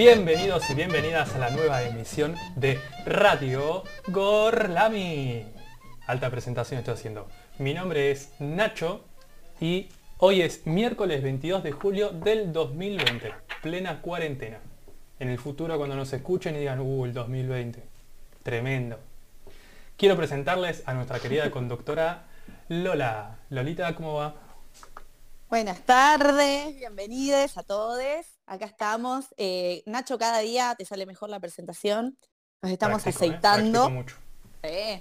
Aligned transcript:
Bienvenidos 0.00 0.70
y 0.70 0.74
bienvenidas 0.74 1.34
a 1.34 1.38
la 1.38 1.50
nueva 1.50 1.82
emisión 1.82 2.34
de 2.56 2.80
Radio 3.04 3.84
Gorlami. 4.06 5.44
Alta 6.06 6.30
presentación 6.30 6.78
estoy 6.78 6.94
haciendo. 6.94 7.28
Mi 7.58 7.74
nombre 7.74 8.10
es 8.10 8.30
Nacho 8.38 9.04
y 9.60 9.90
hoy 10.16 10.40
es 10.40 10.66
miércoles 10.66 11.22
22 11.22 11.62
de 11.62 11.72
julio 11.72 12.08
del 12.12 12.50
2020, 12.50 13.30
plena 13.60 14.00
cuarentena. 14.00 14.60
En 15.18 15.28
el 15.28 15.38
futuro 15.38 15.76
cuando 15.76 15.96
nos 15.96 16.10
escuchen 16.14 16.56
y 16.56 16.60
digan, 16.60 16.80
uh, 16.80 17.04
el 17.04 17.12
2020, 17.12 17.82
tremendo. 18.42 18.98
Quiero 19.98 20.16
presentarles 20.16 20.82
a 20.86 20.94
nuestra 20.94 21.20
querida 21.20 21.50
conductora 21.50 22.24
Lola. 22.70 23.36
Lolita, 23.50 23.94
¿cómo 23.94 24.14
va? 24.14 24.34
Buenas 25.50 25.80
tardes, 25.80 26.74
bienvenidos 26.74 27.58
a 27.58 27.62
todos. 27.64 28.39
Acá 28.50 28.66
estamos. 28.66 29.26
Eh, 29.36 29.84
Nacho, 29.86 30.18
cada 30.18 30.40
día 30.40 30.74
te 30.76 30.84
sale 30.84 31.06
mejor 31.06 31.30
la 31.30 31.38
presentación. 31.38 32.18
Nos 32.62 32.72
estamos 32.72 33.06
¿eh? 33.06 33.10
aceitando. 33.10 33.88
Mucho. 33.88 34.16
Sí. 34.64 34.98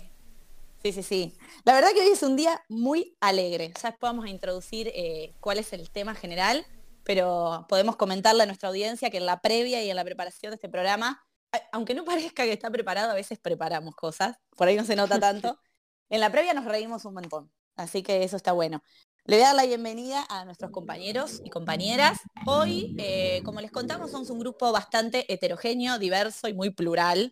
sí, 0.84 0.91
sí, 0.94 1.02
sí. 1.02 1.38
La 1.63 1.73
verdad 1.73 1.89
que 1.95 2.02
hoy 2.02 2.09
es 2.09 2.22
un 2.22 2.35
día 2.35 2.63
muy 2.70 3.17
alegre. 3.20 3.73
Ya 3.81 3.89
después 3.89 4.08
vamos 4.08 4.25
a 4.25 4.30
introducir 4.30 4.91
eh, 4.94 5.34
cuál 5.39 5.58
es 5.58 5.73
el 5.73 5.89
tema 5.89 6.13
general, 6.13 6.63
pero 7.03 7.66
podemos 7.67 7.95
comentarle 7.95 8.44
a 8.44 8.45
nuestra 8.45 8.70
audiencia 8.70 9.09
que 9.09 9.17
en 9.17 9.25
la 9.25 9.41
previa 9.41 9.84
y 9.84 9.89
en 9.89 9.95
la 9.95 10.03
preparación 10.03 10.52
de 10.52 10.55
este 10.58 10.70
programa, 10.70 11.25
aunque 11.72 11.95
no 11.95 12.05
parezca 12.05 12.44
que 12.44 12.53
está 12.53 12.70
preparado, 12.70 13.09
a 13.09 13.16
veces 13.16 13.39
preparamos 13.39 13.95
cosas. 13.95 14.38
Por 14.58 14.67
ahí 14.67 14.75
no 14.75 14.86
se 14.86 14.95
nota 14.95 15.20
tanto. 15.20 15.59
En 16.11 16.22
la 16.22 16.31
previa 16.31 16.55
nos 16.55 16.66
reímos 16.66 17.05
un 17.05 17.13
montón. 17.13 17.52
Así 17.75 18.02
que 18.02 18.23
eso 18.23 18.36
está 18.36 18.52
bueno. 18.52 18.84
Le 19.30 19.36
voy 19.36 19.44
a 19.44 19.48
dar 19.50 19.56
la 19.58 19.66
bienvenida 19.68 20.26
a 20.28 20.44
nuestros 20.44 20.72
compañeros 20.72 21.40
y 21.44 21.52
compañeras. 21.52 22.17
Hoy, 22.48 22.95
eh, 22.98 23.44
como 23.45 23.62
les 23.62 23.70
contamos, 23.70 24.09
somos 24.09 24.31
un 24.31 24.40
grupo 24.40 24.72
bastante 24.72 25.31
heterogéneo, 25.31 26.00
diverso 26.00 26.48
y 26.48 26.56
muy 26.56 26.72
plural. 26.72 27.30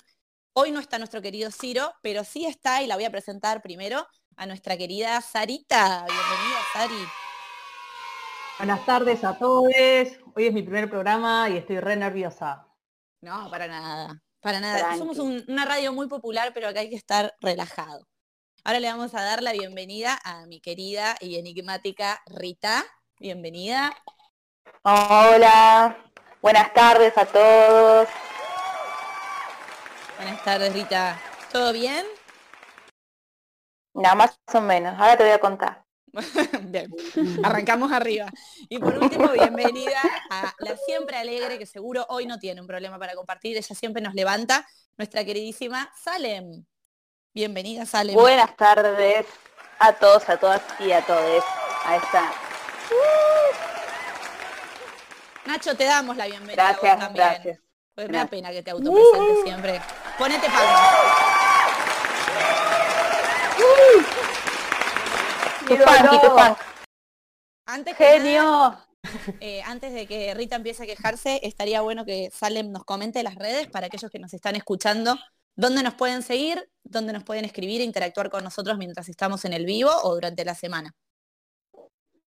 Hoy 0.54 0.70
no 0.70 0.80
está 0.80 1.00
nuestro 1.00 1.24
querido 1.24 1.50
Ciro, 1.50 1.92
pero 2.04 2.24
sí 2.24 2.46
está, 2.46 2.84
y 2.84 2.88
la 2.88 2.94
voy 2.94 3.06
a 3.06 3.10
presentar 3.10 3.64
primero, 3.64 4.06
a 4.36 4.46
nuestra 4.46 4.78
querida 4.78 5.20
Sarita. 5.22 6.06
Bienvenida, 6.06 6.60
Sari. 6.72 7.08
Buenas 8.60 8.86
tardes 8.86 9.24
a 9.24 9.36
todos. 9.36 9.64
Hoy 10.36 10.46
es 10.46 10.54
mi 10.54 10.62
primer 10.62 10.92
programa 10.92 11.50
y 11.50 11.58
estoy 11.58 11.80
re 11.80 11.96
nerviosa. 11.96 12.68
No, 13.22 13.50
para 13.50 13.68
nada, 13.68 14.22
para 14.40 14.60
nada. 14.60 14.78
Tranqui. 14.78 15.00
Somos 15.00 15.18
un- 15.18 15.44
una 15.48 15.66
radio 15.66 15.92
muy 15.94 16.08
popular, 16.08 16.52
pero 16.54 16.68
acá 16.68 16.82
hay 16.82 16.92
que 16.92 16.96
estar 16.96 17.34
relajado. 17.42 18.06
Ahora 18.68 18.82
le 18.82 18.90
vamos 18.90 19.16
a 19.16 19.24
dar 19.24 19.42
la 19.42 19.54
bienvenida 19.54 20.20
a 20.26 20.46
mi 20.46 20.60
querida 20.60 21.16
y 21.22 21.38
enigmática 21.38 22.22
Rita. 22.26 22.84
Bienvenida. 23.18 23.96
Hola, 24.82 25.98
buenas 26.42 26.74
tardes 26.74 27.18
a 27.18 27.26
todos. 27.26 28.10
Buenas 30.18 30.44
tardes, 30.44 30.74
Rita. 30.74 31.18
¿Todo 31.50 31.72
bien? 31.72 32.06
Nada 33.94 34.16
más 34.16 34.38
o 34.54 34.60
menos, 34.60 35.00
ahora 35.00 35.16
te 35.16 35.24
voy 35.24 35.32
a 35.32 35.40
contar. 35.40 35.86
Bien, 36.64 36.92
arrancamos 37.44 37.90
arriba. 37.94 38.30
Y 38.68 38.80
por 38.80 38.98
último, 38.98 39.30
bienvenida 39.30 40.02
a 40.30 40.54
la 40.60 40.76
siempre 40.76 41.16
alegre, 41.16 41.58
que 41.58 41.66
seguro 41.66 42.06
hoy 42.10 42.26
no 42.26 42.38
tiene 42.38 42.60
un 42.60 42.68
problema 42.68 43.00
para 43.00 43.16
compartir, 43.16 43.56
ella 43.56 43.76
siempre 43.76 44.02
nos 44.02 44.14
levanta, 44.14 44.68
nuestra 44.98 45.24
queridísima 45.24 45.90
Salem. 46.04 46.66
Bienvenida, 47.42 47.86
Salem. 47.86 48.16
Buenas 48.16 48.58
tardes 48.58 49.28
a 49.78 49.94
todos, 49.94 50.28
a 50.28 50.38
todas 50.38 50.60
y 50.80 50.92
a 50.92 51.06
todos. 51.06 51.44
Ahí 51.86 52.00
está. 52.00 52.32
Nacho, 55.46 55.78
te 55.78 55.84
damos 55.84 56.18
la 56.18 56.26
bienvenida. 56.26 56.68
a 56.70 56.72
vos 56.72 56.82
Gracias, 56.82 57.00
también. 57.00 57.28
gracias. 57.28 57.60
Porque 57.94 58.12
me 58.12 58.18
da 58.18 58.26
pena 58.26 58.50
que 58.50 58.64
te 58.64 58.72
autopresentes 58.72 59.44
siempre. 59.44 59.80
Ponete 60.18 60.48
palmas. 60.48 60.90
Tu 65.68 65.78
funky, 65.78 66.20
tu. 66.22 66.58
Antes 67.68 68.00
nada, 68.00 68.12
Genio. 68.14 68.78
eh, 69.42 69.62
antes 69.62 69.94
de 69.94 70.08
que 70.08 70.34
Rita 70.34 70.56
empiece 70.56 70.82
a 70.82 70.86
quejarse, 70.88 71.40
estaría 71.44 71.82
bueno 71.82 72.04
que 72.04 72.32
Salem 72.34 72.72
nos 72.72 72.84
comente 72.84 73.22
las 73.22 73.36
redes 73.36 73.68
para 73.68 73.86
aquellos 73.86 74.10
que 74.10 74.18
nos 74.18 74.34
están 74.34 74.56
escuchando, 74.56 75.16
dónde 75.58 75.84
nos 75.84 75.96
pueden 75.96 76.22
seguir, 76.24 76.70
dónde 76.84 77.12
nos 77.12 77.24
pueden 77.26 77.44
escribir 77.44 77.82
e 77.82 77.84
interactuar 77.84 78.30
con 78.30 78.44
nosotros 78.46 78.78
mientras 78.78 79.10
estamos 79.10 79.44
en 79.44 79.52
el 79.52 79.66
vivo 79.66 79.92
o 80.04 80.14
durante 80.16 80.46
la 80.46 80.56
semana. 80.56 80.96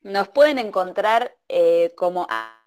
Nos 0.03 0.29
pueden 0.29 0.59
encontrar 0.59 1.35
eh, 1.49 1.93
como 1.97 2.27
a- 2.29 2.63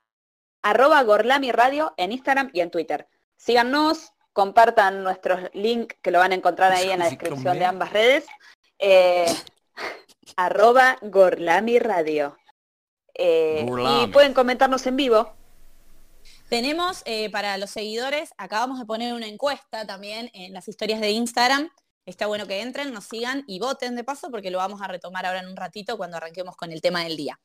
arroba 0.63 1.03
Gorlami 1.03 1.51
Radio 1.51 1.93
en 1.97 2.11
Instagram 2.11 2.49
y 2.53 2.61
en 2.61 2.71
Twitter. 2.71 3.07
Síganos, 3.37 4.11
compartan 4.31 5.03
nuestros 5.03 5.49
links 5.53 5.95
que 6.01 6.11
lo 6.11 6.19
van 6.19 6.31
a 6.31 6.35
encontrar 6.35 6.71
ahí 6.71 6.89
en 6.89 6.99
la 6.99 7.09
descripción 7.09 7.59
de 7.59 7.65
ambas 7.65 7.91
redes. 7.91 8.25
Eh, 8.79 9.25
arroba 10.37 10.97
Gorlami 11.01 11.79
Radio. 11.79 12.37
Eh, 13.15 13.65
y 14.03 14.07
pueden 14.07 14.33
comentarnos 14.33 14.87
en 14.87 14.95
vivo. 14.95 15.33
Tenemos 16.53 17.01
eh, 17.05 17.31
para 17.31 17.57
los 17.57 17.71
seguidores, 17.71 18.29
acabamos 18.37 18.77
de 18.77 18.85
poner 18.85 19.15
una 19.15 19.25
encuesta 19.25 19.87
también 19.87 20.29
en 20.35 20.53
las 20.53 20.67
historias 20.67 21.01
de 21.01 21.09
Instagram. 21.09 21.71
Está 22.05 22.27
bueno 22.27 22.45
que 22.45 22.61
entren, 22.61 22.93
nos 22.93 23.05
sigan 23.05 23.43
y 23.47 23.57
voten 23.57 23.95
de 23.95 24.03
paso 24.03 24.29
porque 24.29 24.51
lo 24.51 24.59
vamos 24.59 24.79
a 24.83 24.87
retomar 24.87 25.25
ahora 25.25 25.39
en 25.39 25.47
un 25.47 25.55
ratito 25.55 25.97
cuando 25.97 26.17
arranquemos 26.17 26.55
con 26.55 26.71
el 26.71 26.79
tema 26.79 27.05
del 27.05 27.17
día. 27.17 27.39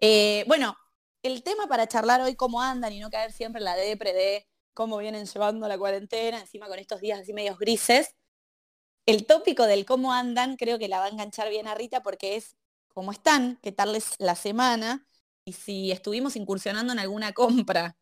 Eh, 0.00 0.44
bueno, 0.46 0.76
el 1.24 1.42
tema 1.42 1.66
para 1.66 1.88
charlar 1.88 2.20
hoy 2.20 2.36
cómo 2.36 2.62
andan 2.62 2.92
y 2.92 3.00
no 3.00 3.10
caer 3.10 3.32
siempre 3.32 3.58
en 3.58 3.64
la 3.64 3.74
depre 3.74 4.12
de 4.12 4.46
cómo 4.74 4.96
vienen 4.98 5.26
llevando 5.26 5.66
la 5.66 5.76
cuarentena, 5.76 6.38
encima 6.38 6.68
con 6.68 6.78
estos 6.78 7.00
días 7.00 7.18
así 7.18 7.32
medios 7.32 7.58
grises. 7.58 8.14
El 9.06 9.26
tópico 9.26 9.64
del 9.66 9.84
cómo 9.84 10.12
andan 10.12 10.56
creo 10.56 10.78
que 10.78 10.86
la 10.86 11.00
va 11.00 11.06
a 11.06 11.08
enganchar 11.08 11.48
bien 11.48 11.66
a 11.66 11.74
Rita 11.74 12.04
porque 12.04 12.36
es 12.36 12.54
cómo 12.94 13.10
están, 13.10 13.58
qué 13.60 13.72
tal 13.72 13.92
les 13.92 14.14
la 14.20 14.36
semana 14.36 15.04
y 15.44 15.54
si 15.54 15.90
estuvimos 15.90 16.36
incursionando 16.36 16.92
en 16.92 17.00
alguna 17.00 17.32
compra. 17.32 17.96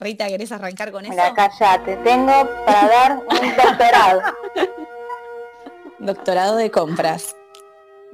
Rita, 0.00 0.26
¿querés 0.26 0.50
arrancar 0.52 0.90
con 0.90 1.04
eso? 1.04 1.12
Mira, 1.12 1.34
callate, 1.34 1.96
tengo 1.98 2.32
para 2.66 2.88
dar 2.88 3.16
un 3.18 3.56
doctorado. 3.56 4.22
Doctorado 5.98 6.56
de 6.56 6.70
compras. 6.70 7.34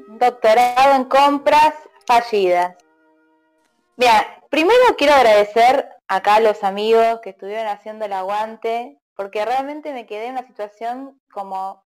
Doctorado 0.09 0.95
en 0.95 1.05
compras 1.05 1.75
fallidas. 2.07 2.77
Mira, 3.97 4.45
primero 4.51 4.79
quiero 4.99 5.15
agradecer 5.15 5.89
acá 6.07 6.37
a 6.37 6.41
los 6.41 6.63
amigos 6.65 7.21
que 7.23 7.31
estuvieron 7.31 7.67
haciendo 7.67 8.05
el 8.05 8.13
aguante, 8.13 9.01
porque 9.17 9.45
realmente 9.45 9.93
me 9.93 10.07
quedé 10.07 10.27
en 10.27 10.33
una 10.33 10.47
situación 10.47 11.21
como 11.33 11.85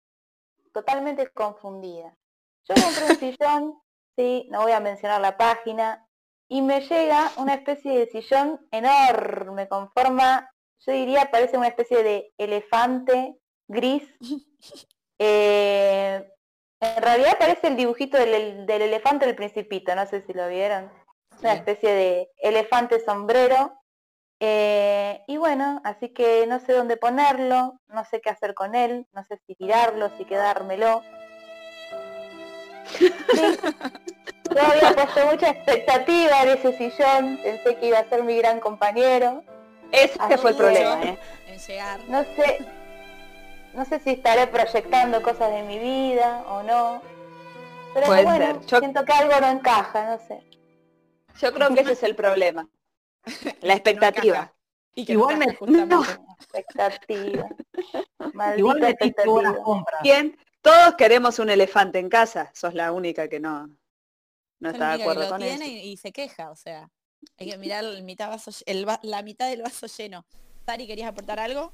totalmente 0.74 1.28
confundida. 1.28 2.16
Yo 2.64 2.76
compré 2.76 3.06
un 3.06 3.20
sillón, 3.20 3.82
sí, 4.16 4.48
no 4.50 4.62
voy 4.62 4.72
a 4.72 4.80
mencionar 4.80 5.20
la 5.22 5.38
página, 5.38 6.08
y 6.52 6.62
me 6.62 6.82
llega 6.82 7.32
una 7.38 7.54
especie 7.54 7.98
de 7.98 8.08
sillón 8.08 8.60
enorme, 8.72 9.70
con 9.70 9.90
forma, 9.94 10.52
yo 10.86 10.92
diría, 10.92 11.32
parece 11.32 11.58
una 11.58 11.70
especie 11.70 12.04
de 12.04 12.34
elefante 12.38 13.38
gris. 13.68 14.04
Eh, 15.24 16.28
en 16.80 17.04
realidad 17.04 17.38
parece 17.38 17.68
el 17.68 17.76
dibujito 17.76 18.18
del, 18.18 18.66
del 18.66 18.82
elefante 18.82 19.28
del 19.28 19.36
principito, 19.36 19.94
no 19.94 20.08
sé 20.08 20.24
si 20.24 20.34
lo 20.34 20.48
vieron. 20.48 20.92
Una 21.42 21.54
especie 21.54 21.92
de 21.92 22.32
elefante 22.38 23.00
sombrero. 23.06 23.80
Eh, 24.40 25.22
y 25.28 25.38
bueno, 25.38 25.80
así 25.84 26.10
que 26.10 26.48
no 26.48 26.60
sé 26.60 26.74
dónde 26.74 26.98
ponerlo, 26.98 27.80
no 27.88 28.04
sé 28.06 28.20
qué 28.20 28.32
hacer 28.32 28.56
con 28.56 28.74
él, 28.74 29.06
no 29.14 29.24
sé 29.26 29.40
si 29.46 29.54
tirarlo, 29.54 30.10
si 30.18 30.26
quedármelo. 30.26 31.04
Sí, 33.32 33.52
yo 34.56 34.62
había 34.62 34.94
puesto 34.94 35.26
mucha 35.32 35.50
expectativa 35.50 36.44
en 36.44 36.50
ese 36.50 36.78
sillón, 36.78 37.40
pensé 37.44 37.76
que 37.78 37.88
iba 37.88 38.00
a 38.00 38.10
ser 38.10 38.24
mi 38.24 38.38
gran 38.38 38.60
compañero. 38.60 39.44
Ese 39.92 40.16
Así 40.20 40.38
fue 40.38 40.52
el 40.52 40.58
problema. 40.58 41.04
¿eh? 41.04 41.18
En 41.48 41.60
llegar. 41.60 42.00
No 42.08 42.24
sé, 42.24 42.66
no 43.74 43.86
sé 43.86 44.00
si 44.00 44.12
estaré 44.12 44.48
proyectando 44.48 45.22
cosas 45.22 45.52
de 45.52 45.64
mi 45.64 45.80
vida 45.80 46.44
o 46.48 46.64
no. 46.64 47.02
Pero 47.94 48.06
Puede 48.08 48.24
bueno, 48.24 48.46
ser. 48.46 48.66
Yo- 48.68 48.80
siento 48.80 49.04
que 49.06 49.12
algo 49.14 49.40
no 49.42 49.48
encaja, 49.50 50.06
no 50.16 50.18
sé. 50.28 50.42
Yo 51.40 51.54
creo 51.54 51.74
que 51.74 51.82
ese 51.82 51.92
es 51.94 52.04
el 52.04 52.16
problema. 52.16 52.68
La 53.62 53.74
expectativa. 53.74 54.54
Y 54.94 55.06
que 55.06 55.14
Igual 55.14 55.40
no 55.40 55.46
me- 55.46 55.56
justamente. 55.56 55.96
Expectativa. 56.40 57.48
Maldita 58.34 58.58
Igual 58.60 58.78
buenas 58.80 58.90
expectativa. 58.92 59.64
compras. 59.64 60.02
Bien, 60.04 60.38
todos 60.62 60.96
queremos 60.96 61.40
un 61.40 61.50
elefante 61.50 62.00
en 62.00 62.10
casa. 62.10 62.50
Sos 62.54 62.74
la 62.74 62.92
única 62.92 63.28
que 63.28 63.40
no, 63.40 63.70
no 64.62 64.72
de 64.72 64.84
acuerdo 64.84 65.24
lo 65.24 65.30
con 65.30 65.42
tiene 65.42 65.66
eso. 65.66 65.74
y, 65.74 65.92
y 65.92 65.98
se 65.98 66.12
queja, 66.12 66.52
o 66.52 66.56
sea. 66.56 66.90
Hay 67.38 67.50
que 67.50 67.58
mirar 67.58 67.84
el 67.84 68.04
mitad 68.04 68.30
vaso, 68.30 68.52
el 68.66 68.88
la 69.04 69.22
mitad 69.24 69.50
del 69.50 69.62
vaso 69.62 69.88
lleno. 69.88 70.26
Sari, 70.66 70.88
¿querías 70.88 71.10
aportar 71.10 71.40
algo? 71.40 71.74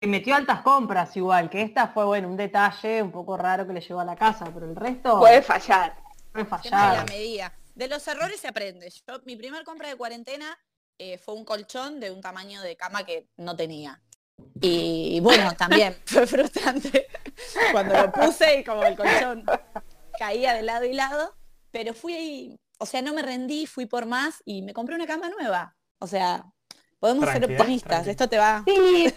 Y 0.00 0.06
metió 0.06 0.34
altas 0.34 0.62
compras 0.62 1.14
igual, 1.16 1.50
que 1.50 1.60
esta 1.60 1.88
fue 1.88 2.04
bueno, 2.06 2.28
un 2.28 2.36
detalle 2.36 3.02
un 3.02 3.10
poco 3.10 3.36
raro 3.36 3.66
que 3.66 3.74
le 3.74 3.80
llegó 3.80 4.00
a 4.00 4.04
la 4.04 4.16
casa, 4.16 4.46
pero 4.54 4.66
el 4.66 4.74
resto 4.74 5.18
Puede 5.18 5.42
fallar. 5.42 5.94
Siempre 6.22 6.44
fallar. 6.46 6.96
la 6.96 7.04
medida. 7.04 7.52
De 7.74 7.86
los 7.86 8.06
errores 8.08 8.40
se 8.40 8.48
aprende. 8.48 8.90
Yo, 8.90 9.20
mi 9.26 9.36
primer 9.36 9.62
compra 9.64 9.88
de 9.88 9.96
cuarentena 9.96 10.58
eh, 10.96 11.18
fue 11.18 11.34
un 11.34 11.44
colchón 11.44 12.00
de 12.00 12.10
un 12.10 12.22
tamaño 12.22 12.62
de 12.62 12.76
cama 12.76 13.04
que 13.04 13.28
no 13.36 13.56
tenía. 13.56 14.00
Y 14.60 15.20
bueno, 15.20 15.52
también 15.58 15.96
fue 16.06 16.26
frustrante 16.26 17.08
cuando 17.72 17.94
lo 17.94 18.12
puse 18.12 18.60
y 18.60 18.64
como 18.64 18.82
el 18.84 18.96
colchón 18.96 19.44
caía 20.18 20.54
de 20.54 20.62
lado 20.62 20.84
y 20.84 20.92
lado, 20.94 21.34
pero 21.70 21.94
fui 21.94 22.14
ahí, 22.14 22.60
o 22.78 22.86
sea, 22.86 23.02
no 23.02 23.12
me 23.12 23.22
rendí, 23.22 23.66
fui 23.66 23.86
por 23.86 24.06
más 24.06 24.42
y 24.44 24.62
me 24.62 24.72
compré 24.72 24.94
una 24.94 25.06
cama 25.06 25.28
nueva. 25.28 25.76
O 25.98 26.06
sea, 26.06 26.44
podemos 26.98 27.24
ser 27.24 27.38
Tranqui, 27.38 27.52
¿eh? 27.52 27.56
optimistas, 27.56 28.06
esto 28.06 28.28
te 28.28 28.38
va. 28.38 28.64
Sí, 28.66 29.12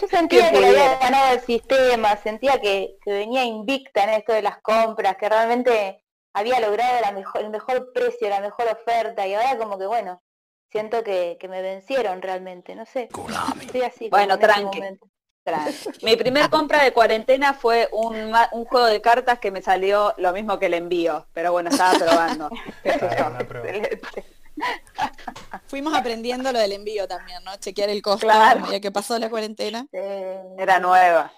yo 0.00 0.08
sentía 0.08 0.50
Que 0.50 0.60
le 0.60 0.68
había 0.68 0.98
ganado 0.98 1.34
el 1.34 1.40
sistema, 1.40 2.16
sentía 2.16 2.60
que, 2.60 2.96
que 3.02 3.12
venía 3.12 3.44
invicta 3.44 4.04
en 4.04 4.10
esto 4.10 4.32
de 4.32 4.42
las 4.42 4.58
compras, 4.58 5.16
que 5.16 5.28
realmente 5.28 6.04
había 6.32 6.60
logrado 6.60 7.00
la 7.00 7.12
mejor, 7.12 7.42
el 7.42 7.50
mejor 7.50 7.92
precio, 7.92 8.28
la 8.28 8.40
mejor 8.40 8.68
oferta, 8.68 9.26
y 9.26 9.34
ahora 9.34 9.58
como 9.58 9.78
que 9.78 9.86
bueno, 9.86 10.22
siento 10.70 11.02
que, 11.02 11.36
que 11.40 11.48
me 11.48 11.62
vencieron 11.62 12.22
realmente, 12.22 12.74
no 12.74 12.86
sé. 12.86 13.08
Estoy 13.60 13.82
así. 13.82 14.08
Bueno, 14.08 14.34
en 14.34 14.40
ese 14.40 14.48
tranqui. 14.48 14.80
Mi 16.02 16.16
primer 16.16 16.48
compra 16.50 16.82
de 16.84 16.92
cuarentena 16.92 17.54
fue 17.54 17.88
un, 17.92 18.32
juego 18.66 18.86
de 18.86 19.00
cartas 19.00 19.38
que 19.38 19.50
me 19.50 19.62
salió 19.62 20.14
lo 20.18 20.32
mismo 20.32 20.58
que 20.58 20.66
el 20.66 20.74
envío, 20.74 21.26
pero 21.32 21.52
bueno, 21.52 21.70
estaba 21.70 21.98
probando. 21.98 22.50
Fuimos 25.66 25.94
aprendiendo 25.94 26.52
lo 26.52 26.58
del 26.58 26.72
envío 26.72 27.06
también, 27.08 27.42
¿no? 27.44 27.56
Chequear 27.56 27.88
el 27.90 28.02
costo 28.02 28.26
Claro. 28.26 28.60
a 28.60 28.62
medida 28.62 28.80
que 28.80 28.90
pasó 28.90 29.18
la 29.18 29.30
cuarentena. 29.30 29.86
Eh, 29.92 30.40
Era 30.58 30.78
nueva. 30.80 31.32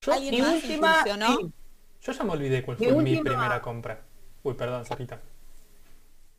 Yo, 0.00 0.12
¿Alguien 0.12 0.34
Mi 0.34 0.40
más 0.42 0.54
última, 0.54 1.04
sí. 1.04 1.10
yo 2.02 2.12
ya 2.12 2.24
me 2.24 2.32
olvidé 2.32 2.62
cuál 2.62 2.76
Mi 2.78 2.86
fue 2.88 3.02
mi 3.02 3.16
primera 3.18 3.60
compra. 3.62 4.00
Uy, 4.42 4.54
perdón, 4.54 4.84
Sarita. 4.84 5.20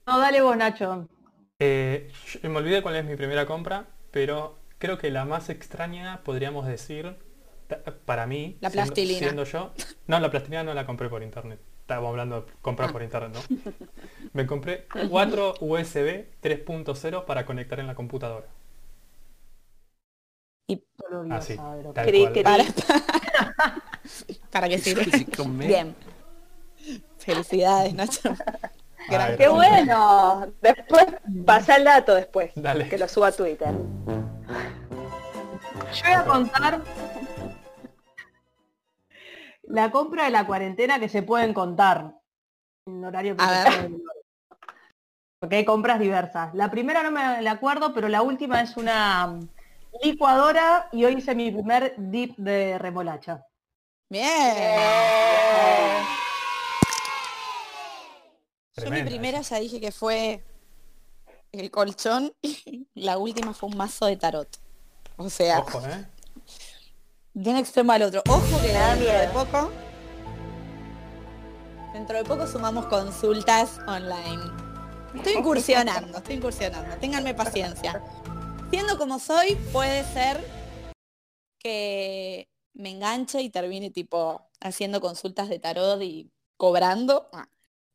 No, 0.05 0.19
dale 0.19 0.41
vos, 0.41 0.55
Nacho. 0.55 1.07
Eh, 1.59 2.11
yo- 2.41 2.49
me 2.49 2.57
olvidé 2.57 2.81
cuál 2.83 2.97
es 2.97 3.05
mi 3.05 3.15
primera 3.15 3.45
compra, 3.45 3.85
pero 4.11 4.57
creo 4.77 4.97
que 4.97 5.11
la 5.11 5.25
más 5.25 5.49
extraña 5.49 6.21
podríamos 6.23 6.65
decir, 6.67 7.15
para 8.05 8.27
mí, 8.27 8.57
La 8.61 8.69
siendo- 8.69 8.85
plastilina. 8.93 9.19
siendo 9.19 9.43
yo, 9.43 9.71
no, 10.07 10.19
la 10.19 10.29
plastilina 10.29 10.63
no 10.63 10.73
la 10.73 10.85
compré 10.85 11.09
por 11.09 11.23
internet. 11.23 11.59
Estábamos 11.81 12.09
hablando 12.09 12.41
de 12.41 12.51
comprar 12.61 12.89
Ah. 12.89 12.91
por 12.93 13.03
internet, 13.03 13.31
¿no? 13.33 13.41
Me 14.33 14.45
compré 14.47 14.87
cuatro 15.09 15.53
USB 15.59 16.25
3.0 16.41 17.25
para 17.25 17.45
conectar 17.45 17.79
en 17.79 17.87
la 17.87 17.95
computadora. 17.95 18.47
Dios 20.67 20.81
Así, 21.29 21.53
que- 21.53 21.91
tal 21.93 22.05
Cri, 22.07 22.21
cual. 22.21 22.33
cri. 22.33 22.43
Para, 22.43 22.63
para 24.51 24.69
que 24.69 24.77
sirve. 24.79 25.05
Bien. 25.67 25.95
Felicidades, 27.19 27.93
Nacho. 27.93 28.33
Qué 29.37 29.47
bueno. 29.47 30.47
Después 30.61 31.05
pasa 31.45 31.75
el 31.75 31.83
dato 31.83 32.15
después. 32.15 32.51
Dale. 32.55 32.89
Que 32.89 32.97
lo 32.97 33.07
suba 33.07 33.27
a 33.27 33.31
Twitter. 33.31 33.69
Yo 34.47 36.03
voy 36.03 36.13
a 36.13 36.25
contar 36.25 36.81
la 39.63 39.91
compra 39.91 40.25
de 40.25 40.31
la 40.31 40.45
cuarentena 40.45 40.99
que 40.99 41.09
se 41.09 41.23
pueden 41.23 41.53
contar 41.53 42.13
en 42.85 43.03
horario 43.03 43.35
protector. 43.35 43.91
Porque 45.39 45.57
hay 45.57 45.65
compras 45.65 45.99
diversas. 45.99 46.53
La 46.53 46.71
primera 46.71 47.03
no 47.03 47.11
me 47.11 47.41
la 47.41 47.51
acuerdo, 47.51 47.93
pero 47.93 48.07
la 48.07 48.21
última 48.21 48.61
es 48.61 48.77
una 48.77 49.39
licuadora 50.01 50.89
y 50.91 51.05
hoy 51.05 51.15
hice 51.15 51.35
mi 51.35 51.51
primer 51.51 51.93
dip 51.97 52.35
de 52.37 52.77
remolacha. 52.79 53.45
Bien. 54.09 54.25
Yo 58.77 58.91
mi 58.91 59.03
primera 59.03 59.41
ya 59.41 59.59
dije 59.59 59.79
que 59.79 59.91
fue 59.91 60.43
el 61.59 61.71
colchón 61.71 62.33
y 62.41 62.87
la 62.93 63.17
última 63.17 63.53
fue 63.53 63.69
un 63.69 63.77
mazo 63.77 64.05
de 64.05 64.17
tarot. 64.17 64.47
O 65.17 65.29
sea, 65.29 65.59
Ojo, 65.59 65.81
¿eh? 65.87 66.05
de 67.33 67.49
un 67.49 67.55
extremo 67.57 67.91
al 67.91 68.03
otro. 68.03 68.21
Ojo 68.27 68.61
que 68.61 68.71
da 68.71 68.95
dentro 68.95 69.13
de 69.19 69.27
poco. 69.29 69.71
Dentro 71.93 72.17
de 72.17 72.23
poco 72.25 72.47
sumamos 72.47 72.85
consultas 72.87 73.79
online. 73.87 74.43
Estoy 75.15 75.33
incursionando, 75.37 76.17
estoy 76.17 76.35
incursionando. 76.35 76.95
Ténganme 76.97 77.33
paciencia. 77.33 78.01
Siendo 78.69 78.97
como 78.97 79.19
soy, 79.19 79.55
puede 79.71 80.03
ser 80.13 80.43
que 81.59 82.49
me 82.73 82.89
enganche 82.91 83.41
y 83.41 83.49
termine 83.49 83.89
tipo 83.91 84.41
haciendo 84.59 84.99
consultas 84.99 85.47
de 85.47 85.59
tarot 85.59 86.01
y 86.01 86.29
cobrando. 86.57 87.29
ah, 87.31 87.47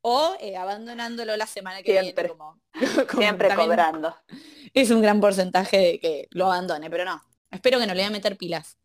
O 0.02 0.34
eh, 0.40 0.56
abandonándolo 0.56 1.36
la 1.36 1.46
semana 1.46 1.82
que 1.82 1.92
Siempre. 2.00 2.24
viene. 2.24 2.38
Como, 2.38 2.60
como 3.10 3.22
Siempre 3.22 3.54
cobrando. 3.54 4.16
Es 4.72 4.90
un 4.90 5.02
gran 5.02 5.20
porcentaje 5.20 5.76
de 5.78 6.00
que 6.00 6.28
lo 6.30 6.46
abandone, 6.46 6.88
pero 6.90 7.04
no. 7.04 7.22
Espero 7.50 7.78
que 7.78 7.86
no 7.86 7.94
le 7.94 8.00
voy 8.02 8.08
a 8.08 8.12
meter 8.12 8.36
pilas. 8.36 8.78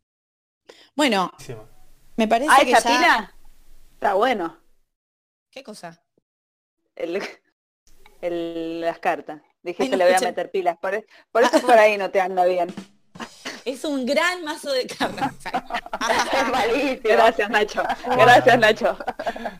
Bueno, 0.94 1.30
Buenísimo. 1.32 1.68
me 2.16 2.26
parece 2.28 2.50
Ah, 2.52 2.64
que 2.64 2.72
esa 2.72 2.80
ya... 2.80 2.88
pila. 2.98 3.34
Está 3.94 4.14
bueno. 4.14 4.58
¿Qué 5.50 5.62
cosa? 5.62 6.02
El, 6.94 7.22
el- 8.20 8.80
las 8.80 8.98
cartas. 8.98 9.40
Dijiste 9.62 9.84
Ay, 9.84 9.90
no 9.90 9.96
le 9.96 10.04
voy 10.06 10.14
a 10.14 10.20
meter 10.20 10.50
pilas. 10.50 10.76
Por, 10.78 10.94
e- 10.94 11.06
por 11.30 11.42
eso 11.42 11.60
por 11.60 11.72
ahí 11.78 11.96
no 11.96 12.10
te 12.10 12.20
anda 12.20 12.44
bien. 12.44 12.68
Es 13.66 13.84
un 13.84 14.06
gran 14.06 14.44
mazo 14.44 14.70
de 14.70 14.86
cartas. 14.86 15.34
Gracias, 17.02 17.50
Nacho. 17.50 17.82
Gracias, 18.06 18.58
Nacho. 18.60 18.96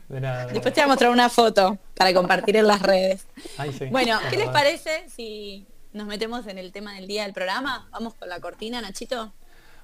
De 0.07 0.21
nada, 0.21 0.45
de 0.45 0.53
Después 0.53 0.73
te 0.73 0.79
voy 0.79 0.85
a 0.85 0.87
mostrar 0.87 1.11
una 1.11 1.27
foto 1.27 1.77
para 1.93 2.13
compartir 2.13 2.55
en 2.55 2.67
las 2.67 2.81
redes. 2.81 3.27
Ay, 3.57 3.73
sí. 3.73 3.87
Bueno, 3.87 4.17
¿qué 4.29 4.37
les 4.37 4.47
parece 4.47 5.09
si 5.09 5.67
nos 5.91 6.07
metemos 6.07 6.47
en 6.47 6.57
el 6.57 6.71
tema 6.71 6.93
del 6.93 7.05
día 7.05 7.23
del 7.23 7.33
programa? 7.33 7.89
Vamos 7.91 8.13
con 8.13 8.29
la 8.29 8.39
cortina, 8.39 8.79
Nachito. 8.79 9.33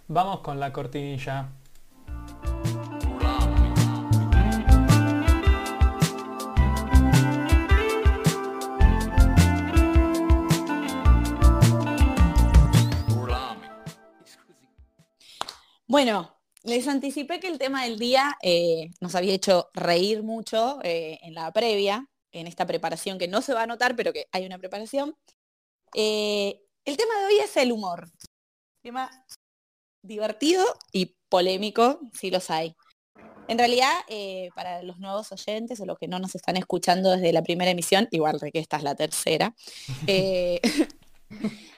Vamos 0.07 0.39
con 0.39 0.57
la 0.57 0.71
cortinilla. 0.71 1.49
Bueno, 15.87 16.33
les 16.63 16.87
anticipé 16.87 17.39
que 17.39 17.47
el 17.47 17.57
tema 17.57 17.83
del 17.83 17.99
día 17.99 18.37
eh, 18.41 18.89
nos 19.01 19.15
había 19.15 19.33
hecho 19.33 19.69
reír 19.73 20.23
mucho 20.23 20.79
eh, 20.83 21.19
en 21.21 21.33
la 21.33 21.51
previa, 21.51 22.07
en 22.31 22.47
esta 22.47 22.65
preparación 22.65 23.17
que 23.17 23.27
no 23.27 23.41
se 23.41 23.53
va 23.53 23.63
a 23.63 23.67
notar, 23.67 23.95
pero 23.95 24.13
que 24.13 24.27
hay 24.31 24.45
una 24.45 24.57
preparación. 24.57 25.15
Eh, 25.93 26.61
el 26.85 26.97
tema 26.97 27.19
de 27.19 27.25
hoy 27.25 27.39
es 27.43 27.57
el 27.57 27.73
humor. 27.73 28.09
Tema 28.81 29.09
divertido 30.01 30.65
y 30.91 31.15
polémico, 31.29 31.99
si 32.13 32.31
los 32.31 32.49
hay. 32.49 32.75
En 33.49 33.57
realidad, 33.57 33.93
para 34.55 34.83
los 34.83 34.99
nuevos 34.99 35.31
oyentes 35.33 35.79
o 35.81 35.85
los 35.85 35.99
que 35.99 36.07
no 36.07 36.17
nos 36.17 36.33
están 36.33 36.55
escuchando 36.55 37.11
desde 37.11 37.33
la 37.33 37.43
primera 37.43 37.71
emisión, 37.71 38.07
igual 38.11 38.39
que 38.39 38.59
esta 38.59 38.77
es 38.77 38.83
la 38.83 38.95
tercera, 38.95 39.53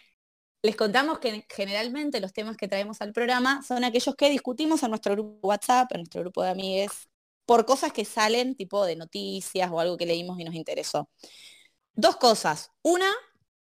les 0.66 0.76
contamos 0.76 1.20
que 1.20 1.46
generalmente 1.50 2.20
los 2.20 2.34
temas 2.34 2.58
que 2.58 2.68
traemos 2.68 3.02
al 3.02 3.14
programa 3.14 3.62
son 3.64 3.84
aquellos 3.84 4.16
que 4.16 4.30
discutimos 4.30 4.84
en 4.84 4.90
nuestro 4.90 5.14
grupo 5.14 5.48
WhatsApp, 5.48 5.92
en 5.94 6.02
nuestro 6.02 6.22
grupo 6.22 6.44
de 6.44 6.50
amigues, 6.50 7.08
por 7.46 7.66
cosas 7.66 7.94
que 7.94 8.04
salen 8.04 8.56
tipo 8.56 8.86
de 8.86 8.96
noticias 8.96 9.70
o 9.72 9.80
algo 9.80 9.98
que 9.98 10.06
leímos 10.06 10.40
y 10.40 10.44
nos 10.44 10.56
interesó. 10.56 11.10
Dos 11.94 12.18
cosas. 12.18 12.72
Una, 12.82 13.10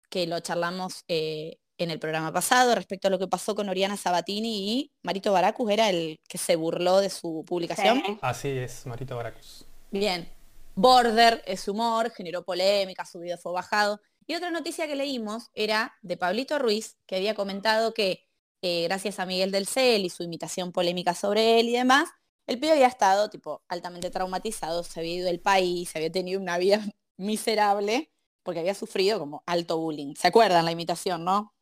que 0.08 0.26
lo 0.26 0.40
charlamos 0.40 1.04
eh, 1.08 1.58
en 1.76 1.90
el 1.90 1.98
programa 1.98 2.32
pasado 2.32 2.74
respecto 2.74 3.08
a 3.08 3.10
lo 3.10 3.18
que 3.18 3.28
pasó 3.28 3.54
con 3.54 3.68
Oriana 3.68 3.96
Sabatini 3.96 4.72
y 4.72 4.92
Marito 5.02 5.32
Baracus, 5.32 5.70
era 5.70 5.90
el 5.90 6.20
que 6.28 6.38
se 6.38 6.56
burló 6.56 7.00
de 7.00 7.10
su 7.10 7.44
publicación. 7.46 8.02
Sí. 8.04 8.18
Así 8.22 8.48
es, 8.48 8.86
Marito 8.86 9.16
Baracus. 9.16 9.66
Bien. 9.90 10.28
Border 10.76 11.42
es 11.46 11.68
humor, 11.68 12.10
generó 12.10 12.44
polémica, 12.44 13.04
su 13.04 13.20
video 13.20 13.38
fue 13.38 13.52
bajado. 13.52 14.00
Y 14.26 14.34
otra 14.34 14.50
noticia 14.50 14.86
que 14.86 14.96
leímos 14.96 15.50
era 15.54 15.94
de 16.02 16.16
Pablito 16.16 16.58
Ruiz, 16.58 16.96
que 17.06 17.16
había 17.16 17.34
comentado 17.34 17.92
que 17.94 18.26
eh, 18.62 18.84
gracias 18.84 19.18
a 19.18 19.26
Miguel 19.26 19.50
del 19.50 19.66
Cel 19.66 20.04
y 20.04 20.10
su 20.10 20.22
imitación 20.22 20.72
polémica 20.72 21.14
sobre 21.14 21.60
él 21.60 21.68
y 21.68 21.72
demás, 21.72 22.08
el 22.46 22.58
pibe 22.58 22.72
había 22.72 22.86
estado 22.86 23.28
tipo 23.30 23.62
altamente 23.68 24.10
traumatizado, 24.10 24.82
se 24.84 25.00
había 25.00 25.14
ido 25.14 25.26
del 25.26 25.40
país, 25.40 25.94
había 25.96 26.10
tenido 26.10 26.40
una 26.40 26.56
vida 26.58 26.80
miserable, 27.16 28.10
porque 28.42 28.60
había 28.60 28.74
sufrido 28.74 29.18
como 29.18 29.42
alto 29.46 29.78
bullying. 29.78 30.14
¿Se 30.14 30.28
acuerdan 30.28 30.64
la 30.64 30.72
imitación, 30.72 31.24
no? 31.24 31.54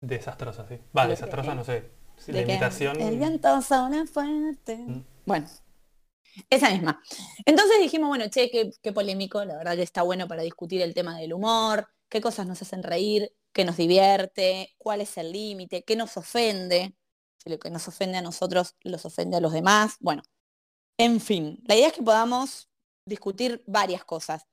Desastrosa, 0.00 0.66
sí. 0.66 0.78
Va, 0.96 1.04
De- 1.04 1.10
desastrosa, 1.10 1.54
no 1.54 1.64
sé. 1.64 1.90
Sí, 2.18 2.32
la 2.32 2.42
imitación. 2.42 3.00
El 3.00 3.16
viento 3.18 3.60
sopla 3.62 4.04
fuerte. 4.06 4.76
Mm. 4.76 5.04
Bueno, 5.24 5.46
esa 6.48 6.70
misma. 6.70 7.02
Entonces 7.44 7.78
dijimos, 7.80 8.08
bueno, 8.08 8.28
che, 8.28 8.50
qué, 8.50 8.70
qué 8.82 8.92
polémico, 8.92 9.44
la 9.44 9.56
verdad 9.56 9.76
que 9.76 9.82
está 9.82 10.02
bueno 10.02 10.28
para 10.28 10.42
discutir 10.42 10.80
el 10.82 10.94
tema 10.94 11.18
del 11.18 11.32
humor, 11.32 11.88
qué 12.10 12.20
cosas 12.20 12.46
nos 12.46 12.60
hacen 12.60 12.82
reír, 12.82 13.32
qué 13.52 13.64
nos 13.64 13.76
divierte, 13.76 14.74
cuál 14.76 15.00
es 15.00 15.16
el 15.16 15.32
límite, 15.32 15.84
qué 15.84 15.96
nos 15.96 16.16
ofende, 16.16 16.94
si 17.38 17.48
lo 17.48 17.58
que 17.58 17.70
nos 17.70 17.88
ofende 17.88 18.18
a 18.18 18.22
nosotros 18.22 18.76
los 18.82 19.06
ofende 19.06 19.36
a 19.36 19.40
los 19.40 19.52
demás. 19.52 19.96
Bueno, 20.00 20.22
en 20.98 21.20
fin, 21.20 21.60
la 21.64 21.76
idea 21.76 21.88
es 21.88 21.94
que 21.94 22.02
podamos 22.02 22.68
discutir 23.06 23.62
varias 23.66 24.04
cosas. 24.04 24.44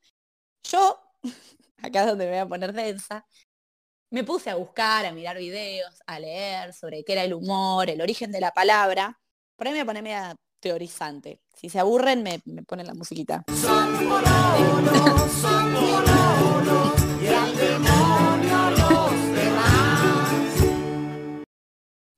Yo, 0.62 0.98
acá 1.82 2.02
es 2.02 2.06
donde 2.06 2.24
me 2.24 2.30
voy 2.30 2.40
a 2.40 2.48
poner 2.48 2.72
densa, 2.72 3.26
me 4.10 4.24
puse 4.24 4.48
a 4.48 4.54
buscar, 4.54 5.04
a 5.04 5.12
mirar 5.12 5.36
videos, 5.36 6.00
a 6.06 6.18
leer 6.18 6.72
sobre 6.72 7.04
qué 7.04 7.12
era 7.12 7.24
el 7.24 7.34
humor, 7.34 7.90
el 7.90 8.00
origen 8.00 8.32
de 8.32 8.40
la 8.40 8.52
palabra. 8.52 9.20
Por 9.56 9.66
ahí 9.66 9.74
me 9.74 9.84
pone 9.84 10.00
media 10.00 10.34
teorizante. 10.60 11.42
Si 11.54 11.68
se 11.68 11.78
aburren, 11.78 12.22
me, 12.22 12.40
me 12.46 12.62
ponen 12.62 12.86
la 12.86 12.94
musiquita. 12.94 13.44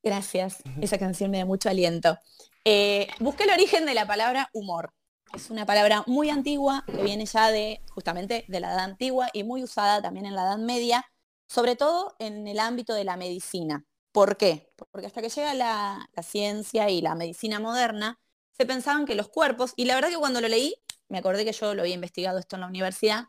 Gracias, 0.03 0.63
esa 0.81 0.99
canción 0.99 1.31
me 1.31 1.39
da 1.39 1.45
mucho 1.45 1.69
aliento. 1.69 2.19
Eh, 2.65 3.09
busqué 3.19 3.45
el 3.45 3.51
origen 3.51 3.85
de 3.87 3.95
la 3.95 4.07
palabra 4.07 4.49
humor. 4.53 4.95
Es 5.35 5.51
una 5.51 5.67
palabra 5.67 6.03
muy 6.07 6.31
antigua 6.31 6.85
que 6.87 7.03
viene 7.03 7.27
ya 7.27 7.51
de 7.51 7.83
justamente 7.91 8.45
de 8.49 8.61
la 8.61 8.73
edad 8.73 8.85
antigua 8.85 9.29
y 9.33 9.45
muy 9.45 9.63
usada 9.63 10.03
también 10.03 10.27
en 10.27 10.35
la 10.35 10.43
edad 10.43 10.59
media, 10.59 11.05
sobre 11.49 11.77
todo 11.77 12.17
en 12.19 12.49
el 12.49 12.59
ámbito 12.59 12.95
de 12.95 13.05
la 13.05 13.17
medicina. 13.17 13.85
¿Por 14.13 14.37
qué? 14.37 14.73
Porque 14.91 15.07
hasta 15.07 15.23
que 15.23 15.29
llega 15.29 15.55
la, 15.55 16.09
la 16.15 16.23
ciencia 16.23 16.91
y 16.91 17.01
la 17.01 17.15
medicina 17.15 17.61
moderna, 17.61 18.19
se 18.57 18.67
pensaban 18.67 19.07
que 19.07 19.15
los 19.15 19.29
cuerpos, 19.29 19.73
y 19.77 19.85
la 19.85 19.95
verdad 19.95 20.11
que 20.11 20.19
cuando 20.19 20.41
lo 20.41 20.49
leí, 20.49 20.75
me 21.09 21.19
acordé 21.19 21.45
que 21.45 21.53
yo 21.53 21.75
lo 21.75 21.83
había 21.83 21.95
investigado 21.95 22.39
esto 22.39 22.57
en 22.57 22.61
la 22.61 22.67
universidad, 22.67 23.25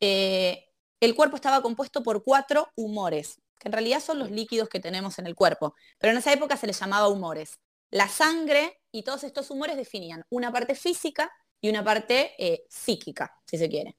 eh, 0.00 0.66
el 1.00 1.14
cuerpo 1.14 1.36
estaba 1.36 1.62
compuesto 1.62 2.02
por 2.02 2.24
cuatro 2.24 2.68
humores, 2.74 3.40
que 3.58 3.68
en 3.68 3.72
realidad 3.72 4.00
son 4.00 4.18
los 4.18 4.30
líquidos 4.30 4.68
que 4.68 4.80
tenemos 4.80 5.18
en 5.18 5.26
el 5.26 5.34
cuerpo, 5.34 5.74
pero 5.98 6.12
en 6.12 6.18
esa 6.18 6.32
época 6.32 6.56
se 6.56 6.66
les 6.66 6.78
llamaba 6.78 7.08
humores. 7.08 7.58
La 7.90 8.08
sangre 8.08 8.80
y 8.90 9.02
todos 9.02 9.24
estos 9.24 9.50
humores 9.50 9.76
definían 9.76 10.24
una 10.30 10.52
parte 10.52 10.74
física 10.74 11.30
y 11.60 11.68
una 11.68 11.84
parte 11.84 12.32
eh, 12.38 12.64
psíquica, 12.68 13.34
si 13.46 13.56
se 13.56 13.68
quiere. 13.68 13.96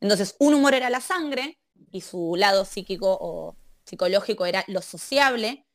Entonces, 0.00 0.36
un 0.38 0.54
humor 0.54 0.74
era 0.74 0.90
la 0.90 1.00
sangre 1.00 1.58
y 1.90 2.00
su 2.00 2.34
lado 2.36 2.64
psíquico 2.64 3.16
o 3.20 3.56
psicológico 3.84 4.46
era 4.46 4.64
lo 4.68 4.82
sociable, 4.82 5.66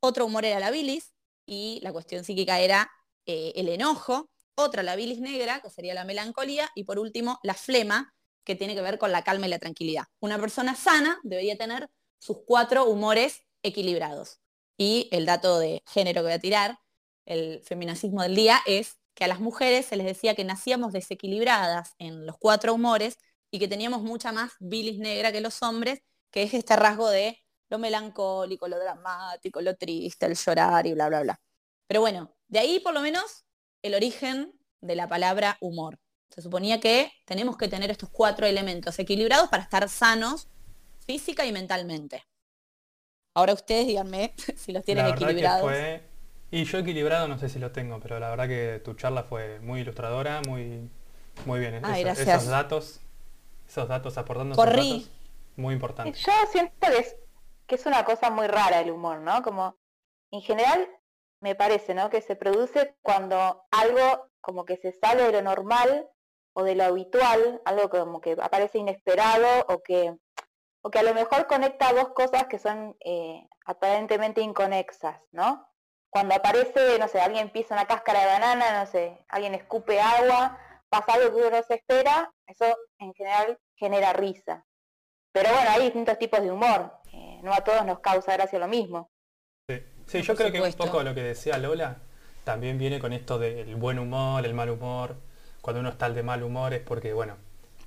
otro 0.00 0.26
humor 0.26 0.44
era 0.44 0.60
la 0.60 0.70
bilis 0.70 1.14
y 1.46 1.80
la 1.82 1.92
cuestión 1.92 2.24
psíquica 2.24 2.60
era 2.60 2.90
eh, 3.26 3.52
el 3.56 3.68
enojo, 3.68 4.30
otra 4.54 4.82
la 4.82 4.96
bilis 4.96 5.20
negra, 5.20 5.60
que 5.60 5.70
sería 5.70 5.94
la 5.94 6.04
melancolía, 6.04 6.70
y 6.74 6.84
por 6.84 6.98
último 6.98 7.40
la 7.42 7.54
flema, 7.54 8.14
que 8.44 8.54
tiene 8.54 8.74
que 8.74 8.82
ver 8.82 8.98
con 8.98 9.10
la 9.10 9.24
calma 9.24 9.46
y 9.46 9.50
la 9.50 9.58
tranquilidad. 9.58 10.04
Una 10.20 10.38
persona 10.38 10.74
sana 10.74 11.18
debería 11.22 11.56
tener 11.56 11.88
sus 12.18 12.38
cuatro 12.46 12.86
humores 12.86 13.42
equilibrados. 13.62 14.40
Y 14.76 15.08
el 15.12 15.26
dato 15.26 15.58
de 15.58 15.82
género 15.86 16.20
que 16.20 16.26
voy 16.26 16.32
a 16.32 16.38
tirar, 16.38 16.78
el 17.26 17.62
feminacismo 17.62 18.22
del 18.22 18.34
día, 18.34 18.60
es 18.66 18.98
que 19.14 19.24
a 19.24 19.28
las 19.28 19.40
mujeres 19.40 19.86
se 19.86 19.96
les 19.96 20.06
decía 20.06 20.34
que 20.34 20.44
nacíamos 20.44 20.92
desequilibradas 20.92 21.94
en 21.98 22.26
los 22.26 22.36
cuatro 22.38 22.74
humores 22.74 23.18
y 23.50 23.58
que 23.58 23.68
teníamos 23.68 24.02
mucha 24.02 24.32
más 24.32 24.52
bilis 24.58 24.98
negra 24.98 25.32
que 25.32 25.40
los 25.40 25.62
hombres, 25.62 26.00
que 26.30 26.42
es 26.42 26.54
este 26.54 26.74
rasgo 26.76 27.08
de 27.08 27.38
lo 27.68 27.78
melancólico, 27.78 28.68
lo 28.68 28.78
dramático, 28.78 29.60
lo 29.60 29.76
triste, 29.76 30.26
el 30.26 30.34
llorar 30.34 30.86
y 30.86 30.92
bla, 30.94 31.08
bla, 31.08 31.22
bla. 31.22 31.40
Pero 31.86 32.00
bueno, 32.00 32.34
de 32.48 32.58
ahí 32.58 32.80
por 32.80 32.94
lo 32.94 33.00
menos 33.00 33.44
el 33.82 33.94
origen 33.94 34.52
de 34.80 34.96
la 34.96 35.08
palabra 35.08 35.56
humor. 35.60 35.98
Se 36.30 36.42
suponía 36.42 36.80
que 36.80 37.12
tenemos 37.26 37.56
que 37.56 37.68
tener 37.68 37.90
estos 37.90 38.10
cuatro 38.10 38.46
elementos 38.46 38.98
equilibrados 38.98 39.48
para 39.48 39.62
estar 39.62 39.88
sanos 39.88 40.48
física 41.06 41.44
y 41.44 41.52
mentalmente. 41.52 42.24
Ahora 43.36 43.52
ustedes 43.52 43.86
díganme 43.86 44.34
si 44.56 44.72
los 44.72 44.84
tienen 44.84 45.04
La 45.04 45.10
verdad 45.10 45.18
que 45.18 45.24
equilibrados. 45.32 45.62
fue- 45.70 46.02
Y 46.50 46.64
yo 46.64 46.78
equilibrado 46.78 47.28
no 47.28 47.38
sé 47.38 47.48
si 47.48 47.58
lo 47.58 47.72
tengo, 47.72 47.98
pero 48.00 48.18
la 48.20 48.30
verdad 48.30 48.46
que 48.48 48.80
tu 48.84 48.94
charla 48.94 49.24
fue 49.24 49.58
muy 49.60 49.80
ilustradora, 49.80 50.40
muy, 50.46 50.88
muy 51.46 51.60
bien. 51.60 51.80
Ay, 51.84 52.02
Esos- 52.02 52.04
gracias. 52.04 52.28
Esos 52.42 52.48
datos, 52.48 53.00
esos 53.68 53.88
datos 53.88 54.16
aportando 54.18 54.52
esos 54.54 54.64
Corrí. 54.64 55.00
datos, 55.00 55.10
muy 55.56 55.74
importante. 55.74 56.18
Yo 56.18 56.32
siento 56.52 56.72
que 56.80 56.98
es, 56.98 57.16
que 57.66 57.74
es 57.74 57.86
una 57.86 58.04
cosa 58.04 58.30
muy 58.30 58.46
rara 58.46 58.80
el 58.80 58.90
humor, 58.90 59.18
¿no? 59.20 59.42
Como 59.42 59.76
en 60.30 60.42
general 60.42 60.88
me 61.40 61.54
parece, 61.54 61.92
¿no? 61.94 62.08
Que 62.10 62.22
se 62.22 62.36
produce 62.36 62.94
cuando 63.02 63.64
algo 63.70 64.28
como 64.40 64.64
que 64.64 64.76
se 64.76 64.92
sale 64.92 65.24
de 65.24 65.32
lo 65.32 65.42
normal 65.42 66.08
o 66.54 66.62
de 66.62 66.74
lo 66.76 66.84
habitual, 66.84 67.60
algo 67.64 67.88
como 67.90 68.20
que 68.20 68.36
aparece 68.40 68.78
inesperado 68.78 69.46
o 69.68 69.82
que, 69.82 70.14
o 70.86 70.90
que 70.90 70.98
a 70.98 71.02
lo 71.02 71.14
mejor 71.14 71.46
conecta 71.46 71.94
dos 71.94 72.10
cosas 72.10 72.44
que 72.44 72.58
son 72.58 72.94
eh, 73.00 73.48
aparentemente 73.64 74.42
inconexas, 74.42 75.18
¿no? 75.32 75.66
Cuando 76.10 76.34
aparece, 76.34 76.98
no 76.98 77.08
sé, 77.08 77.20
alguien 77.20 77.50
pisa 77.50 77.74
una 77.74 77.86
cáscara 77.86 78.20
de 78.20 78.26
banana, 78.26 78.80
no 78.80 78.86
sé, 78.86 79.24
alguien 79.28 79.54
escupe 79.54 79.98
agua, 79.98 80.58
pasa 80.90 81.14
algo 81.14 81.30
que 81.34 81.40
uno 81.40 81.56
no 81.56 81.62
se 81.62 81.74
espera, 81.76 82.30
eso 82.46 82.66
en 82.98 83.14
general 83.14 83.58
genera 83.76 84.12
risa. 84.12 84.66
Pero 85.32 85.48
bueno, 85.54 85.70
hay 85.70 85.84
distintos 85.84 86.18
tipos 86.18 86.40
de 86.42 86.50
humor. 86.52 86.92
eh, 87.12 87.40
no 87.42 87.52
a 87.54 87.62
todos 87.62 87.84
nos 87.86 88.00
causa 88.00 88.34
gracia 88.34 88.58
lo 88.58 88.68
mismo. 88.68 89.10
Sí, 90.06 90.20
yo 90.20 90.34
por 90.34 90.36
creo 90.36 90.52
que 90.52 90.60
un 90.60 90.70
supuesto. 90.70 90.84
poco 90.92 91.02
lo 91.02 91.14
que 91.14 91.22
decía 91.22 91.56
Lola 91.56 91.96
también 92.44 92.76
viene 92.76 93.00
con 93.00 93.14
esto 93.14 93.38
del 93.38 93.74
buen 93.76 93.98
humor, 93.98 94.44
el 94.44 94.52
mal 94.52 94.68
humor. 94.68 95.16
Cuando 95.62 95.80
uno 95.80 95.88
está 95.88 96.04
al 96.06 96.14
de 96.14 96.22
mal 96.22 96.42
humor 96.42 96.74
es 96.74 96.82
porque, 96.82 97.14
bueno, 97.14 97.38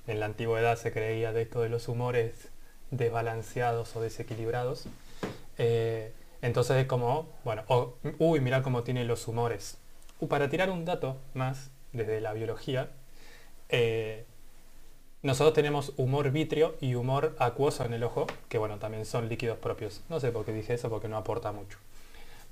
en 0.08 0.18
la 0.18 0.26
antigüedad 0.26 0.76
se 0.76 0.92
creía 0.92 1.32
de 1.32 1.42
esto 1.42 1.60
de 1.60 1.68
los 1.68 1.86
humores 1.86 2.50
desbalanceados 2.90 3.94
o 3.96 4.00
desequilibrados. 4.00 4.86
Eh, 5.58 6.12
entonces 6.42 6.76
es 6.78 6.86
como, 6.86 7.28
bueno, 7.44 7.64
o- 7.68 7.94
uy, 8.18 8.40
mirá 8.40 8.62
cómo 8.62 8.82
tiene 8.84 9.04
los 9.04 9.26
humores. 9.28 9.78
Uh, 10.20 10.28
para 10.28 10.48
tirar 10.48 10.70
un 10.70 10.84
dato 10.84 11.16
más 11.34 11.70
desde 11.92 12.20
la 12.20 12.32
biología, 12.32 12.90
eh, 13.68 14.24
nosotros 15.22 15.54
tenemos 15.54 15.92
humor 15.96 16.30
vítreo 16.30 16.76
y 16.80 16.94
humor 16.94 17.34
acuoso 17.38 17.84
en 17.84 17.92
el 17.94 18.04
ojo, 18.04 18.26
que 18.48 18.58
bueno, 18.58 18.78
también 18.78 19.04
son 19.04 19.28
líquidos 19.28 19.58
propios. 19.58 20.02
No 20.08 20.20
sé 20.20 20.30
por 20.32 20.44
qué 20.44 20.52
dije 20.52 20.74
eso, 20.74 20.90
porque 20.90 21.08
no 21.08 21.16
aporta 21.16 21.52
mucho. 21.52 21.78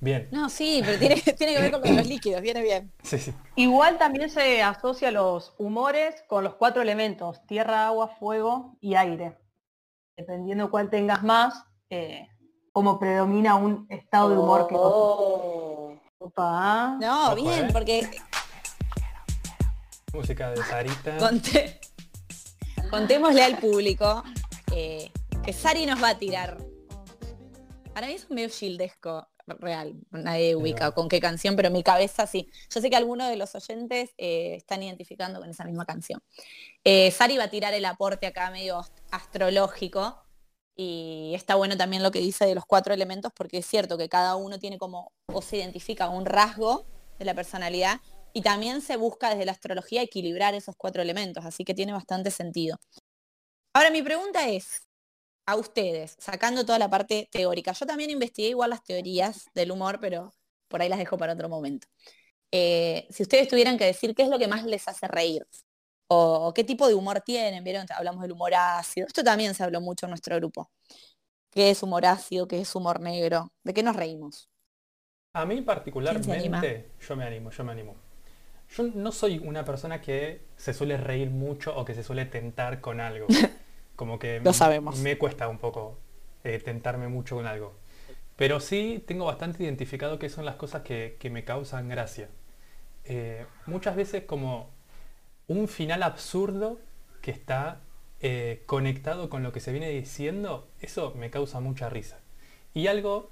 Bien, 0.00 0.28
No, 0.30 0.48
sí, 0.50 0.82
pero 0.84 0.98
tiene, 0.98 1.16
tiene 1.38 1.54
que 1.54 1.60
ver 1.60 1.70
con 1.70 1.94
los 1.94 2.06
líquidos, 2.06 2.42
viene 2.42 2.62
bien. 2.62 2.92
sí, 3.02 3.18
sí. 3.18 3.32
Igual 3.56 3.98
también 3.98 4.30
se 4.30 4.62
asocia 4.62 5.10
los 5.10 5.54
humores 5.58 6.22
con 6.28 6.44
los 6.44 6.54
cuatro 6.56 6.82
elementos, 6.82 7.44
tierra, 7.46 7.86
agua, 7.88 8.08
fuego 8.08 8.76
y 8.80 8.94
aire. 8.96 9.36
Dependiendo 10.16 10.70
cuál 10.70 10.88
tengas 10.88 11.22
más, 11.22 11.62
eh, 11.90 12.26
cómo 12.72 12.98
predomina 12.98 13.54
un 13.56 13.86
estado 13.90 14.30
de 14.30 14.38
humor 14.38 14.66
que 14.66 14.74
otro. 14.74 14.88
Oh. 14.88 16.00
Opa. 16.18 16.96
No, 17.00 17.26
Ojo, 17.32 17.34
bien, 17.36 17.66
¿eh? 17.66 17.68
porque 17.72 18.08
Música 20.12 20.50
de 20.50 20.56
Sarita. 20.64 21.18
conté- 21.18 21.78
contémosle 22.90 23.42
al 23.44 23.58
público 23.58 24.24
eh, 24.74 25.10
que 25.44 25.52
Sari 25.52 25.84
nos 25.86 26.02
va 26.02 26.10
a 26.10 26.18
tirar. 26.18 26.56
Para 27.92 28.06
mí 28.06 28.14
es 28.14 28.30
medio 28.30 28.48
gildesco 28.48 29.28
real, 29.46 29.94
nadie 30.10 30.56
ubica 30.56 30.78
Pero- 30.86 30.94
con 30.94 31.08
qué 31.08 31.20
canción, 31.20 31.54
pero 31.54 31.70
mi 31.70 31.82
cabeza 31.82 32.26
sí. 32.26 32.50
Yo 32.74 32.80
sé 32.80 32.88
que 32.90 32.96
algunos 32.96 33.28
de 33.28 33.36
los 33.36 33.54
oyentes 33.54 34.10
eh, 34.16 34.54
están 34.56 34.82
identificando 34.82 35.38
con 35.38 35.50
esa 35.50 35.64
misma 35.64 35.84
canción. 35.84 36.20
Eh, 36.82 37.10
Sari 37.10 37.36
va 37.36 37.44
a 37.44 37.50
tirar 37.50 37.74
el 37.74 37.84
aporte 37.84 38.26
acá 38.26 38.50
medio 38.50 38.80
astrológico 39.10 40.22
y 40.74 41.32
está 41.34 41.54
bueno 41.54 41.76
también 41.76 42.02
lo 42.02 42.10
que 42.10 42.18
dice 42.18 42.46
de 42.46 42.54
los 42.54 42.66
cuatro 42.66 42.92
elementos 42.92 43.32
porque 43.34 43.58
es 43.58 43.66
cierto 43.66 43.96
que 43.96 44.08
cada 44.08 44.36
uno 44.36 44.58
tiene 44.58 44.78
como 44.78 45.12
o 45.32 45.40
se 45.40 45.56
identifica 45.56 46.08
un 46.08 46.26
rasgo 46.26 46.86
de 47.18 47.24
la 47.24 47.34
personalidad 47.34 48.00
y 48.32 48.42
también 48.42 48.82
se 48.82 48.96
busca 48.96 49.30
desde 49.30 49.46
la 49.46 49.52
astrología 49.52 50.02
equilibrar 50.02 50.54
esos 50.54 50.74
cuatro 50.76 51.00
elementos, 51.00 51.44
así 51.46 51.64
que 51.64 51.72
tiene 51.72 51.92
bastante 51.92 52.30
sentido. 52.30 52.78
Ahora 53.72 53.90
mi 53.90 54.02
pregunta 54.02 54.48
es, 54.48 54.86
a 55.46 55.56
ustedes, 55.56 56.16
sacando 56.18 56.66
toda 56.66 56.78
la 56.78 56.90
parte 56.90 57.28
teórica, 57.30 57.72
yo 57.72 57.86
también 57.86 58.10
investigué 58.10 58.48
igual 58.48 58.70
las 58.70 58.82
teorías 58.82 59.46
del 59.54 59.70
humor, 59.70 59.98
pero 60.00 60.34
por 60.68 60.82
ahí 60.82 60.88
las 60.88 60.98
dejo 60.98 61.16
para 61.16 61.32
otro 61.32 61.48
momento. 61.48 61.86
Eh, 62.50 63.06
si 63.10 63.22
ustedes 63.22 63.48
tuvieran 63.48 63.78
que 63.78 63.84
decir 63.84 64.14
qué 64.14 64.24
es 64.24 64.28
lo 64.28 64.38
que 64.38 64.48
más 64.48 64.64
les 64.64 64.86
hace 64.88 65.08
reír, 65.08 65.46
o, 66.08 66.52
qué 66.54 66.64
tipo 66.64 66.88
de 66.88 66.94
humor 66.94 67.20
tienen, 67.20 67.64
¿vieron? 67.64 67.86
Hablamos 67.96 68.22
del 68.22 68.32
humor 68.32 68.54
ácido, 68.54 69.06
esto 69.06 69.24
también 69.24 69.54
se 69.54 69.64
habló 69.64 69.80
mucho 69.80 70.06
en 70.06 70.10
nuestro 70.10 70.36
grupo. 70.36 70.70
¿Qué 71.50 71.70
es 71.70 71.82
humor 71.82 72.06
ácido? 72.06 72.48
¿Qué 72.48 72.60
es 72.60 72.74
humor 72.74 73.00
negro? 73.00 73.52
¿De 73.64 73.74
qué 73.74 73.82
nos 73.82 73.96
reímos? 73.96 74.48
A 75.34 75.44
mí 75.44 75.60
particularmente, 75.62 76.90
yo 77.06 77.14
me 77.16 77.24
animo, 77.24 77.50
yo 77.50 77.64
me 77.64 77.72
animo. 77.72 77.96
Yo 78.70 78.84
no 78.94 79.12
soy 79.12 79.38
una 79.38 79.64
persona 79.64 80.00
que 80.00 80.42
se 80.56 80.74
suele 80.74 80.96
reír 80.96 81.30
mucho 81.30 81.76
o 81.76 81.84
que 81.84 81.94
se 81.94 82.02
suele 82.02 82.24
tentar 82.26 82.80
con 82.80 83.00
algo. 83.00 83.26
Como 83.96 84.18
que 84.18 84.40
Lo 84.40 84.52
sabemos. 84.52 84.96
me 84.98 85.18
cuesta 85.18 85.48
un 85.48 85.58
poco 85.58 85.98
eh, 86.44 86.58
tentarme 86.58 87.08
mucho 87.08 87.36
con 87.36 87.46
algo. 87.46 87.74
Pero 88.36 88.60
sí 88.60 89.02
tengo 89.06 89.26
bastante 89.26 89.62
identificado 89.64 90.18
qué 90.18 90.28
son 90.28 90.44
las 90.44 90.56
cosas 90.56 90.82
que, 90.82 91.16
que 91.20 91.30
me 91.30 91.44
causan 91.44 91.88
gracia. 91.88 92.28
Eh, 93.04 93.46
muchas 93.66 93.96
veces 93.96 94.24
como 94.24 94.70
un 95.48 95.68
final 95.68 96.02
absurdo 96.02 96.78
que 97.22 97.30
está 97.30 97.80
eh, 98.20 98.62
conectado 98.66 99.28
con 99.30 99.42
lo 99.42 99.52
que 99.52 99.60
se 99.60 99.72
viene 99.72 99.90
diciendo, 99.90 100.68
eso 100.80 101.14
me 101.16 101.30
causa 101.30 101.60
mucha 101.60 101.88
risa. 101.90 102.18
Y 102.74 102.86
algo, 102.88 103.30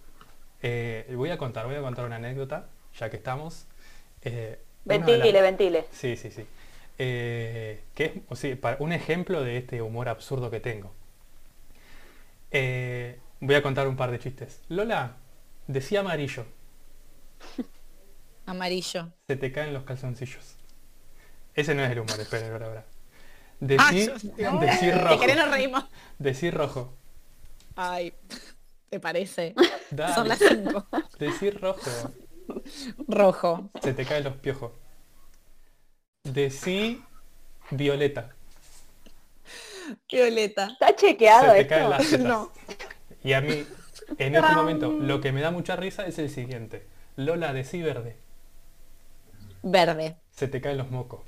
eh, 0.63 1.13
voy 1.17 1.31
a 1.31 1.39
contar, 1.39 1.67
voy 1.67 1.77
a 1.77 1.81
contar 1.83 2.05
una 2.07 2.17
anécdota, 2.17 2.69
ya 2.99 3.11
que 3.11 3.17
estamos. 3.17 3.67
Eh, 4.23 4.59
Ventile, 4.85 5.33
las- 5.33 5.43
ventile. 5.43 5.87
Sí, 5.93 6.17
sí, 6.17 6.31
sí. 6.31 6.47
Eh, 6.99 7.83
que 7.95 8.05
es 8.05 8.13
o 8.29 8.37
sea, 8.37 8.57
para- 8.61 8.77
un 8.81 8.93
ejemplo 8.93 9.43
de 9.43 9.57
este 9.59 9.83
humor 9.83 10.09
absurdo 10.09 10.51
que 10.51 10.61
tengo. 10.61 10.93
Eh, 12.51 13.19
Voy 13.41 13.57
a 13.57 13.63
contar 13.63 13.89
un 13.89 13.97
par 13.97 14.11
de 14.11 14.19
chistes. 14.19 14.63
Lola, 14.69 15.17
decía 15.67 16.01
amarillo, 16.01 16.47
Amarillo. 18.47 19.13
se 19.27 19.37
te 19.37 19.53
caen 19.53 19.75
los 19.75 19.85
calzoncillos. 19.85 20.57
Ese 21.55 21.75
no 21.75 21.85
es 21.85 21.91
el 21.93 22.01
humor, 22.01 22.19
espera, 22.21 22.49
ahora, 22.53 22.67
ahora. 22.67 22.85
Ah, 23.79 23.91
Decir, 23.93 24.13
yo- 24.37 24.59
decir 24.59 24.99
rojo. 25.01 25.21
querés 25.21 25.37
nos 25.37 25.51
reímos. 25.51 25.85
Decir 26.19 26.55
rojo. 26.55 26.93
Ay, 27.77 28.13
¿te 28.91 29.01
parece? 29.01 29.55
Dale. 29.91 30.15
Son 30.15 30.29
las 30.29 30.39
cinco. 30.39 30.87
Decir 31.19 31.61
rojo. 31.61 31.81
Rojo. 33.09 33.71
Se 33.83 33.95
te 33.95 34.05
caen 34.05 34.25
los 34.25 34.35
piojos. 34.37 34.73
Decí 36.25 37.03
violeta. 37.71 38.31
Violeta. 40.11 40.67
¿Está 40.73 40.95
chequeado 40.97 41.47
Se 41.47 41.51
te 41.53 41.61
esto? 41.61 41.69
caen 41.75 41.91
las 41.91 42.11
tetas. 42.11 42.21
No. 42.21 42.51
Y 43.23 43.33
a 43.33 43.41
mí, 43.41 43.67
en 44.19 44.35
este 44.35 44.53
momento, 44.55 44.91
lo 44.93 45.21
que 45.21 45.33
me 45.33 45.41
da 45.41 45.51
mucha 45.51 45.77
risa 45.77 46.07
es 46.07 46.19
el 46.19 46.31
siguiente. 46.31 46.87
Lola, 47.17 47.53
decí 47.53 47.81
verde. 47.83 48.17
Verde. 49.63 50.17
Se 50.33 50.49
te 50.49 50.61
caen 50.61 50.79
los 50.79 50.91
mocos. 50.91 51.21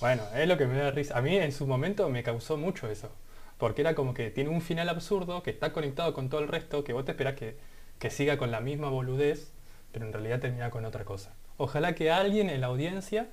Bueno, 0.00 0.22
es 0.34 0.48
lo 0.48 0.56
que 0.56 0.66
me 0.66 0.78
da 0.78 0.90
risa. 0.90 1.16
A 1.16 1.22
mí 1.22 1.36
en 1.36 1.52
su 1.52 1.66
momento 1.66 2.08
me 2.08 2.22
causó 2.22 2.56
mucho 2.56 2.88
eso. 2.88 3.10
Porque 3.58 3.80
era 3.80 3.94
como 3.94 4.12
que 4.12 4.30
tiene 4.30 4.50
un 4.50 4.60
final 4.60 4.88
absurdo, 4.88 5.42
que 5.42 5.50
está 5.50 5.72
conectado 5.72 6.12
con 6.12 6.28
todo 6.28 6.40
el 6.40 6.48
resto, 6.48 6.84
que 6.84 6.92
vos 6.92 7.04
te 7.04 7.12
esperás 7.12 7.34
que, 7.34 7.56
que 7.98 8.10
siga 8.10 8.36
con 8.36 8.50
la 8.50 8.60
misma 8.60 8.90
boludez, 8.90 9.50
pero 9.92 10.04
en 10.04 10.12
realidad 10.12 10.40
termina 10.40 10.70
con 10.70 10.84
otra 10.84 11.04
cosa. 11.04 11.34
Ojalá 11.56 11.94
que 11.94 12.10
alguien 12.10 12.50
en 12.50 12.60
la 12.60 12.66
audiencia 12.66 13.28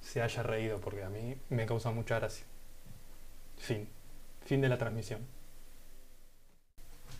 se 0.00 0.20
haya 0.20 0.42
reído, 0.42 0.80
porque 0.80 1.02
a 1.02 1.08
mí 1.08 1.36
me 1.48 1.64
causa 1.64 1.90
mucha 1.90 2.18
gracia. 2.18 2.44
Fin. 3.56 3.88
Fin 4.44 4.60
de 4.60 4.68
la 4.68 4.76
transmisión. 4.76 5.26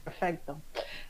Perfecto. 0.05 0.61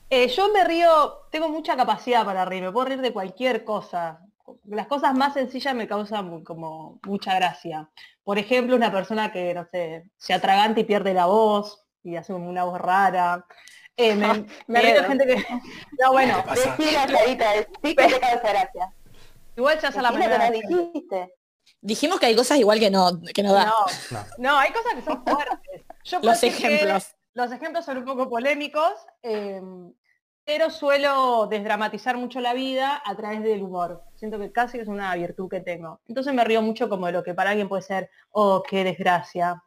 Eh, 0.09 0.29
yo 0.29 0.53
me 0.53 0.63
río, 0.65 1.23
tengo 1.31 1.49
mucha 1.49 1.77
capacidad 1.77 2.25
para 2.25 2.45
reír, 2.45 2.63
me 2.63 2.71
puedo 2.71 2.87
reír 2.87 3.01
de 3.01 3.13
cualquier 3.13 3.65
cosa. 3.65 4.21
Las 4.65 4.87
cosas 4.87 5.15
más 5.15 5.35
sencillas 5.35 5.75
me 5.75 5.89
causan 5.89 6.45
como 6.45 7.01
mucha 7.07 7.35
gracia. 7.35 7.91
Por 8.23 8.39
ejemplo, 8.39 8.77
una 8.77 8.93
persona 8.93 9.33
que, 9.33 9.55
no 9.55 9.67
sé, 9.71 10.11
se 10.17 10.35
atraganta 10.35 10.81
y 10.81 10.85
pierde 10.85 11.15
la 11.15 11.27
voz 11.27 11.85
y 12.03 12.17
hace 12.17 12.33
una 12.35 12.65
voz 12.65 12.79
rara. 12.81 13.47
Eh, 13.97 14.15
me, 14.15 14.27
me 14.67 14.81
río 14.81 14.95
de 14.95 15.01
Miedo. 15.01 15.05
gente 15.09 15.27
que... 15.27 15.47
No, 16.01 16.13
bueno, 16.13 16.45
Decila, 16.55 17.09
Sarita, 17.09 17.53
decí 17.53 17.95
que 17.95 18.07
te 18.07 18.21
causa 18.21 18.49
gracia. 18.51 18.95
igual 19.57 19.79
ya 19.81 19.89
a 19.89 20.03
la 20.39 20.51
dijiste. 20.51 21.35
Dijimos 21.81 22.19
que 22.19 22.27
hay 22.27 22.37
cosas 22.37 22.59
igual 22.59 22.81
que 22.81 22.91
no, 22.91 23.21
que 23.35 23.43
no 23.43 23.53
da. 23.53 23.67
No, 23.67 23.75
No. 24.11 24.25
no, 24.39 24.59
hay 24.59 24.73
cosas 24.73 24.95
que 24.95 25.03
son 25.03 25.25
fuertes. 25.25 25.83
Yo 26.05 26.19
Los 26.23 26.43
ejemplos. 26.43 27.15
Los 27.35 27.51
ejemplos 27.51 27.85
son 27.85 27.99
un 27.99 28.05
poco 28.05 28.29
polémicos, 28.29 28.93
eh, 29.23 29.61
pero 30.45 30.71
suelo 30.71 31.47
desdramatizar 31.49 32.17
mucho 32.17 32.41
la 32.41 32.53
vida 32.55 33.03
a 33.05 33.15
través 33.17 33.43
del 33.43 33.63
humor. 33.63 34.03
Siento 34.15 34.39
que 34.39 34.53
casi 34.53 34.79
es 34.79 34.89
una 34.89 35.15
virtud 35.15 35.49
que 35.49 35.61
tengo. 35.61 36.01
Entonces 36.07 36.35
me 36.35 36.45
río 36.45 36.61
mucho 36.63 36.89
como 36.89 37.07
de 37.07 37.13
lo 37.13 37.23
que 37.23 37.35
para 37.35 37.51
alguien 37.51 37.69
puede 37.69 37.83
ser, 37.83 38.11
oh, 38.31 38.63
qué 38.63 38.85
desgracia. 38.85 39.63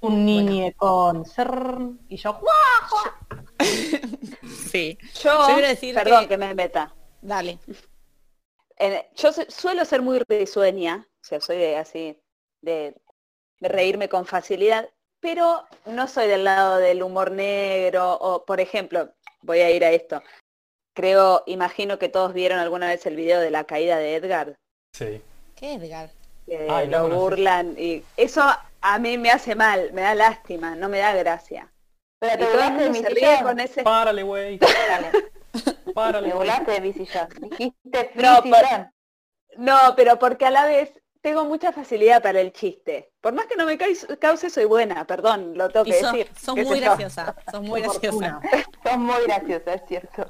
Un 0.00 0.24
niño 0.26 0.72
con 0.76 1.24
ser 1.24 1.50
y 2.08 2.16
yo, 2.16 2.34
¡guau! 2.34 3.12
Sí. 4.70 4.98
Yo, 5.22 5.48
Yo 5.48 5.54
quiero 5.54 5.68
decir 5.68 5.94
perdón 5.94 6.22
que- 6.22 6.28
que... 6.28 6.38
me 6.38 6.54
meta. 6.54 6.94
Dale. 7.22 7.58
Yo 9.16 9.32
su- 9.32 9.46
suelo 9.48 9.84
ser 9.84 10.02
muy 10.02 10.18
risueña, 10.28 11.06
o 11.20 11.24
sea, 11.24 11.40
soy 11.40 11.56
de 11.56 11.76
así, 11.76 12.20
de, 12.60 12.94
de 13.60 13.68
reírme 13.68 14.08
con 14.08 14.26
facilidad, 14.26 14.88
pero 15.20 15.64
no 15.86 16.06
soy 16.08 16.28
del 16.28 16.44
lado 16.44 16.76
del 16.76 17.02
humor 17.02 17.30
negro, 17.30 18.12
o 18.20 18.44
por 18.44 18.60
ejemplo, 18.60 19.10
voy 19.46 19.60
a 19.60 19.70
ir 19.70 19.84
a 19.84 19.90
esto. 19.92 20.22
Creo, 20.94 21.42
imagino 21.46 21.98
que 21.98 22.08
todos 22.08 22.32
vieron 22.32 22.58
alguna 22.58 22.88
vez 22.88 23.06
el 23.06 23.16
video 23.16 23.40
de 23.40 23.50
la 23.50 23.64
caída 23.64 23.96
de 23.98 24.16
Edgar, 24.16 24.56
Sí. 24.92 25.22
¿Qué 25.54 25.74
Edgar? 25.74 26.10
que 26.46 26.68
Ay, 26.70 26.88
no, 26.88 27.02
lo 27.02 27.08
no 27.08 27.14
sé. 27.14 27.20
burlan, 27.20 27.74
y 27.78 28.02
eso 28.16 28.42
a 28.80 28.98
mí 28.98 29.18
me 29.18 29.30
hace 29.30 29.54
mal, 29.54 29.92
me 29.92 30.02
da 30.02 30.14
lástima, 30.14 30.74
no 30.76 30.88
me 30.88 30.98
da 30.98 31.12
gracia. 31.14 31.70
Pero 32.20 32.34
Y 32.34 32.38
te 32.38 32.44
todo 32.44 32.52
el 32.52 32.56
volaste 32.70 32.88
de 32.90 32.94
se 33.02 33.08
ríe 33.10 33.42
con 33.42 33.60
ese... 33.60 33.82
Párale, 33.82 34.22
güey. 34.22 34.58
Párale. 35.94 36.28
Te 36.28 36.34
volaste 36.34 36.70
de 36.72 36.80
mi 36.80 36.92
sillón. 36.92 37.28
Dijiste 37.50 38.10
No, 38.14 38.42
por-. 38.42 38.90
No, 39.58 39.76
pero 39.96 40.18
porque 40.18 40.46
a 40.46 40.50
la 40.50 40.66
vez 40.66 40.92
tengo 41.26 41.44
mucha 41.44 41.72
facilidad 41.72 42.22
para 42.22 42.40
el 42.40 42.52
chiste. 42.52 43.10
Por 43.20 43.32
más 43.32 43.46
que 43.46 43.56
no 43.56 43.66
me 43.66 43.76
cause, 43.76 44.48
soy 44.48 44.64
buena, 44.64 45.04
perdón, 45.08 45.58
lo 45.58 45.68
tengo 45.70 45.84
Y 45.84 45.90
que 45.90 45.98
sos, 45.98 46.12
decir. 46.12 46.30
sos 46.40 46.54
qué 46.54 46.62
muy 46.62 46.78
graciosa. 46.78 47.34
Sos 47.50 47.62
muy 47.62 47.80
graciosa. 47.80 48.40
Fortuna. 48.40 48.40
Sos 48.84 48.98
muy 48.98 49.24
graciosa, 49.24 49.74
es 49.74 49.82
cierto. 49.88 50.24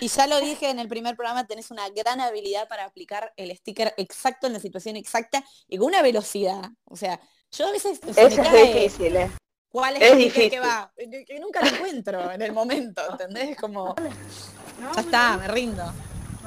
Y 0.00 0.08
ya 0.08 0.26
lo 0.26 0.40
dije 0.40 0.70
en 0.70 0.78
el 0.78 0.88
primer 0.88 1.14
programa, 1.14 1.46
tenés 1.46 1.70
una 1.70 1.90
gran 1.90 2.22
habilidad 2.22 2.68
para 2.68 2.86
aplicar 2.86 3.34
el 3.36 3.54
sticker 3.54 3.92
exacto 3.98 4.46
en 4.46 4.54
la 4.54 4.60
situación 4.60 4.96
exacta 4.96 5.44
y 5.68 5.76
con 5.76 5.88
una 5.88 6.00
velocidad. 6.00 6.70
O 6.84 6.96
sea, 6.96 7.20
yo 7.50 7.66
a 7.66 7.72
veces 7.72 8.00
se 8.00 8.06
me 8.06 8.12
Eso 8.12 8.40
es 8.40 8.48
cae 8.48 8.72
difícil, 8.72 9.16
¿eh? 9.16 9.30
cuál 9.68 9.96
es, 9.96 10.02
es 10.04 10.12
el 10.12 10.30
sticker 10.30 10.50
que 10.52 10.60
va. 10.60 10.90
Que 10.96 11.24
que 11.26 11.38
nunca 11.38 11.60
lo 11.60 11.66
encuentro 11.66 12.30
en 12.30 12.40
el 12.40 12.52
momento, 12.52 13.02
¿entendés? 13.10 13.58
Como, 13.58 13.94
ya 14.94 15.00
está, 15.02 15.36
me 15.36 15.48
rindo. 15.48 15.84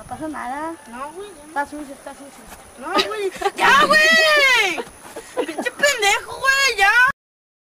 Pasa 0.07 0.27
nada. 0.27 0.75
No, 0.89 1.11
güey. 1.13 1.29
Está 1.47 1.65
sucio, 1.65 1.93
está 1.93 2.11
sucio. 2.13 2.43
No, 2.79 2.91
güey. 3.07 3.29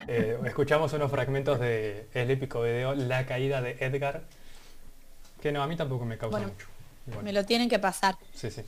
Eh, 0.08 0.40
escuchamos 0.46 0.94
unos 0.94 1.10
fragmentos 1.10 1.60
de 1.60 2.08
el 2.14 2.30
épico 2.30 2.62
video 2.62 2.94
La 2.94 3.26
caída 3.26 3.62
de 3.62 3.72
Edgar. 3.80 4.24
Que 5.42 5.52
no, 5.52 5.64
a 5.64 5.68
mí 5.68 5.76
tampoco 5.76 6.06
me 6.06 6.18
causa 6.18 6.38
Bueno, 6.38 6.52
mucho. 6.54 6.68
Igual. 7.08 7.24
Me 7.24 7.34
lo 7.34 7.44
tienen 7.46 7.70
que 7.70 7.80
pasar. 7.80 8.16
Sí, 8.34 8.52
sí. 8.52 8.64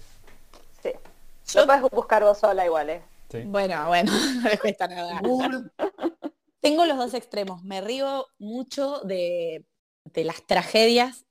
Sí. 0.81 0.91
Yo- 1.47 1.61
Lo 1.61 1.65
puedes 1.67 1.81
buscar 1.83 2.23
vos 2.23 2.39
sola 2.39 2.65
igual, 2.65 2.89
¿eh? 2.89 3.01
sí. 3.31 3.43
Bueno, 3.45 3.87
bueno, 3.87 4.11
no 4.41 4.49
les 4.49 4.59
cuesta 4.59 4.87
nada. 4.87 5.21
Tengo 6.59 6.85
los 6.85 6.97
dos 6.97 7.13
extremos. 7.13 7.63
Me 7.63 7.81
río 7.81 8.27
mucho 8.39 8.99
de, 9.01 9.63
de 10.05 10.23
las 10.23 10.43
tragedias. 10.45 11.25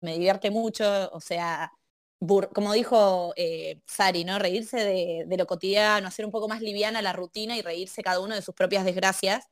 Me 0.00 0.12
divierte 0.12 0.50
mucho. 0.50 1.10
O 1.12 1.20
sea, 1.20 1.72
como 2.54 2.72
dijo 2.72 3.32
eh, 3.36 3.80
Sari, 3.86 4.24
¿no? 4.24 4.38
Reírse 4.38 4.78
de, 4.78 5.24
de 5.26 5.36
lo 5.36 5.46
cotidiano, 5.46 6.08
hacer 6.08 6.24
un 6.24 6.32
poco 6.32 6.48
más 6.48 6.60
liviana 6.60 7.02
la 7.02 7.12
rutina 7.12 7.56
y 7.56 7.62
reírse 7.62 8.02
cada 8.02 8.20
uno 8.20 8.34
de 8.34 8.42
sus 8.42 8.54
propias 8.54 8.84
desgracias. 8.84 9.46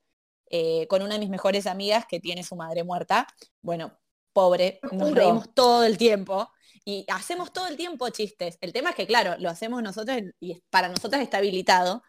Eh, 0.50 0.86
con 0.88 1.02
una 1.02 1.14
de 1.14 1.20
mis 1.20 1.30
mejores 1.30 1.66
amigas 1.66 2.04
que 2.08 2.20
tiene 2.20 2.44
su 2.44 2.54
madre 2.54 2.84
muerta. 2.84 3.26
Bueno, 3.62 3.98
pobre, 4.32 4.78
nos 4.92 5.12
reímos 5.12 5.52
todo 5.54 5.84
el 5.84 5.98
tiempo. 5.98 6.48
Y 6.84 7.06
hacemos 7.08 7.52
todo 7.52 7.66
el 7.66 7.76
tiempo 7.76 8.10
chistes. 8.10 8.58
El 8.60 8.72
tema 8.72 8.90
es 8.90 8.96
que, 8.96 9.06
claro, 9.06 9.36
lo 9.38 9.48
hacemos 9.48 9.82
nosotros 9.82 10.18
y 10.38 10.62
para 10.70 10.88
nosotras 10.88 11.22
está 11.22 11.38
habilitado. 11.38 12.02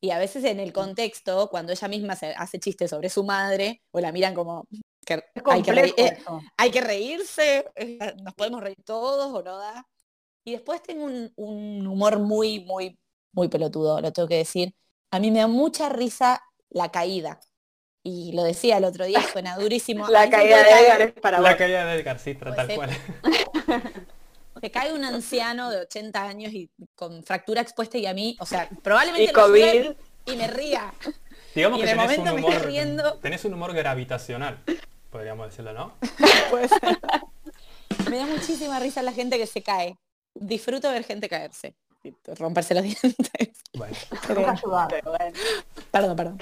Y 0.00 0.12
a 0.12 0.18
veces 0.18 0.44
en 0.44 0.60
el 0.60 0.72
contexto, 0.72 1.48
cuando 1.50 1.72
ella 1.72 1.88
misma 1.88 2.16
se 2.16 2.28
hace 2.34 2.58
chistes 2.60 2.90
sobre 2.90 3.10
su 3.10 3.24
madre, 3.24 3.82
o 3.90 4.00
la 4.00 4.12
miran 4.12 4.34
como 4.34 4.66
que 5.04 5.14
Es 5.14 5.22
hay, 5.46 5.62
que 5.62 5.72
reír- 5.72 5.94
complejo 5.94 6.38
eh, 6.42 6.48
hay 6.56 6.70
que 6.70 6.80
reírse, 6.80 7.66
eh, 7.76 7.98
nos 8.22 8.34
podemos 8.34 8.60
reír 8.62 8.76
todos 8.84 9.32
o 9.32 9.42
no 9.42 9.58
da. 9.58 9.86
Y 10.44 10.52
después 10.52 10.82
tengo 10.82 11.04
un, 11.04 11.32
un 11.36 11.86
humor 11.86 12.18
muy, 12.18 12.60
muy, 12.64 12.98
muy 13.32 13.48
pelotudo, 13.48 14.00
lo 14.00 14.12
tengo 14.12 14.28
que 14.28 14.36
decir. 14.36 14.74
A 15.10 15.18
mí 15.18 15.30
me 15.30 15.40
da 15.40 15.46
mucha 15.48 15.88
risa 15.88 16.42
la 16.70 16.90
caída. 16.90 17.40
Y 18.02 18.32
lo 18.32 18.44
decía 18.44 18.78
el 18.78 18.84
otro 18.84 19.04
día, 19.04 19.20
suena 19.22 19.56
durísimo. 19.58 20.08
La 20.08 20.30
caída 20.30 20.62
de 20.62 20.70
Edgar 20.70 21.02
es 21.02 21.12
para 21.12 21.38
La 21.38 21.50
vos. 21.50 21.58
caída 21.58 21.84
de 21.84 22.00
Edgar, 22.00 22.18
sí, 22.18 22.34
tal 22.34 22.54
Pues, 22.54 22.74
cual. 22.74 22.90
Se 24.60 24.70
cae 24.70 24.92
un 24.92 25.04
anciano 25.04 25.70
de 25.70 25.80
80 25.82 26.22
años 26.22 26.52
y 26.52 26.70
con 26.94 27.22
fractura 27.24 27.60
expuesta 27.60 27.98
y 27.98 28.06
a 28.06 28.14
mí, 28.14 28.36
o 28.40 28.46
sea, 28.46 28.68
probablemente 28.82 29.30
Y 29.30 29.34
COVID. 29.34 29.92
y 30.26 30.36
me 30.36 30.48
ría. 30.48 30.92
Digamos 31.54 31.78
Y 31.78 31.82
que 31.82 31.90
en 31.90 31.98
el 32.00 32.06
tenés 32.06 32.18
un 32.18 32.24
momento 32.24 32.34
me 32.34 32.40
estoy 32.40 32.54
humor. 32.56 32.66
riendo. 32.66 33.18
Tenés 33.18 33.44
un 33.44 33.54
humor 33.54 33.74
gravitacional. 33.74 34.62
Podríamos 35.10 35.46
decirlo, 35.48 35.72
¿no? 35.72 35.92
Puede 36.50 36.68
ser. 36.68 36.98
Me 38.08 38.16
da 38.18 38.26
muchísima 38.26 38.78
risa 38.78 39.02
la 39.02 39.12
gente 39.12 39.38
que 39.38 39.46
se 39.46 39.62
cae. 39.62 39.96
Disfruto 40.34 40.90
ver 40.90 41.04
gente 41.04 41.28
caerse. 41.28 41.74
y 42.04 42.12
Romperse 42.34 42.74
los 42.74 42.82
dientes. 42.84 43.16
Bueno. 43.74 43.96
Pero. 44.26 45.12
Perdón, 45.90 46.16
perdón. 46.16 46.38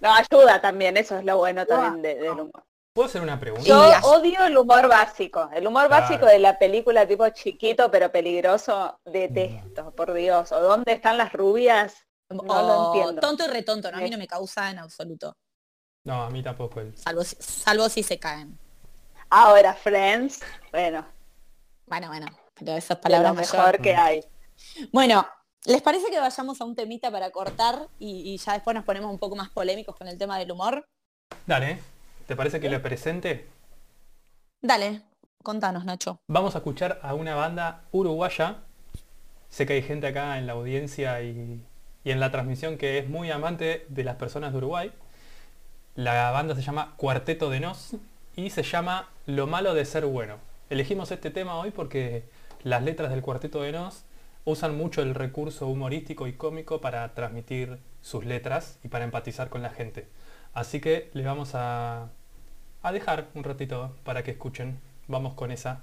No, 0.00 0.14
ayuda 0.14 0.60
también, 0.60 0.96
eso 0.96 1.18
es 1.18 1.24
lo 1.24 1.38
bueno 1.38 1.64
también 1.66 2.02
de- 2.02 2.14
del 2.16 2.32
humor. 2.32 2.64
¿Puedo 2.92 3.08
hacer 3.08 3.22
una 3.22 3.38
pregunta? 3.38 3.64
Yo 3.66 3.80
odio 4.02 4.44
el 4.44 4.56
humor 4.58 4.88
básico. 4.88 5.48
El 5.54 5.66
humor 5.66 5.86
Claro. 5.86 6.02
básico 6.02 6.26
de 6.26 6.38
la 6.40 6.58
película 6.58 7.06
tipo 7.06 7.28
chiquito 7.30 7.90
pero 7.90 8.10
peligroso, 8.10 8.98
detesto, 9.04 9.92
por 9.94 10.12
Dios. 10.12 10.50
¿O 10.52 10.60
dónde 10.60 10.92
están 10.92 11.16
las 11.16 11.32
rubias? 11.32 11.94
No 12.28 12.42
lo 12.42 12.52
O 12.90 12.94
entiendo. 12.96 13.20
tonto 13.20 13.44
y 13.44 13.48
retonto, 13.48 13.90
¿no? 13.90 13.98
a 13.98 14.00
mí 14.00 14.10
no 14.10 14.18
me 14.18 14.26
causa 14.26 14.70
en 14.70 14.78
absoluto. 14.80 15.36
No, 16.08 16.22
a 16.22 16.30
mí 16.30 16.42
tampoco. 16.42 16.80
El... 16.80 16.96
Salvo 16.96 17.22
si, 17.22 17.36
salvo 17.38 17.86
si 17.90 18.02
se 18.02 18.18
caen. 18.18 18.58
Ahora, 19.28 19.74
Friends, 19.74 20.40
bueno, 20.72 21.04
Bueno, 21.86 22.08
bueno, 22.08 22.26
pero 22.54 22.72
esas 22.72 22.96
de 22.96 23.02
palabras 23.02 23.34
lo 23.34 23.40
mejor 23.42 23.78
que 23.82 23.94
hay. 23.94 24.24
Bueno, 24.90 25.28
¿Les 25.66 25.82
parece 25.82 26.10
que 26.10 26.18
vayamos 26.18 26.60
a 26.60 26.64
un 26.64 26.74
temita 26.74 27.10
para 27.10 27.30
cortar 27.30 27.88
y, 27.98 28.32
y 28.32 28.38
ya 28.38 28.54
después 28.54 28.74
nos 28.74 28.84
ponemos 28.84 29.10
un 29.10 29.18
poco 29.18 29.36
más 29.36 29.50
polémicos 29.50 29.94
con 29.96 30.08
el 30.08 30.16
tema 30.16 30.38
del 30.38 30.50
humor? 30.50 30.88
Dale, 31.46 31.78
¿te 32.26 32.34
parece 32.34 32.58
que 32.58 32.70
lo 32.70 32.80
presente? 32.80 33.46
Dale, 34.62 35.02
contanos, 35.42 35.84
Nacho. 35.84 36.20
Vamos 36.26 36.54
a 36.54 36.58
escuchar 36.58 37.00
a 37.02 37.12
una 37.12 37.34
banda 37.34 37.82
uruguaya. 37.92 38.62
Sé 39.50 39.66
que 39.66 39.74
hay 39.74 39.82
gente 39.82 40.06
acá 40.06 40.38
en 40.38 40.46
la 40.46 40.54
audiencia 40.54 41.20
y, 41.20 41.60
y 42.02 42.10
en 42.12 42.20
la 42.20 42.30
transmisión 42.30 42.78
que 42.78 42.98
es 42.98 43.08
muy 43.10 43.30
amante 43.30 43.84
de 43.90 44.04
las 44.04 44.16
personas 44.16 44.52
de 44.52 44.58
Uruguay. 44.58 44.90
La 45.98 46.30
banda 46.30 46.54
se 46.54 46.62
llama 46.62 46.94
Cuarteto 46.96 47.50
de 47.50 47.58
Nos 47.58 47.96
y 48.36 48.50
se 48.50 48.62
llama 48.62 49.08
Lo 49.26 49.48
malo 49.48 49.74
de 49.74 49.84
ser 49.84 50.06
bueno. 50.06 50.36
Elegimos 50.70 51.10
este 51.10 51.32
tema 51.32 51.56
hoy 51.56 51.72
porque 51.72 52.22
las 52.62 52.84
letras 52.84 53.10
del 53.10 53.20
Cuarteto 53.20 53.62
de 53.62 53.72
Nos 53.72 54.04
usan 54.44 54.76
mucho 54.76 55.02
el 55.02 55.16
recurso 55.16 55.66
humorístico 55.66 56.28
y 56.28 56.34
cómico 56.34 56.80
para 56.80 57.14
transmitir 57.14 57.78
sus 58.00 58.24
letras 58.24 58.78
y 58.84 58.88
para 58.88 59.06
empatizar 59.06 59.48
con 59.48 59.60
la 59.60 59.70
gente. 59.70 60.06
Así 60.54 60.80
que 60.80 61.10
le 61.14 61.24
vamos 61.24 61.50
a, 61.54 62.10
dejar 62.92 63.26
un 63.34 63.42
ratito 63.42 63.96
para 64.04 64.22
que 64.22 64.30
escuchen. 64.30 64.78
Vamos 65.08 65.34
con 65.34 65.50
esa. 65.50 65.82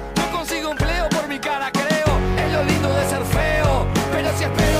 Feo. 4.33 4.70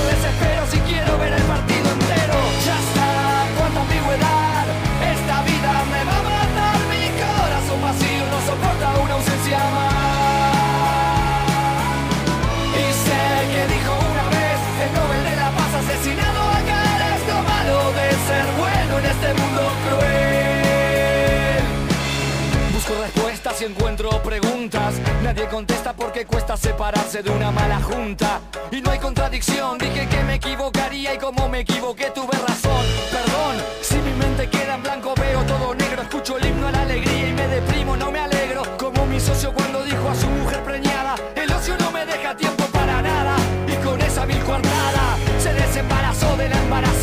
Respuestas 23.52 23.62
y 23.62 23.64
encuentro 23.64 24.22
preguntas. 24.22 24.94
Nadie 25.22 25.46
contesta 25.48 25.92
porque 25.92 26.24
cuesta 26.24 26.56
separarse 26.56 27.22
de 27.22 27.30
una 27.30 27.50
mala 27.50 27.80
junta. 27.80 28.40
Y 28.70 28.80
no 28.80 28.90
hay 28.90 28.98
contradicción, 28.98 29.78
dije 29.78 30.08
que 30.08 30.22
me 30.24 30.34
equivocaría 30.34 31.14
y 31.14 31.18
como 31.18 31.48
me 31.48 31.60
equivoqué 31.60 32.10
tuve 32.14 32.36
razón. 32.46 32.84
Perdón, 33.10 33.56
si 33.82 33.96
mi 33.96 34.12
mente 34.12 34.48
queda 34.48 34.74
en 34.74 34.82
blanco 34.82 35.14
veo 35.16 35.42
todo 35.44 35.74
negro. 35.74 36.02
Escucho 36.02 36.38
el 36.38 36.46
himno 36.46 36.68
a 36.68 36.72
la 36.72 36.82
alegría 36.82 37.28
y 37.28 37.32
me 37.32 37.48
deprimo, 37.48 37.96
no 37.96 38.10
me 38.10 38.18
alegro. 38.18 38.62
Como 38.78 39.06
mi 39.06 39.20
socio 39.20 39.52
cuando 39.52 39.84
dijo 39.84 40.08
a 40.08 40.14
su 40.14 40.28
mujer 40.28 40.62
preñada, 40.62 41.14
el 41.34 41.50
ocio 41.52 41.76
no 41.78 41.90
me 41.90 42.06
deja 42.06 42.36
tiempo 42.36 42.64
para 42.72 43.02
nada. 43.02 43.36
Y 43.68 43.76
con 43.84 44.00
esa 44.00 44.24
vil 44.24 44.42
coartada 44.44 45.16
se 45.38 45.52
desembarazó 45.52 46.36
de 46.36 46.48
la 46.48 46.58
embarazada. 46.58 47.01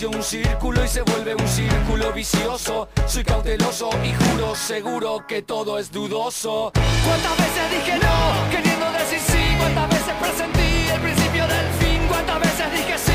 Acaricio 0.00 0.18
un 0.18 0.24
círculo 0.24 0.82
y 0.82 0.88
se 0.88 1.02
vuelve 1.02 1.34
un 1.34 1.46
círculo 1.46 2.10
vicioso. 2.12 2.88
Soy 3.06 3.22
cauteloso 3.22 3.90
y 4.02 4.14
juro 4.14 4.54
seguro 4.54 5.26
que 5.28 5.42
todo 5.42 5.78
es 5.78 5.92
dudoso. 5.92 6.72
¿Cuántas 7.04 7.36
veces 7.36 7.70
dije 7.70 7.98
no, 7.98 8.50
queriendo 8.50 8.90
decir 8.92 9.18
sí? 9.18 9.56
¿Cuántas 9.58 9.88
veces 9.90 10.14
presentí 10.18 10.88
el 10.94 11.00
principio 11.00 11.46
del 11.46 11.68
fin? 11.80 12.00
¿Cuántas 12.08 12.40
veces 12.40 12.72
dije 12.72 12.96
sí, 12.96 13.09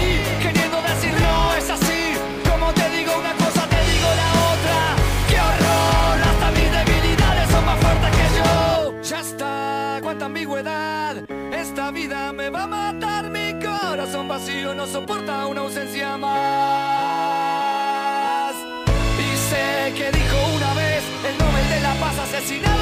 Cause 22.46 22.52
he 22.52 22.75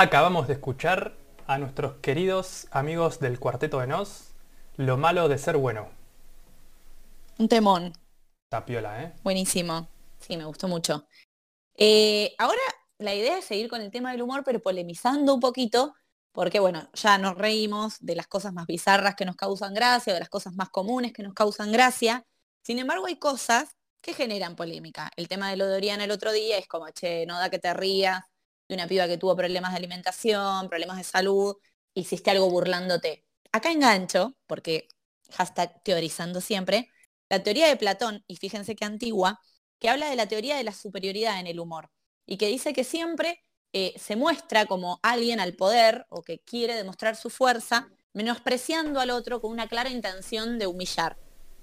Acabamos 0.00 0.46
de 0.46 0.52
escuchar 0.52 1.16
a 1.48 1.58
nuestros 1.58 1.94
queridos 1.94 2.68
amigos 2.70 3.18
del 3.18 3.40
Cuarteto 3.40 3.80
de 3.80 3.88
Nos, 3.88 4.32
Lo 4.76 4.96
malo 4.96 5.28
de 5.28 5.38
ser 5.38 5.56
bueno. 5.56 5.88
Un 7.36 7.48
temón. 7.48 7.92
Tapiola, 8.48 9.02
¿eh? 9.02 9.12
Buenísimo. 9.24 9.88
Sí, 10.20 10.36
me 10.36 10.44
gustó 10.44 10.68
mucho. 10.68 11.08
Eh, 11.74 12.32
ahora 12.38 12.60
la 12.98 13.12
idea 13.12 13.38
es 13.38 13.44
seguir 13.46 13.68
con 13.68 13.80
el 13.80 13.90
tema 13.90 14.12
del 14.12 14.22
humor, 14.22 14.44
pero 14.44 14.60
polemizando 14.60 15.34
un 15.34 15.40
poquito, 15.40 15.96
porque 16.30 16.60
bueno, 16.60 16.88
ya 16.94 17.18
nos 17.18 17.36
reímos 17.36 17.96
de 17.98 18.14
las 18.14 18.28
cosas 18.28 18.52
más 18.52 18.68
bizarras 18.68 19.16
que 19.16 19.24
nos 19.24 19.34
causan 19.34 19.74
gracia, 19.74 20.14
de 20.14 20.20
las 20.20 20.28
cosas 20.28 20.54
más 20.54 20.68
comunes 20.68 21.12
que 21.12 21.24
nos 21.24 21.34
causan 21.34 21.72
gracia. 21.72 22.24
Sin 22.62 22.78
embargo, 22.78 23.06
hay 23.06 23.16
cosas 23.16 23.76
que 24.00 24.14
generan 24.14 24.54
polémica. 24.54 25.10
El 25.16 25.26
tema 25.26 25.50
de 25.50 25.56
lo 25.56 25.66
de 25.66 25.76
Oriana 25.76 26.04
el 26.04 26.12
otro 26.12 26.30
día 26.30 26.56
es 26.56 26.68
como, 26.68 26.88
che, 26.90 27.26
no 27.26 27.36
da 27.36 27.50
que 27.50 27.58
te 27.58 27.74
rías 27.74 28.22
de 28.68 28.74
una 28.74 28.86
piba 28.86 29.06
que 29.06 29.18
tuvo 29.18 29.34
problemas 29.36 29.72
de 29.72 29.78
alimentación, 29.78 30.68
problemas 30.68 30.98
de 30.98 31.04
salud, 31.04 31.56
hiciste 31.94 32.30
algo 32.30 32.50
burlándote. 32.50 33.24
Acá 33.52 33.72
engancho, 33.72 34.36
porque 34.46 34.88
hashtag 35.30 35.82
teorizando 35.82 36.40
siempre, 36.40 36.90
la 37.28 37.42
teoría 37.42 37.68
de 37.68 37.76
Platón, 37.76 38.24
y 38.26 38.36
fíjense 38.36 38.76
qué 38.76 38.84
antigua, 38.84 39.40
que 39.78 39.88
habla 39.88 40.10
de 40.10 40.16
la 40.16 40.26
teoría 40.26 40.56
de 40.56 40.64
la 40.64 40.72
superioridad 40.72 41.40
en 41.40 41.46
el 41.46 41.60
humor 41.60 41.90
y 42.26 42.36
que 42.36 42.48
dice 42.48 42.72
que 42.72 42.84
siempre 42.84 43.42
eh, 43.72 43.94
se 43.98 44.16
muestra 44.16 44.66
como 44.66 44.98
alguien 45.02 45.40
al 45.40 45.54
poder 45.54 46.06
o 46.10 46.22
que 46.22 46.40
quiere 46.40 46.74
demostrar 46.74 47.16
su 47.16 47.30
fuerza, 47.30 47.88
menospreciando 48.12 49.00
al 49.00 49.10
otro 49.10 49.40
con 49.40 49.50
una 49.50 49.68
clara 49.68 49.90
intención 49.90 50.58
de 50.58 50.66
humillar. 50.66 51.18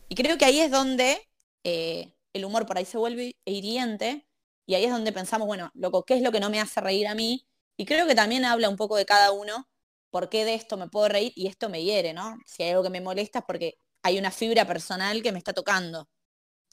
Y 0.10 0.16
creo 0.16 0.38
que 0.38 0.46
ahí 0.46 0.60
es 0.60 0.72
donde 0.72 1.28
eh, 1.64 2.14
el 2.34 2.46
humor 2.46 2.66
por 2.66 2.78
ahí 2.78 2.86
se 2.86 2.98
vuelve 2.98 3.36
hiriente 3.46 4.28
y 4.66 4.76
ahí 4.76 4.86
es 4.86 4.92
donde 4.92 5.12
pensamos, 5.12 5.48
bueno, 5.48 5.72
loco, 5.74 6.04
¿qué 6.04 6.16
es 6.16 6.22
lo 6.22 6.32
que 6.32 6.40
no 6.40 6.50
me 6.50 6.60
hace 6.60 6.82
reír 6.82 7.08
a 7.08 7.16
mí? 7.16 7.48
Y 7.78 7.86
creo 7.86 8.08
que 8.08 8.16
también 8.16 8.46
habla 8.46 8.70
un 8.70 8.78
poco 8.78 8.96
de 8.96 9.06
cada 9.06 9.32
uno, 9.32 9.68
por 10.10 10.30
qué 10.30 10.46
de 10.46 10.56
esto 10.56 10.78
me 10.78 10.88
puedo 10.88 11.10
reír 11.10 11.34
y 11.36 11.48
esto 11.48 11.70
me 11.70 11.84
hiere, 11.84 12.14
¿no? 12.14 12.38
Si 12.46 12.64
hay 12.64 12.72
algo 12.72 12.84
que 12.84 12.90
me 12.90 13.02
molesta 13.02 13.40
es 13.40 13.46
porque 13.46 13.78
hay 14.02 14.18
una 14.18 14.32
fibra 14.32 14.66
personal 14.66 15.22
que 15.22 15.32
me 15.32 15.40
está 15.40 15.54
tocando. 15.54 16.08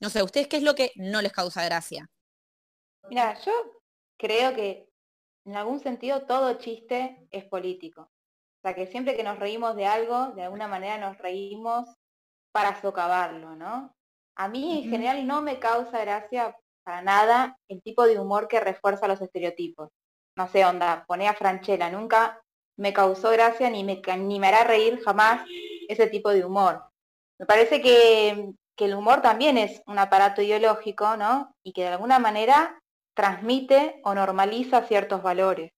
No 0.00 0.10
sé, 0.10 0.22
¿ustedes 0.22 0.48
qué 0.48 0.58
es 0.58 0.62
lo 0.62 0.74
que 0.74 0.92
no 0.96 1.22
les 1.22 1.32
causa 1.32 1.64
gracia? 1.64 2.08
Mira, 3.08 3.38
yo 3.44 3.52
creo 4.16 4.54
que 4.54 4.88
en 5.44 5.56
algún 5.56 5.80
sentido 5.80 6.22
todo 6.22 6.58
chiste 6.58 7.26
es 7.30 7.44
político. 7.44 8.02
O 8.02 8.60
sea, 8.62 8.74
que 8.74 8.86
siempre 8.86 9.16
que 9.16 9.24
nos 9.24 9.38
reímos 9.38 9.74
de 9.74 9.86
algo, 9.86 10.28
de 10.28 10.44
alguna 10.44 10.68
manera 10.68 10.98
nos 10.98 11.18
reímos 11.18 11.88
para 12.52 12.80
socavarlo, 12.80 13.56
¿no? 13.56 13.94
A 14.36 14.48
mí 14.48 14.84
en 14.84 14.90
general 14.90 15.26
no 15.26 15.42
me 15.42 15.58
causa 15.58 16.00
gracia 16.00 16.56
para 16.84 17.02
nada 17.02 17.56
el 17.68 17.82
tipo 17.82 18.06
de 18.06 18.18
humor 18.18 18.48
que 18.48 18.60
refuerza 18.60 19.08
los 19.08 19.20
estereotipos. 19.20 19.90
No 20.36 20.48
sé, 20.48 20.64
onda, 20.64 21.04
poné 21.06 21.28
a 21.28 21.34
Franchella, 21.34 21.90
nunca 21.90 22.40
me 22.78 22.92
causó 22.92 23.30
gracia 23.30 23.68
ni 23.70 23.84
me, 23.84 24.00
ni 24.18 24.40
me 24.40 24.48
hará 24.48 24.64
reír 24.64 25.02
jamás 25.04 25.46
ese 25.88 26.06
tipo 26.06 26.30
de 26.30 26.44
humor. 26.44 26.84
Me 27.38 27.46
parece 27.46 27.82
que, 27.82 28.52
que 28.76 28.84
el 28.86 28.94
humor 28.94 29.20
también 29.20 29.58
es 29.58 29.82
un 29.86 29.98
aparato 29.98 30.42
ideológico, 30.42 31.16
¿no? 31.16 31.54
Y 31.62 31.72
que 31.72 31.82
de 31.82 31.88
alguna 31.88 32.18
manera 32.18 32.78
transmite 33.14 34.00
o 34.04 34.14
normaliza 34.14 34.82
ciertos 34.84 35.22
valores. 35.22 35.72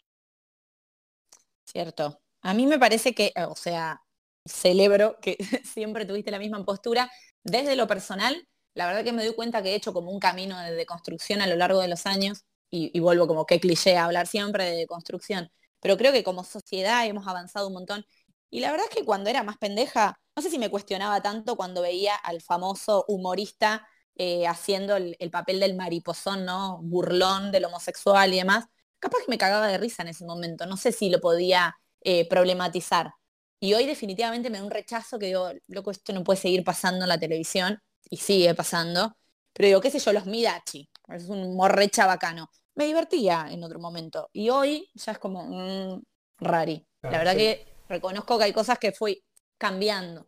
Cierto. 1.64 2.20
A 2.42 2.54
mí 2.54 2.66
me 2.66 2.78
parece 2.78 3.14
que, 3.14 3.32
o 3.48 3.56
sea, 3.56 4.02
celebro 4.44 5.18
que 5.20 5.36
siempre 5.64 6.06
tuviste 6.06 6.30
la 6.30 6.38
misma 6.38 6.64
postura. 6.64 7.10
Desde 7.42 7.76
lo 7.76 7.86
personal, 7.86 8.46
la 8.74 8.86
verdad 8.86 9.04
que 9.04 9.12
me 9.12 9.24
doy 9.24 9.34
cuenta 9.34 9.62
que 9.62 9.70
he 9.70 9.74
hecho 9.74 9.92
como 9.92 10.10
un 10.10 10.20
camino 10.20 10.58
de 10.60 10.72
deconstrucción 10.74 11.40
a 11.40 11.46
lo 11.46 11.56
largo 11.56 11.80
de 11.80 11.88
los 11.88 12.06
años 12.06 12.44
y, 12.70 12.98
vuelvo 13.00 13.28
como 13.28 13.46
que 13.46 13.60
cliché 13.60 13.96
a 13.96 14.06
hablar 14.06 14.26
siempre 14.26 14.64
de 14.64 14.76
deconstrucción. 14.76 15.50
Pero 15.80 15.96
creo 15.96 16.12
que 16.12 16.24
como 16.24 16.42
sociedad 16.44 17.06
hemos 17.06 17.26
avanzado 17.28 17.68
un 17.68 17.74
montón. 17.74 18.04
Y 18.50 18.60
la 18.60 18.70
verdad 18.72 18.86
es 18.90 18.96
que 18.96 19.04
cuando 19.04 19.30
era 19.30 19.42
más 19.44 19.58
pendeja, 19.58 20.18
no 20.36 20.42
sé 20.42 20.50
si 20.50 20.58
me 20.58 20.70
cuestionaba 20.70 21.20
tanto 21.22 21.56
cuando 21.56 21.82
veía 21.82 22.16
al 22.16 22.40
famoso 22.40 23.04
humorista 23.06 23.86
eh, 24.16 24.46
haciendo 24.46 24.96
el, 24.96 25.30
papel 25.30 25.60
del 25.60 25.74
mariposón, 25.76 26.44
¿no? 26.44 26.80
Burlón 26.82 27.52
del 27.52 27.64
homosexual 27.66 28.32
y 28.34 28.38
demás. 28.38 28.66
Capaz 28.98 29.18
que 29.20 29.30
me 29.30 29.38
cagaba 29.38 29.68
de 29.68 29.78
risa 29.78 30.02
en 30.02 30.08
ese 30.08 30.24
momento. 30.24 30.66
No 30.66 30.76
sé 30.76 30.92
si 30.92 31.10
lo 31.10 31.20
podía 31.20 31.76
eh, 32.00 32.28
problematizar. 32.28 33.12
Y 33.60 33.74
hoy 33.74 33.86
definitivamente 33.86 34.50
me 34.50 34.58
da 34.58 34.64
un 34.64 34.70
rechazo 34.70 35.18
que 35.18 35.26
digo, 35.26 35.50
loco, 35.68 35.90
esto 35.90 36.12
no 36.12 36.24
puede 36.24 36.40
seguir 36.40 36.64
pasando 36.64 37.04
en 37.04 37.08
la 37.08 37.18
televisión. 37.18 37.80
Y 38.10 38.16
sigue 38.18 38.54
pasando. 38.54 39.16
Pero 39.52 39.68
digo, 39.68 39.80
qué 39.80 39.90
sé 39.90 39.98
yo, 39.98 40.12
los 40.12 40.26
Midachi. 40.26 40.88
Es 41.08 41.28
un 41.28 41.56
morrecha 41.56 42.06
bacano. 42.06 42.50
Me 42.74 42.86
divertía 42.86 43.46
en 43.50 43.62
otro 43.62 43.78
momento. 43.78 44.28
Y 44.32 44.50
hoy 44.50 44.90
ya 44.94 45.12
es 45.12 45.18
como, 45.18 45.44
mmm, 45.44 46.02
rari. 46.38 46.86
la 47.02 47.10
verdad 47.10 47.36
que 47.36 47.66
reconozco 47.88 48.38
que 48.38 48.44
hay 48.44 48.52
cosas 48.52 48.78
que 48.78 48.92
fui 48.92 49.22
cambiando. 49.58 50.26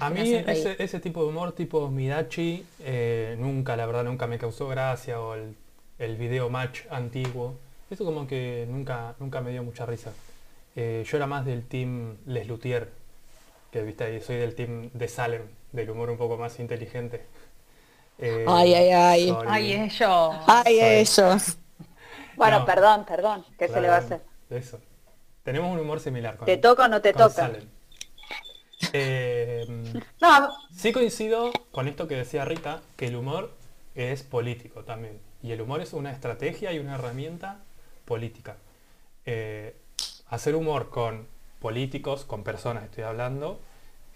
A 0.00 0.10
mí 0.10 0.20
ese, 0.20 1.00
tipo 1.00 1.22
de 1.22 1.28
humor 1.28 1.52
tipo 1.52 1.90
Midachi 1.90 2.64
eh, 2.80 3.36
nunca, 3.38 3.76
la 3.76 3.84
verdad, 3.84 4.04
nunca 4.04 4.26
me 4.26 4.38
causó 4.38 4.68
gracia 4.68 5.20
o 5.20 5.34
el, 5.34 5.56
el, 5.98 6.16
video 6.16 6.48
match 6.48 6.82
antiguo. 6.88 7.58
Eso 7.90 8.04
como 8.04 8.26
que 8.26 8.66
nunca, 8.70 9.16
nunca 9.18 9.40
me 9.40 9.50
dio 9.50 9.62
mucha 9.62 9.84
risa. 9.84 10.12
Eh, 10.76 11.04
yo 11.06 11.16
era 11.16 11.26
más 11.26 11.44
del 11.44 11.66
team 11.66 12.16
Les 12.26 12.46
Luthier, 12.46 12.90
que 13.70 13.82
viste 13.82 14.20
soy 14.20 14.36
del 14.36 14.54
team 14.54 14.90
de 14.94 15.08
Salem, 15.08 15.42
del 15.72 15.90
humor 15.90 16.10
un 16.10 16.16
poco 16.16 16.36
más 16.36 16.58
inteligente. 16.58 17.26
Eh, 18.18 18.44
ay, 18.46 18.74
ay, 18.74 18.90
ay. 18.90 19.36
Ay, 19.48 19.72
ellos. 19.72 20.36
Ay, 20.46 20.80
ellos. 20.80 21.56
Bueno, 22.36 22.64
perdón, 22.64 23.04
perdón. 23.04 23.44
¿Qué 23.58 23.66
se 23.66 23.80
le 23.80 23.88
va 23.88 23.96
a 23.96 23.98
hacer? 23.98 24.20
Eso. 24.48 24.78
Tenemos 25.42 25.72
un 25.72 25.80
humor 25.80 25.98
similar. 25.98 26.36
Con, 26.36 26.46
¿Te 26.46 26.56
toca 26.56 26.84
o 26.84 26.88
no 26.88 27.00
te 27.00 27.14
toca? 27.14 27.50
Eh, 28.92 29.66
no. 30.20 30.50
Sí 30.72 30.92
coincido 30.92 31.50
con 31.72 31.88
esto 31.88 32.06
que 32.06 32.14
decía 32.14 32.44
Rita, 32.44 32.82
que 32.96 33.06
el 33.06 33.16
humor 33.16 33.50
es 33.94 34.22
político 34.22 34.84
también. 34.84 35.18
Y 35.42 35.52
el 35.52 35.60
humor 35.60 35.80
es 35.80 35.92
una 35.92 36.12
estrategia 36.12 36.72
y 36.72 36.78
una 36.78 36.94
herramienta 36.94 37.58
política. 38.04 38.56
Eh, 39.26 39.76
hacer 40.28 40.54
humor 40.54 40.90
con 40.90 41.26
políticos, 41.60 42.24
con 42.24 42.44
personas 42.44 42.84
estoy 42.84 43.04
hablando, 43.04 43.60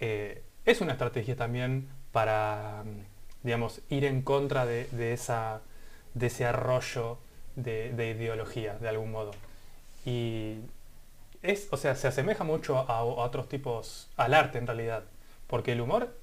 eh, 0.00 0.42
es 0.66 0.80
una 0.80 0.92
estrategia 0.92 1.36
también 1.36 1.88
para, 2.12 2.84
digamos, 3.42 3.80
ir 3.88 4.04
en 4.04 4.22
contra 4.22 4.66
de, 4.66 5.12
esa, 5.12 5.62
de 6.14 6.26
ese 6.26 6.44
arroyo 6.44 7.18
de, 7.54 7.92
de 7.92 8.10
ideología, 8.10 8.74
de 8.78 8.88
algún 8.88 9.12
modo. 9.12 9.30
Y 10.04 10.56
es, 11.42 11.68
o 11.70 11.76
sea, 11.76 11.94
se 11.94 12.08
asemeja 12.08 12.44
mucho 12.44 12.78
a, 12.78 13.04
otros 13.04 13.48
tipos, 13.48 14.08
al 14.16 14.34
arte 14.34 14.58
en 14.58 14.66
realidad, 14.66 15.04
porque 15.46 15.72
el 15.72 15.80
humor 15.80 16.16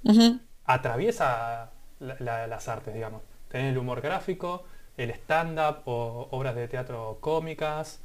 atraviesa 0.65 1.71
las 1.99 2.67
artes, 2.67 2.93
digamos. 2.93 3.21
Tenés 3.49 3.71
el 3.71 3.77
humor 3.77 4.01
gráfico, 4.01 4.63
el 4.97 5.11
stand-up 5.11 5.81
o 5.85 6.27
obras 6.31 6.55
de 6.55 6.67
teatro 6.67 7.17
cómicas, 7.21 8.01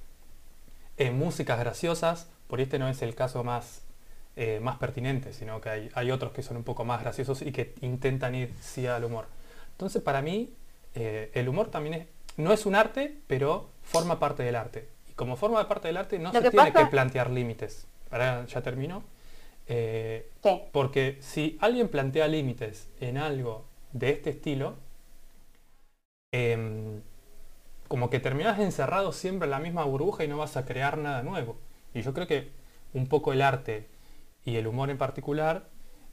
eh, 0.96 1.11
músicas 1.11 1.59
graciosas, 1.59 2.29
por 2.46 2.61
este 2.61 2.79
no 2.79 2.88
es 2.88 3.03
el 3.03 3.14
caso 3.14 3.44
más, 3.44 3.83
eh, 4.38 4.61
más 4.61 4.79
pertinente, 4.79 5.33
sino 5.33 5.61
que 5.61 5.68
hay, 5.68 5.90
hay, 5.94 6.11
otros 6.11 6.33
que 6.33 6.42
son 6.42 6.57
un 6.57 6.64
poco 6.64 6.85
más 6.85 7.01
graciosos 7.03 7.42
y 7.42 7.53
que 7.53 7.74
intentan 7.81 8.35
ir 8.35 8.55
sí 8.61 8.87
al 8.87 9.05
humor. 9.05 9.27
Entonces 9.72 10.01
para 10.01 10.22
mí 10.22 10.55
eh, 10.94 11.31
el 11.35 11.48
humor 11.48 11.70
también 11.70 11.94
es, 11.94 12.07
no 12.37 12.53
es 12.53 12.64
un 12.64 12.74
arte, 12.74 13.18
pero 13.27 13.70
forma 13.83 14.18
parte 14.18 14.42
del 14.42 14.57
arte 14.57 14.88
como 15.18 15.35
forma 15.35 15.66
parte 15.66 15.88
del 15.88 15.96
arte 15.96 16.16
no 16.20 16.31
se 16.31 16.48
tiene 16.48 16.72
que 16.72 16.87
plantear 16.87 17.29
límites. 17.29 17.88
Ahora 18.11 18.46
ya 18.46 18.62
termino. 18.62 19.03
Eh, 19.66 20.31
porque 20.72 21.18
si 21.20 21.59
alguien 21.61 21.88
plantea 21.88 22.29
límites 22.29 22.88
en 23.01 23.18
algo 23.18 23.66
de 23.92 24.11
este 24.11 24.31
estilo, 24.31 24.77
em, 26.33 27.03
como 27.88 28.11
que 28.11 28.20
terminas 28.20 28.61
encerrado 28.61 29.11
siempre 29.12 29.46
en 29.46 29.51
la 29.51 29.59
misma 29.59 29.85
burbuja 29.85 30.22
y 30.24 30.29
no 30.29 30.38
vas 30.38 30.57
a 30.57 30.64
crear 30.64 30.98
nada 30.98 31.24
nuevo. 31.24 31.59
Y 31.94 32.03
yo 32.03 32.14
creo 32.14 32.29
que 32.29 32.53
un 32.94 33.09
poco 33.09 33.33
el 33.33 33.42
arte 33.42 33.88
y 34.49 34.57
el 34.57 34.67
humor 34.67 34.89
en 34.89 34.97
particular, 34.97 35.69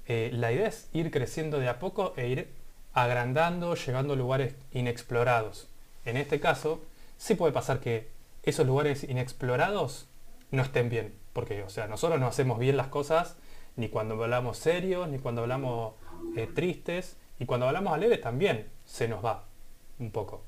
eh, 0.07 0.29
la 0.33 0.51
idea 0.51 0.67
es 0.67 0.89
ir 0.91 1.09
creciendo 1.09 1.57
de 1.57 1.69
a 1.69 1.79
poco 1.79 2.13
e 2.17 2.27
ir 2.27 2.49
agrandando, 2.93 3.75
llegando 3.75 4.13
a 4.13 4.17
lugares 4.17 4.55
inexplorados. 4.73 5.69
En 6.03 6.17
este 6.17 6.41
caso, 6.41 6.81
sí 7.17 7.35
puede 7.35 7.53
pasar 7.53 7.79
que 7.79 8.09
esos 8.43 8.67
lugares 8.67 9.05
inexplorados 9.05 10.09
no 10.51 10.63
estén 10.63 10.89
bien. 10.89 11.15
Porque, 11.31 11.63
o 11.63 11.69
sea, 11.69 11.87
nosotros 11.87 12.19
no 12.19 12.27
hacemos 12.27 12.59
bien 12.59 12.75
las 12.75 12.87
cosas 12.87 13.37
ni 13.77 13.87
cuando 13.87 14.21
hablamos 14.21 14.57
serios, 14.57 15.07
ni 15.07 15.17
cuando 15.17 15.43
hablamos 15.43 15.93
eh, 16.35 16.47
tristes, 16.53 17.15
y 17.39 17.45
cuando 17.45 17.67
hablamos 17.67 17.93
alegres 17.93 18.19
también 18.19 18.67
se 18.85 19.07
nos 19.07 19.23
va 19.23 19.45
un 19.97 20.11
poco. 20.11 20.43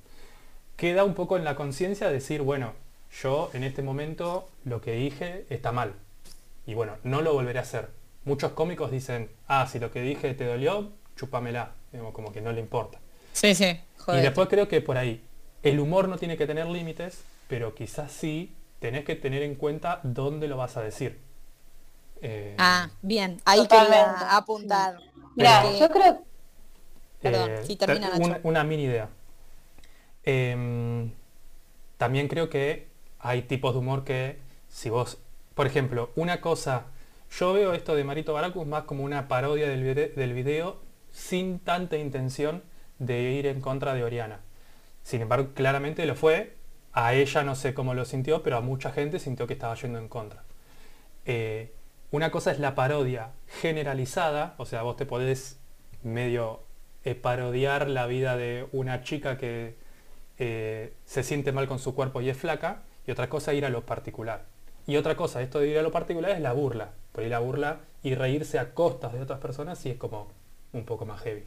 Queda 0.75 1.05
un 1.05 1.13
poco 1.13 1.37
en 1.37 1.45
la 1.45 1.55
conciencia 1.55 2.09
decir, 2.09 2.41
bueno, 2.41 2.73
yo 3.21 3.49
en 3.53 3.63
este 3.63 3.81
momento 3.81 4.49
lo 4.65 4.81
que 4.81 4.93
dije 4.93 5.45
está 5.49 5.71
mal. 5.71 5.93
Y 6.67 6.75
bueno, 6.75 6.97
no 7.03 7.21
lo 7.21 7.33
volveré 7.33 7.59
a 7.59 7.63
hacer. 7.63 7.89
Muchos 8.25 8.51
cómicos 8.51 8.91
dicen, 8.91 9.31
ah, 9.47 9.65
si 9.67 9.79
lo 9.79 9.89
que 9.89 10.01
dije 10.01 10.33
te 10.33 10.45
dolió, 10.45 10.91
chúpamela. 11.15 11.71
como 12.11 12.31
que 12.31 12.41
no 12.41 12.51
le 12.51 12.59
importa. 12.59 12.99
Sí, 13.31 13.55
sí. 13.55 13.79
Y 14.09 14.17
después 14.17 14.49
creo 14.49 14.67
que 14.67 14.81
por 14.81 14.97
ahí, 14.97 15.23
el 15.63 15.79
humor 15.79 16.09
no 16.09 16.17
tiene 16.17 16.37
que 16.37 16.45
tener 16.45 16.67
límites, 16.67 17.23
pero 17.47 17.73
quizás 17.73 18.11
sí 18.11 18.53
tenés 18.79 19.05
que 19.05 19.15
tener 19.15 19.43
en 19.43 19.55
cuenta 19.55 20.01
dónde 20.03 20.47
lo 20.47 20.57
vas 20.57 20.75
a 20.75 20.81
decir. 20.81 21.19
Eh, 22.21 22.55
ah, 22.57 22.89
bien, 23.01 23.41
ahí 23.45 23.65
quería 23.67 24.35
apuntar. 24.35 24.99
Mira, 25.35 25.63
yo 25.77 25.89
creo... 25.89 26.21
Perdón, 27.21 27.51
eh, 27.51 27.75
termina 27.77 28.11
Una, 28.43 28.63
mini 28.63 28.83
idea. 28.83 29.09
Em, 30.23 31.11
también 31.97 32.27
creo 32.27 32.49
que 32.49 32.87
hay 33.19 33.43
tipos 33.43 33.73
de 33.73 33.79
humor 33.79 34.03
que 34.03 34.37
si 34.69 34.89
vos, 34.89 35.17
por 35.57 35.65
ejemplo, 35.65 36.11
una 36.15 36.39
cosa, 36.39 36.85
yo 37.31 37.51
veo 37.51 37.73
esto 37.73 37.95
de 37.95 38.03
Marito 38.03 38.31
Baracus 38.31 38.67
más 38.67 38.83
como 38.83 39.03
una 39.03 39.27
parodia 39.27 39.67
del, 39.67 40.33
video 40.33 40.77
sin 41.11 41.57
tanta 41.57 41.97
intención 41.97 42.61
de 42.99 43.31
ir 43.31 43.47
en 43.47 43.59
contra 43.59 43.95
de 43.95 44.03
Oriana. 44.03 44.41
Sin 45.01 45.19
embargo, 45.23 45.55
claramente 45.55 46.05
lo 46.05 46.13
fue. 46.13 46.53
A 46.93 47.15
ella 47.15 47.41
no 47.41 47.55
sé 47.55 47.73
cómo 47.73 47.95
lo 47.95 48.05
sintió, 48.05 48.43
pero 48.43 48.57
a 48.57 48.61
mucha 48.61 48.91
gente 48.91 49.17
sintió 49.17 49.47
que 49.47 49.53
estaba 49.53 49.73
yendo 49.73 49.97
en 49.97 50.07
contra. 50.09 50.43
Eh, 51.25 51.73
una 52.11 52.29
cosa 52.29 52.51
es 52.51 52.59
la 52.59 52.75
parodia 52.75 53.31
generalizada, 53.47 54.53
o 54.59 54.65
sea, 54.67 54.83
vos 54.83 54.95
te 54.95 55.07
podés 55.07 55.59
medio 56.03 56.61
eh, 57.03 57.15
parodiar 57.15 57.89
la 57.89 58.05
vida 58.05 58.37
de 58.37 58.67
una 58.73 59.01
chica 59.01 59.39
que 59.39 59.75
eh, 60.37 60.93
se 61.05 61.23
siente 61.23 61.51
mal 61.51 61.67
con 61.67 61.79
su 61.79 61.95
cuerpo 61.95 62.21
y 62.21 62.29
es 62.29 62.37
flaca, 62.37 62.83
y 63.07 63.11
otra 63.11 63.27
cosa 63.27 63.55
ir 63.55 63.65
a 63.65 63.69
lo 63.69 63.87
particular. 63.87 64.55
Y 64.87 64.95
otra 64.95 65.17
cosa, 65.17 65.41
esto 65.41 65.59
de 65.59 65.67
ir 65.67 65.77
a 65.77 65.81
lo 65.81 65.91
particular 65.91 66.31
es 66.31 66.39
la 66.39 66.53
burla, 66.53 66.93
por 67.11 67.23
ir 67.23 67.33
a 67.35 67.39
la 67.39 67.45
burla 67.45 67.81
y 68.01 68.15
reírse 68.15 68.57
a 68.57 68.73
costas 68.73 69.11
de 69.11 69.21
otras 69.21 69.39
personas 69.39 69.77
sí 69.77 69.89
es 69.89 69.97
como 69.97 70.31
un 70.71 70.85
poco 70.85 71.05
más 71.05 71.21
heavy. 71.21 71.43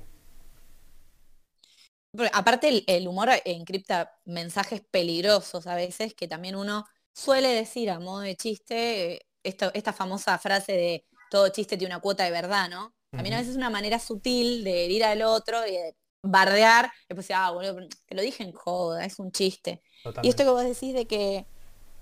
aparte 2.33 2.85
el, 2.87 3.09
humor 3.09 3.31
encripta 3.47 4.19
mensajes 4.27 4.83
peligrosos 4.91 5.67
a 5.67 5.75
veces 5.75 6.15
que 6.15 6.29
también 6.29 6.55
uno 6.55 6.87
suele 7.15 7.49
decir 7.49 7.91
a 7.91 7.99
modo 7.99 8.21
de 8.21 8.37
chiste, 8.37 9.15
eh, 9.15 9.27
esta 9.43 9.93
famosa 9.95 10.39
frase 10.39 10.73
de 10.73 11.07
todo 11.31 11.49
chiste 11.49 11.79
tiene 11.79 11.95
una 11.95 12.03
cuota 12.03 12.25
de 12.25 12.31
verdad, 12.31 12.69
¿no? 12.69 12.95
También 13.11 13.35
a 13.35 13.39
veces 13.39 13.53
es 13.53 13.57
una 13.57 13.71
manera 13.71 13.99
sutil 13.99 14.63
de 14.63 14.85
herir 14.85 15.03
al 15.03 15.23
otro 15.23 15.67
y 15.67 15.73
de 15.73 15.97
bardear, 16.23 16.93
y 17.05 17.15
después 17.15 17.31
ah, 17.35 17.51
boludo, 17.51 17.89
te 18.07 18.15
lo 18.15 18.23
dije 18.23 18.45
en 18.45 18.53
joda, 18.53 19.05
es 19.05 19.19
un 19.19 19.33
chiste. 19.33 19.83
Y 20.23 20.29
esto 20.29 20.45
que 20.45 20.51
vos 20.51 20.63
decís 20.63 20.95
de 20.95 21.07
que 21.07 21.47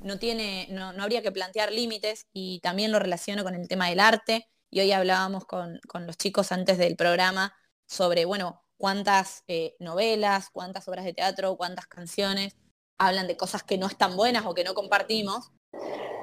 no 0.00 0.18
tiene, 0.18 0.68
no, 0.70 0.90
habría 1.02 1.22
que 1.22 1.32
plantear 1.32 1.72
límites, 1.72 2.26
y 2.32 2.60
también 2.60 2.92
lo 2.92 2.98
relaciono 2.98 3.44
con 3.44 3.54
el 3.54 3.68
tema 3.68 3.88
del 3.88 4.00
arte, 4.00 4.48
y 4.70 4.80
hoy 4.80 4.92
hablábamos 4.92 5.44
con, 5.44 5.80
los 6.06 6.16
chicos 6.16 6.52
antes 6.52 6.78
del 6.78 6.96
programa 6.96 7.54
sobre, 7.86 8.24
bueno, 8.24 8.62
cuántas 8.76 9.44
eh, 9.48 9.74
novelas, 9.80 10.50
cuántas 10.52 10.86
obras 10.88 11.04
de 11.04 11.14
teatro, 11.14 11.56
cuántas 11.56 11.86
canciones 11.86 12.56
hablan 12.98 13.26
de 13.26 13.36
cosas 13.36 13.62
que 13.62 13.78
no 13.78 13.86
están 13.86 14.16
buenas 14.16 14.44
o 14.46 14.54
que 14.54 14.64
no 14.64 14.74
compartimos. 14.74 15.50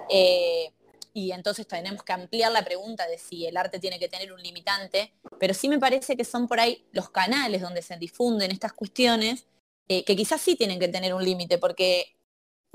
Eh, 0.09 0.73
y 1.13 1.31
entonces 1.31 1.67
tenemos 1.67 2.03
que 2.03 2.13
ampliar 2.13 2.51
la 2.51 2.65
pregunta 2.65 3.07
de 3.07 3.17
si 3.17 3.45
el 3.45 3.55
arte 3.55 3.79
tiene 3.79 3.99
que 3.99 4.09
tener 4.09 4.33
un 4.33 4.41
limitante, 4.41 5.13
pero 5.39 5.53
sí 5.53 5.69
me 5.69 5.79
parece 5.79 6.17
que 6.17 6.25
son 6.25 6.47
por 6.47 6.59
ahí 6.59 6.85
los 6.91 7.09
canales 7.09 7.61
donde 7.61 7.81
se 7.81 7.97
difunden 7.97 8.51
estas 8.51 8.73
cuestiones, 8.73 9.47
eh, 9.87 10.03
que 10.03 10.15
quizás 10.15 10.41
sí 10.41 10.55
tienen 10.55 10.79
que 10.79 10.89
tener 10.89 11.13
un 11.13 11.23
límite, 11.23 11.57
porque 11.57 12.14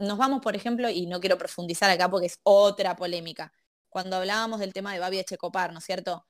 nos 0.00 0.18
vamos, 0.18 0.40
por 0.42 0.56
ejemplo, 0.56 0.90
y 0.90 1.06
no 1.06 1.20
quiero 1.20 1.38
profundizar 1.38 1.90
acá 1.90 2.10
porque 2.10 2.26
es 2.26 2.40
otra 2.42 2.96
polémica, 2.96 3.52
cuando 3.88 4.16
hablábamos 4.16 4.60
del 4.60 4.72
tema 4.72 4.92
de 4.92 5.00
Babi 5.00 5.18
Echecopar, 5.18 5.72
¿no 5.72 5.78
es 5.80 5.84
cierto? 5.84 6.26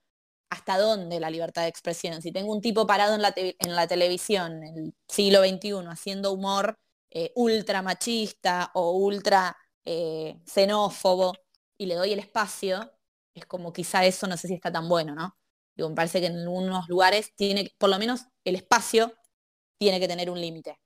¿Hasta 0.51 0.79
dónde 0.79 1.21
la 1.21 1.31
libertad 1.31 1.63
de 1.63 1.69
expresión? 1.69 2.23
Si 2.23 2.33
tengo 2.33 2.53
un 2.53 2.61
tipo 2.61 2.87
parado 2.87 3.15
en 3.15 3.23
la, 3.23 3.33
en 3.37 3.77
la 3.77 3.87
televisión 3.87 4.65
en 4.65 4.79
el 4.79 4.95
siglo 5.09 5.41
XXI 5.41 5.87
haciendo 5.89 6.33
humor 6.33 6.79
eh, 7.11 7.33
ultra 7.37 7.83
machista 7.83 8.71
o 8.75 8.93
ultra 8.93 9.57
eh, 9.85 10.41
xenófobo, 10.47 11.35
y 11.79 11.87
le 11.87 11.95
doy 11.95 12.13
el 12.13 12.19
espacio, 12.19 12.93
es 13.35 13.47
como 13.47 13.73
quizá 13.73 14.05
eso 14.05 14.27
no 14.27 14.37
sé 14.37 14.49
si 14.49 14.55
está 14.55 14.71
tan 14.71 14.89
bueno, 14.89 15.15
¿no? 15.15 15.35
Digo, 15.75 15.89
me 15.89 15.95
parece 15.95 16.21
que 16.21 16.27
en 16.27 16.37
algunos 16.37 16.89
lugares 16.89 17.35
tiene, 17.35 17.73
por 17.79 17.89
lo 17.89 17.99
menos 17.99 18.27
el 18.45 18.55
espacio 18.55 19.15
tiene 19.79 19.99
que 19.99 20.07
tener 20.07 20.29
un 20.29 20.41
límite. 20.41 20.79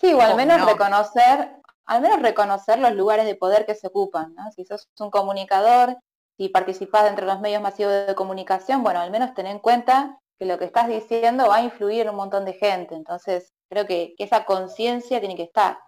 Sí, 0.00 0.12
o 0.12 0.20
al 0.20 0.34
menos 0.34 0.64
reconocer, 0.66 1.59
al 1.86 2.02
menos 2.02 2.22
reconocer 2.22 2.78
los 2.78 2.94
lugares 2.94 3.26
de 3.26 3.34
poder 3.34 3.66
que 3.66 3.74
se 3.74 3.88
ocupan, 3.88 4.34
¿no? 4.34 4.50
Si 4.52 4.64
sos 4.64 4.88
un 4.98 5.10
comunicador, 5.10 5.96
si 6.36 6.48
participás 6.48 7.08
entre 7.08 7.26
los 7.26 7.40
medios 7.40 7.62
masivos 7.62 8.06
de 8.06 8.14
comunicación, 8.14 8.82
bueno, 8.82 9.00
al 9.00 9.10
menos 9.10 9.34
ten 9.34 9.46
en 9.46 9.58
cuenta 9.58 10.18
que 10.38 10.46
lo 10.46 10.58
que 10.58 10.64
estás 10.64 10.88
diciendo 10.88 11.48
va 11.48 11.56
a 11.56 11.62
influir 11.62 12.02
en 12.02 12.10
un 12.10 12.16
montón 12.16 12.44
de 12.44 12.54
gente. 12.54 12.94
Entonces, 12.94 13.52
creo 13.68 13.86
que 13.86 14.14
esa 14.18 14.44
conciencia 14.44 15.20
tiene 15.20 15.36
que 15.36 15.42
estar 15.42 15.78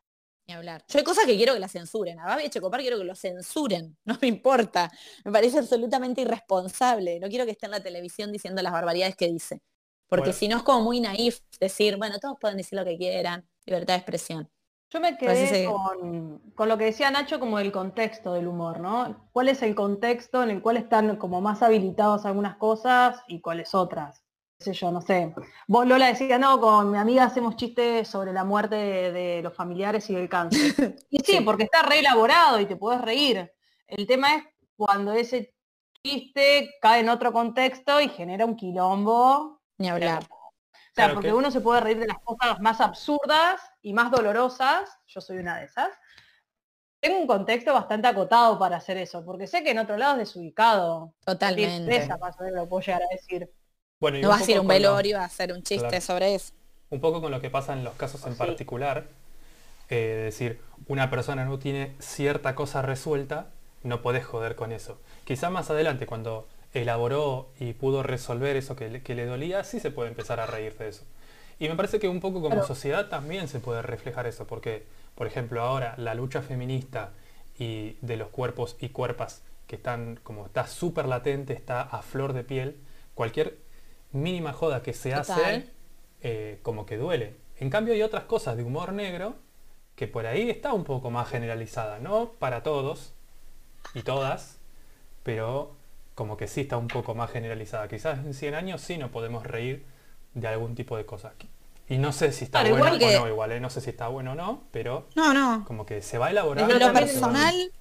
hablar. 0.50 0.84
Yo 0.88 0.98
hay 0.98 1.04
cosas 1.04 1.24
que 1.24 1.36
quiero 1.36 1.54
que 1.54 1.60
la 1.60 1.68
censuren. 1.68 2.18
A 2.18 2.26
Babi 2.26 2.48
Checopar 2.48 2.80
quiero 2.80 2.98
que 2.98 3.04
lo 3.04 3.14
censuren. 3.14 3.96
No 4.04 4.18
me 4.20 4.28
importa. 4.28 4.90
Me 5.24 5.32
parece 5.32 5.58
absolutamente 5.58 6.22
irresponsable. 6.22 7.18
No 7.20 7.28
quiero 7.28 7.44
que 7.44 7.52
esté 7.52 7.66
en 7.66 7.72
la 7.72 7.80
televisión 7.80 8.32
diciendo 8.32 8.62
las 8.62 8.72
barbaridades 8.72 9.16
que 9.16 9.28
dice. 9.28 9.60
Porque 10.08 10.32
si 10.34 10.46
no 10.46 10.58
es 10.58 10.62
como 10.62 10.82
muy 10.82 11.00
naif 11.00 11.38
decir, 11.58 11.96
bueno, 11.96 12.18
todos 12.18 12.36
pueden 12.38 12.58
decir 12.58 12.78
lo 12.78 12.84
que 12.84 12.98
quieran. 12.98 13.48
Libertad 13.64 13.94
de 13.94 13.98
expresión. 13.98 14.50
Yo 14.92 15.00
me 15.00 15.16
quedé 15.16 15.64
con, 15.64 16.38
con, 16.54 16.68
lo 16.68 16.76
que 16.76 16.84
decía 16.84 17.10
Nacho 17.10 17.40
como 17.40 17.58
el 17.58 17.72
contexto 17.72 18.34
del 18.34 18.46
humor, 18.46 18.80
¿no? 18.80 19.28
¿Cuál 19.32 19.48
es 19.48 19.62
el 19.62 19.74
contexto 19.74 20.42
en 20.42 20.50
el 20.50 20.60
cual 20.60 20.76
están 20.76 21.16
como 21.16 21.40
más 21.40 21.62
habilitados 21.62 22.26
algunas 22.26 22.56
cosas 22.56 23.22
y 23.26 23.40
cuáles 23.40 23.74
otras? 23.74 24.22
sé 24.62 24.72
yo, 24.72 24.90
no 24.90 25.00
sé. 25.00 25.34
Vos 25.66 25.86
Lola 25.86 26.06
decía, 26.06 26.38
no, 26.38 26.60
con 26.60 26.90
mi 26.90 26.98
amiga 26.98 27.24
hacemos 27.24 27.56
chistes 27.56 28.08
sobre 28.08 28.32
la 28.32 28.44
muerte 28.44 28.76
de, 28.76 29.42
los 29.42 29.54
familiares 29.54 30.08
y 30.08 30.14
del 30.14 30.28
cáncer. 30.28 30.96
Y 31.10 31.20
sí, 31.20 31.40
porque 31.44 31.64
está 31.64 31.82
re 31.82 31.98
elaborado 31.98 32.60
y 32.60 32.66
te 32.66 32.76
puedes 32.76 33.00
reír. 33.02 33.52
El 33.86 34.06
tema 34.06 34.36
es 34.36 34.44
cuando 34.76 35.12
ese 35.12 35.54
chiste 36.02 36.70
cae 36.80 37.00
en 37.00 37.08
otro 37.08 37.32
contexto 37.32 38.00
y 38.00 38.08
genera 38.08 38.46
un 38.46 38.56
quilombo. 38.56 39.60
Ni 39.78 39.88
hablar. 39.88 40.24
O 40.92 40.94
sea, 40.94 41.14
porque 41.14 41.32
uno 41.32 41.50
se 41.50 41.60
puede 41.60 41.80
reír 41.80 41.98
de 41.98 42.06
las 42.06 42.18
cosas 42.18 42.60
más 42.60 42.80
absurdas 42.80 43.60
y 43.80 43.94
más 43.94 44.10
dolorosas. 44.10 44.90
Yo 45.06 45.22
soy 45.22 45.38
una 45.38 45.58
de 45.58 45.64
esas. 45.64 45.88
Tengo 47.00 47.18
un 47.18 47.26
contexto 47.26 47.72
bastante 47.72 48.08
acotado 48.08 48.58
para 48.58 48.76
hacer 48.76 48.98
eso, 48.98 49.24
porque 49.24 49.46
sé 49.46 49.64
que 49.64 49.70
en 49.70 49.78
otro 49.78 49.96
lado 49.96 50.12
es 50.20 50.28
desubicado. 50.28 51.14
Totalmente. 51.24 51.96
Esa 51.96 52.18
lo 52.54 52.68
puedo 52.68 52.82
llegar 52.82 53.02
a 53.02 53.08
decir 53.10 53.50
no 54.10 54.28
vas 54.28 54.46
a 54.46 54.50
ir 54.50 54.60
un 54.60 54.66
velorio 54.66 55.18
a 55.18 55.24
hacer 55.24 55.52
un 55.52 55.62
chiste 55.62 56.00
sobre 56.00 56.34
eso. 56.34 56.52
Un 56.90 57.00
poco 57.00 57.20
con 57.20 57.30
lo 57.30 57.40
que 57.40 57.50
pasa 57.50 57.72
en 57.72 57.84
los 57.84 57.94
casos 57.94 58.26
en 58.26 58.36
particular, 58.36 59.06
eh, 59.88 60.26
es 60.26 60.34
decir, 60.34 60.60
una 60.88 61.08
persona 61.08 61.44
no 61.44 61.58
tiene 61.58 61.94
cierta 62.00 62.54
cosa 62.54 62.82
resuelta, 62.82 63.46
no 63.82 64.02
podés 64.02 64.24
joder 64.24 64.56
con 64.56 64.72
eso. 64.72 65.00
Quizá 65.24 65.50
más 65.50 65.70
adelante, 65.70 66.06
cuando 66.06 66.48
elaboró 66.72 67.50
y 67.58 67.74
pudo 67.74 68.02
resolver 68.02 68.56
eso 68.56 68.76
que 68.76 68.88
le, 68.90 69.26
dolía, 69.26 69.64
sí 69.64 69.80
se 69.80 69.90
puede 69.90 70.08
empezar 70.08 70.40
a 70.40 70.46
reír 70.46 70.76
de 70.78 70.88
eso. 70.88 71.04
Y 71.58 71.68
me 71.68 71.76
parece 71.76 72.00
que 72.00 72.08
un 72.08 72.20
poco 72.20 72.40
como 72.40 72.62
sociedad 72.64 73.08
también 73.08 73.46
se 73.46 73.60
puede 73.60 73.82
reflejar 73.82 74.26
eso, 74.26 74.46
porque, 74.46 74.84
por 75.14 75.26
ejemplo, 75.26 75.62
ahora 75.62 75.94
la 75.98 76.14
lucha 76.14 76.42
feminista 76.42 77.12
y 77.58 77.96
de 78.00 78.16
los 78.16 78.28
cuerpos 78.28 78.76
y 78.80 78.88
cuerpas 78.88 79.42
que 79.66 79.76
están 79.76 80.18
como 80.22 80.46
está 80.46 80.66
súper 80.66 81.06
latente, 81.06 81.52
está 81.52 81.82
a 81.82 82.02
flor 82.02 82.32
de 82.32 82.42
piel, 82.42 82.76
cualquier 83.14 83.58
mínima 84.12 84.52
joda 84.52 84.82
que 84.82 84.92
se 84.92 85.14
hace, 85.14 85.68
eh, 86.22 86.58
como 86.62 86.86
que 86.86 86.96
duele. 86.96 87.36
En 87.58 87.70
cambio 87.70 87.94
hay 87.94 88.02
otras 88.02 88.24
cosas 88.24 88.56
de 88.56 88.64
humor 88.64 88.92
negro 88.92 89.36
que 89.94 90.08
por 90.08 90.26
ahí 90.26 90.50
está 90.50 90.72
un 90.72 90.84
poco 90.84 91.10
más 91.10 91.28
generalizada, 91.28 91.98
no 91.98 92.32
para 92.38 92.62
todos 92.62 93.12
y 93.94 94.02
todas, 94.02 94.58
pero 95.22 95.76
como 96.22 96.36
que 96.36 96.46
sí 96.46 96.60
está 96.60 96.76
un 96.76 96.86
poco 96.86 97.16
más 97.16 97.32
generalizada. 97.32 97.88
Quizás 97.88 98.20
en 98.24 98.32
100 98.32 98.54
años 98.54 98.80
sí 98.80 98.96
no 98.96 99.10
podemos 99.10 99.44
reír 99.44 99.84
de 100.34 100.46
algún 100.46 100.76
tipo 100.76 100.96
de 100.96 101.04
cosas. 101.04 101.32
Y 101.88 101.98
no 101.98 102.12
sé 102.12 102.30
si 102.30 102.44
está 102.44 102.62
bueno 102.62 102.92
o 102.92 102.96
no, 102.96 103.26
igual, 103.26 103.50
¿eh? 103.50 103.58
no 103.58 103.70
sé 103.70 103.80
si 103.80 103.90
está 103.90 104.06
bueno 104.06 104.30
o 104.30 104.34
no, 104.36 104.62
pero 104.70 105.08
no, 105.16 105.34
no. 105.34 105.64
como 105.66 105.84
que 105.84 106.00
se 106.00 106.18
va 106.18 106.28
a 106.28 106.30
elaborar. 106.30 106.64
Desde 106.64 106.78
lo 106.78 106.92
personal, 106.92 107.72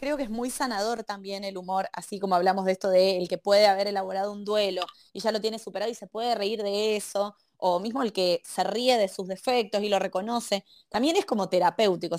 creo 0.00 0.16
que 0.16 0.22
es 0.22 0.30
muy 0.30 0.48
sanador 0.48 1.04
también 1.04 1.44
el 1.44 1.58
humor, 1.58 1.90
así 1.92 2.18
como 2.18 2.34
hablamos 2.34 2.64
de 2.64 2.72
esto 2.72 2.88
de 2.88 3.18
el 3.18 3.28
que 3.28 3.36
puede 3.36 3.66
haber 3.66 3.88
elaborado 3.88 4.32
un 4.32 4.46
duelo 4.46 4.86
y 5.12 5.20
ya 5.20 5.30
lo 5.30 5.42
tiene 5.42 5.58
superado 5.58 5.90
y 5.90 5.94
se 5.94 6.06
puede 6.06 6.34
reír 6.34 6.62
de 6.62 6.96
eso, 6.96 7.36
o 7.58 7.78
mismo 7.78 8.02
el 8.02 8.14
que 8.14 8.40
se 8.42 8.64
ríe 8.64 8.96
de 8.96 9.08
sus 9.08 9.28
defectos 9.28 9.82
y 9.82 9.90
lo 9.90 9.98
reconoce, 9.98 10.64
también 10.88 11.16
es 11.16 11.26
como 11.26 11.50
terapéutico. 11.50 12.16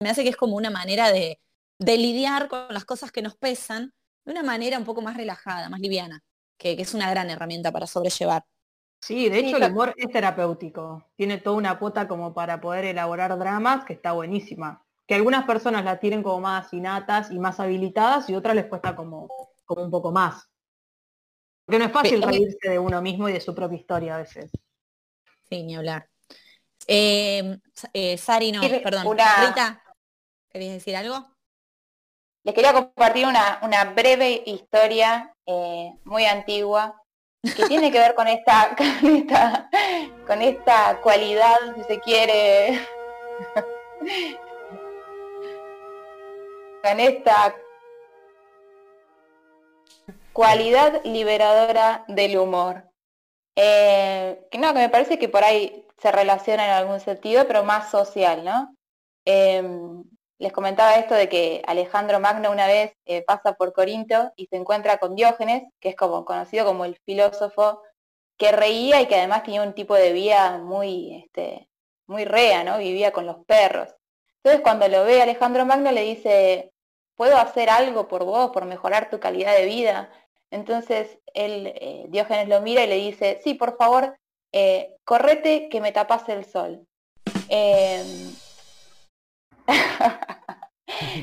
Me 0.00 0.10
hace 0.10 0.22
que 0.22 0.28
es 0.28 0.36
como 0.36 0.54
una 0.54 0.68
manera 0.68 1.10
de, 1.12 1.40
lidiar 1.78 2.48
con 2.48 2.66
las 2.68 2.84
cosas 2.84 3.10
que 3.10 3.22
nos 3.22 3.36
pesan 3.36 3.94
de 4.26 4.32
una 4.32 4.42
manera 4.42 4.78
un 4.78 4.84
poco 4.84 5.00
más 5.00 5.16
relajada, 5.16 5.70
más 5.70 5.80
liviana, 5.80 6.22
que, 6.58 6.76
que 6.76 6.82
es 6.82 6.92
una 6.92 7.08
gran 7.10 7.30
herramienta 7.30 7.72
para 7.72 7.86
sobrellevar. 7.86 8.44
Sí, 9.00 9.30
de 9.30 9.38
hecho 9.38 9.56
el 9.56 9.70
humor 9.70 9.94
es 9.96 10.10
terapéutico. 10.10 11.06
Tiene 11.14 11.38
toda 11.38 11.56
una 11.56 11.78
cuota 11.78 12.06
como 12.06 12.34
para 12.34 12.60
poder 12.60 12.84
elaborar 12.84 13.38
dramas 13.38 13.84
que 13.84 13.94
está 13.94 14.12
buenísima 14.12 14.82
que 15.06 15.14
algunas 15.14 15.44
personas 15.44 15.84
la 15.84 15.98
tienen 15.98 16.22
como 16.22 16.40
más 16.40 16.72
innatas 16.72 17.30
y 17.30 17.38
más 17.38 17.60
habilitadas 17.60 18.28
y 18.28 18.34
otras 18.34 18.56
les 18.56 18.66
cuesta 18.66 18.96
como, 18.96 19.28
como 19.64 19.82
un 19.82 19.90
poco 19.90 20.10
más. 20.10 20.48
Porque 21.64 21.78
no 21.78 21.84
es 21.84 21.92
fácil 21.92 22.22
reírse 22.22 22.68
de 22.68 22.78
uno 22.78 23.00
mismo 23.00 23.28
y 23.28 23.32
de 23.32 23.40
su 23.40 23.54
propia 23.54 23.78
historia 23.78 24.16
a 24.16 24.18
veces. 24.18 24.50
Sí, 25.48 25.62
ni 25.62 25.76
hablar. 25.76 26.08
Eh, 26.86 27.58
eh, 27.92 28.18
Sari, 28.18 28.52
no, 28.52 28.60
perdón. 28.60 29.16
Rita, 29.16 29.82
¿querías 30.48 30.74
decir 30.74 30.96
algo? 30.96 31.35
Les 32.46 32.54
quería 32.54 32.72
compartir 32.72 33.26
una, 33.26 33.92
breve 33.96 34.44
historia 34.46 35.34
eh, 35.46 35.92
muy 36.04 36.24
antigua 36.26 37.02
que 37.42 37.66
tiene 37.68 37.90
que 37.90 37.98
ver 37.98 38.14
con 38.14 38.28
esta, 38.28 38.76
con 39.00 39.16
esta, 39.16 39.68
con 40.28 40.40
esta 40.40 41.00
cualidad, 41.00 41.56
si 41.74 41.82
se 41.82 41.98
quiere, 41.98 42.68
en 46.84 47.00
esta 47.00 47.56
cualidad 50.32 51.02
liberadora 51.02 52.04
del 52.06 52.38
humor. 52.38 52.84
Eh, 53.56 54.46
que 54.52 54.58
no, 54.58 54.72
que 54.72 54.78
me 54.78 54.88
parece 54.88 55.18
que 55.18 55.28
por 55.28 55.42
ahí 55.42 55.84
se 55.98 56.12
relaciona 56.12 56.64
en 56.64 56.70
algún 56.70 57.00
sentido, 57.00 57.44
pero 57.48 57.64
más 57.64 57.90
social, 57.90 58.44
¿no? 58.44 58.72
Em, 59.24 60.04
les 60.38 60.52
comentaba 60.52 60.96
esto 60.96 61.14
de 61.14 61.28
que 61.28 61.62
Alejandro 61.66 62.20
Magno 62.20 62.50
una 62.50 62.66
vez 62.66 62.92
eh, 63.06 63.22
pasa 63.22 63.54
por 63.54 63.72
Corinto 63.72 64.32
y 64.36 64.46
se 64.46 64.56
encuentra 64.56 64.98
con 64.98 65.14
Diógenes, 65.14 65.64
que 65.80 65.90
es 65.90 65.96
como 65.96 66.24
conocido 66.24 66.66
como 66.66 66.84
el 66.84 66.98
filósofo 67.06 67.82
que 68.36 68.52
reía 68.52 69.00
y 69.00 69.06
que 69.06 69.16
además 69.16 69.44
tenía 69.44 69.62
un 69.62 69.74
tipo 69.74 69.94
de 69.94 70.12
vida 70.12 70.58
muy, 70.58 71.24
este, 71.24 71.68
muy 72.06 72.24
rea, 72.24 72.64
¿no? 72.64 72.78
Vivía 72.78 73.12
con 73.12 73.24
los 73.24 73.44
perros. 73.46 73.88
Entonces 74.42 74.62
cuando 74.62 74.88
lo 74.88 75.04
ve 75.04 75.22
Alejandro 75.22 75.64
Magno 75.64 75.90
le 75.90 76.02
dice, 76.02 76.72
¿puedo 77.16 77.38
hacer 77.38 77.70
algo 77.70 78.06
por 78.06 78.24
vos, 78.24 78.50
por 78.50 78.66
mejorar 78.66 79.08
tu 79.08 79.18
calidad 79.18 79.56
de 79.56 79.64
vida? 79.64 80.10
Entonces 80.50 81.18
eh, 81.34 82.04
Diógenes 82.08 82.48
lo 82.48 82.60
mira 82.60 82.84
y 82.84 82.88
le 82.88 82.96
dice, 82.96 83.40
sí, 83.42 83.54
por 83.54 83.76
favor, 83.78 84.18
eh, 84.52 84.96
correte 85.04 85.68
que 85.70 85.80
me 85.80 85.92
tapas 85.92 86.28
el 86.28 86.44
sol. 86.44 86.86
Em, 87.48 88.34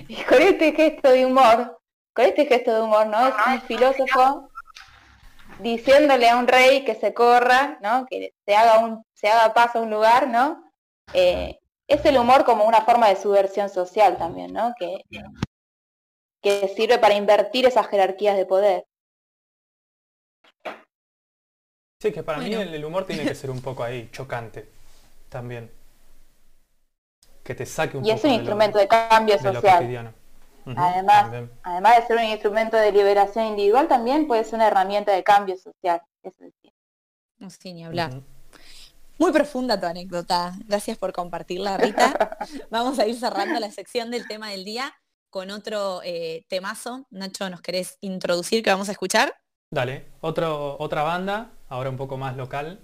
y 0.07 0.15
con 0.29 0.41
este 0.41 0.73
gesto 0.73 1.09
de 1.09 1.25
humor, 1.25 1.79
con 2.13 2.25
este 2.25 2.45
gesto 2.45 2.73
de 2.73 2.81
humor, 2.81 3.07
¿no? 3.07 3.27
Es 3.27 3.33
un 3.47 3.61
filósofo 3.61 4.49
diciéndole 5.59 6.29
a 6.29 6.37
un 6.37 6.47
rey 6.47 6.83
que 6.83 6.95
se 6.95 7.13
corra, 7.13 7.77
¿no? 7.81 8.05
Que 8.09 8.33
se 8.45 8.55
haga 8.55 8.79
un, 8.79 9.03
se 9.13 9.29
haga 9.29 9.53
paso 9.53 9.79
a 9.79 9.81
un 9.81 9.89
lugar, 9.89 10.27
¿no? 10.27 10.71
Eh, 11.13 11.59
es 11.87 12.05
el 12.05 12.17
humor 12.17 12.45
como 12.45 12.65
una 12.65 12.81
forma 12.81 13.09
de 13.09 13.15
subversión 13.15 13.69
social 13.69 14.17
también, 14.17 14.53
¿no? 14.53 14.73
Que, 14.77 15.03
que 16.41 16.67
sirve 16.69 16.97
para 16.97 17.15
invertir 17.15 17.65
esas 17.65 17.87
jerarquías 17.87 18.37
de 18.37 18.45
poder. 18.45 18.85
Sí, 22.01 22.11
que 22.11 22.21
para 22.21 22.39
mí 22.39 22.53
el, 22.53 22.83
humor 22.83 23.05
tiene 23.05 23.23
que 23.23 23.35
ser 23.35 23.49
un 23.49 23.61
poco 23.61 23.83
ahí, 23.83 24.09
chocante, 24.11 24.69
también. 25.29 25.71
Que 27.43 27.55
te 27.55 27.65
saque 27.65 27.97
un 27.97 28.05
y 28.05 28.09
poco. 28.09 28.15
Y 28.15 28.19
es 28.19 28.23
un 28.23 28.31
instrumento 28.31 28.77
de 28.77 28.87
cambio 28.87 29.37
social. 29.39 30.13
además, 30.75 31.49
además 31.63 31.95
de 31.97 32.07
ser 32.07 32.17
un 32.17 32.23
instrumento 32.23 32.77
de 32.77 32.91
liberación 32.91 33.45
individual, 33.45 33.87
también 33.87 34.27
puede 34.27 34.43
ser 34.43 34.55
una 34.55 34.67
herramienta 34.67 35.11
de 35.11 35.23
cambio 35.23 35.57
social. 35.57 36.01
Eso 36.23 36.45
No, 37.37 37.49
sí, 37.49 37.73
ni 37.73 37.83
hablar. 37.83 38.21
Muy 39.19 39.31
profunda 39.31 39.79
tu 39.79 39.85
anécdota. 39.85 40.53
Gracias 40.65 40.97
por 40.97 41.13
compartirla, 41.13 41.77
Rita. 41.77 42.37
Vamos 42.69 42.99
a 42.99 43.05
ir 43.05 43.15
cerrando 43.19 43.59
la 43.59 43.71
sección 43.71 44.09
del 44.09 44.27
tema 44.27 44.49
del 44.49 44.65
día 44.65 44.93
con 45.29 45.51
otro 45.51 46.01
eh, 46.03 46.45
temazo. 46.47 47.05
Nacho, 47.09 47.49
¿nos 47.49 47.61
querés 47.61 47.97
introducir 48.01 48.63
que 48.63 48.69
vamos 48.69 48.89
a 48.89 48.91
escuchar? 48.91 49.33
Dale, 49.71 50.05
Otro, 50.21 50.77
otra 50.79 51.01
banda, 51.01 51.49
ahora 51.69 51.89
un 51.89 51.97
poco 51.97 52.17
más 52.17 52.37
local, 52.37 52.79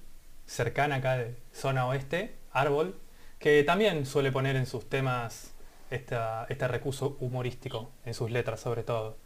cercana 0.47 0.95
acá 0.95 1.17
de 1.17 1.37
zona 1.51 1.85
oeste, 1.85 2.39
Árbol, 2.51 2.99
que 3.39 3.63
también 3.63 4.05
suele 4.05 4.31
poner 4.31 4.55
en 4.55 4.65
sus 4.65 4.87
temas 4.87 5.53
este 5.89 6.67
recurso 6.67 7.17
humorístico, 7.19 7.91
en 8.05 8.13
sus 8.13 8.29
letras 8.29 8.59
sobre 8.59 8.83
todo. 8.83 9.17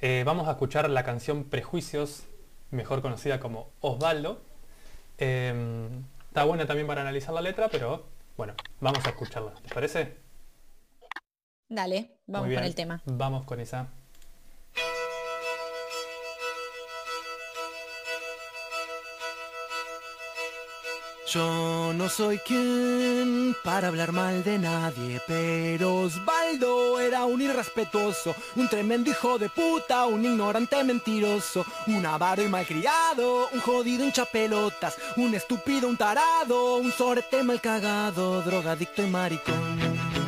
Eh, 0.00 0.22
vamos 0.26 0.48
a 0.48 0.52
escuchar 0.52 0.90
la 0.90 1.04
canción 1.04 1.44
Prejuicios, 1.44 2.24
mejor 2.70 3.00
conocida 3.00 3.40
como 3.40 3.70
Osvaldo. 3.80 4.42
Em, 5.18 6.04
está 6.28 6.44
buena 6.44 6.66
también 6.66 6.86
para 6.86 7.02
analizar 7.02 7.32
la 7.32 7.40
letra, 7.40 7.68
pero 7.68 8.06
bueno, 8.36 8.54
vamos 8.80 9.04
a 9.06 9.10
escucharla. 9.10 9.52
¿Te 9.54 9.74
parece? 9.74 10.16
Dale, 11.68 12.18
vamos 12.26 12.52
con 12.52 12.64
el 12.64 12.74
tema. 12.74 13.00
Vamos 13.04 13.44
con 13.44 13.60
esa. 13.60 13.88
Yo 21.32 21.92
no 21.94 22.08
soy 22.08 22.38
quien 22.38 23.54
para 23.62 23.86
hablar 23.86 24.10
mal 24.10 24.42
de 24.42 24.58
nadie, 24.58 25.20
pero 25.28 25.98
Osvaldo 26.00 26.98
era 26.98 27.24
un 27.24 27.40
irrespetuoso, 27.40 28.34
un 28.56 28.68
tremendo 28.68 29.12
hijo 29.12 29.38
de 29.38 29.48
puta, 29.48 30.06
un 30.06 30.24
ignorante 30.24 30.82
mentiroso, 30.82 31.64
un 31.86 32.04
avaro 32.04 32.42
y 32.42 32.48
malcriado, 32.48 33.48
un 33.52 33.60
jodido 33.60 34.04
hincha 34.04 34.24
pelotas, 34.24 34.96
un 35.16 35.32
estúpido, 35.32 35.86
un 35.86 35.96
tarado, 35.96 36.78
un 36.78 36.90
sorete 36.90 37.44
mal 37.44 37.60
cagado, 37.60 38.42
drogadicto 38.42 39.00
y 39.04 39.06
maricón. 39.06 40.19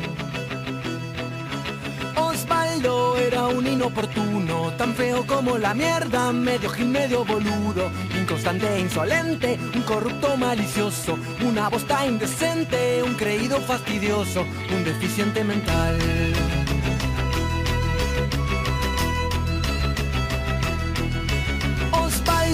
Era 2.83 3.47
un 3.47 3.65
inoportuno, 3.65 4.73
tan 4.77 4.93
feo 4.93 5.25
como 5.25 5.57
la 5.57 5.73
mierda, 5.73 6.33
medio 6.33 6.69
gil, 6.69 6.87
medio 6.87 7.23
boludo, 7.23 7.89
inconstante 8.19 8.67
e 8.75 8.81
insolente, 8.81 9.57
un 9.73 9.81
corrupto 9.83 10.35
malicioso, 10.35 11.17
una 11.45 11.69
bosta 11.69 12.05
indecente, 12.05 13.01
un 13.01 13.13
creído 13.13 13.61
fastidioso, 13.61 14.41
un 14.69 14.83
deficiente 14.83 15.45
mental. 15.45 16.52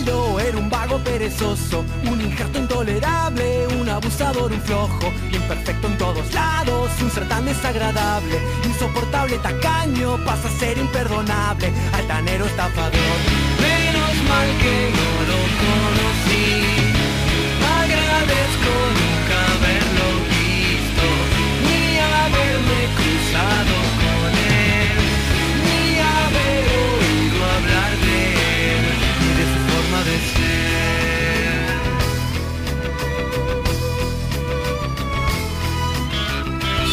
Era 0.08 0.58
un 0.58 0.70
vago 0.70 0.98
perezoso, 1.00 1.84
un 2.10 2.22
injerto 2.22 2.58
intolerable, 2.58 3.68
un 3.80 3.90
abusador, 3.90 4.52
un 4.52 4.62
flojo, 4.62 5.12
imperfecto 5.32 5.88
en 5.88 5.98
todos 5.98 6.34
lados, 6.34 6.90
un 7.02 7.12
ser 7.12 7.28
tan 7.28 7.46
desagradable, 7.46 8.40
insoportable, 8.64 9.38
tacaño, 9.40 10.18
pasa 10.26 10.48
a 10.48 10.60
ser 10.60 10.78
imperdonable, 10.78 11.74
altanero, 11.94 12.46
estafador. 12.46 13.18
Menos 13.60 14.16
mal 14.30 14.48
que 14.62 14.92
no 14.98 15.10
lo 15.30 15.40
conocí, 15.64 16.48
agradezco 17.82 19.09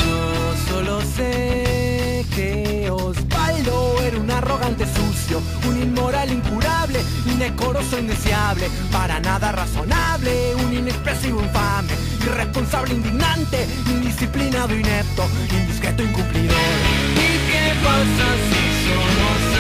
Yo 0.05 0.55
solo 0.69 1.01
sé 1.17 2.25
que 2.35 2.91
Osvaldo 2.91 4.01
era 4.03 4.19
un 4.19 4.31
arrogante 4.31 4.85
sucio, 4.87 5.41
un 5.69 5.83
inmoral 5.83 6.31
incurable, 6.33 7.01
indecoroso 7.27 7.99
indeseable, 7.99 8.69
para 8.93 9.21
nada 9.21 9.53
razonable, 9.53 10.55
un 10.65 10.73
inexpresivo 10.73 11.41
infame, 11.43 11.93
irresponsable 12.23 12.95
indignante, 12.95 13.67
indisciplinado 13.87 14.75
inepto, 14.75 15.25
indiscreto 15.51 16.03
incumplidor. 16.03 16.57
¿Y 17.15 17.51
qué 17.51 17.75
pasa 17.83 18.27
si 18.49 18.63
somos 18.87 19.56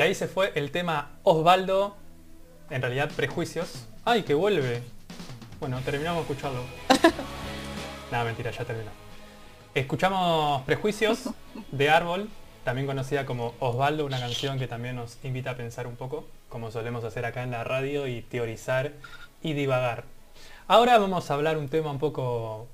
Y 0.00 0.02
ahí 0.02 0.14
se 0.14 0.28
fue 0.28 0.50
el 0.54 0.70
tema 0.70 1.18
Osvaldo, 1.24 1.94
en 2.70 2.80
realidad 2.80 3.10
Prejuicios. 3.14 3.86
¡Ay, 4.02 4.22
que 4.22 4.32
vuelve! 4.32 4.80
Bueno, 5.60 5.78
terminamos 5.84 6.26
de 6.26 6.32
escucharlo. 6.32 6.62
Nada, 8.10 8.24
mentira, 8.24 8.50
ya 8.50 8.64
terminó. 8.64 8.88
Escuchamos 9.74 10.62
Prejuicios 10.62 11.28
de 11.70 11.90
Árbol, 11.90 12.30
también 12.64 12.86
conocida 12.86 13.26
como 13.26 13.52
Osvaldo, 13.60 14.06
una 14.06 14.18
canción 14.18 14.58
que 14.58 14.66
también 14.66 14.96
nos 14.96 15.22
invita 15.22 15.50
a 15.50 15.56
pensar 15.58 15.86
un 15.86 15.96
poco, 15.96 16.26
como 16.48 16.70
solemos 16.70 17.04
hacer 17.04 17.26
acá 17.26 17.42
en 17.42 17.50
la 17.50 17.62
radio, 17.62 18.06
y 18.06 18.22
teorizar 18.22 18.92
y 19.42 19.52
divagar. 19.52 20.04
Ahora 20.66 20.96
vamos 20.96 21.30
a 21.30 21.34
hablar 21.34 21.58
un 21.58 21.68
tema 21.68 21.90
un 21.90 21.98
poco 21.98 22.68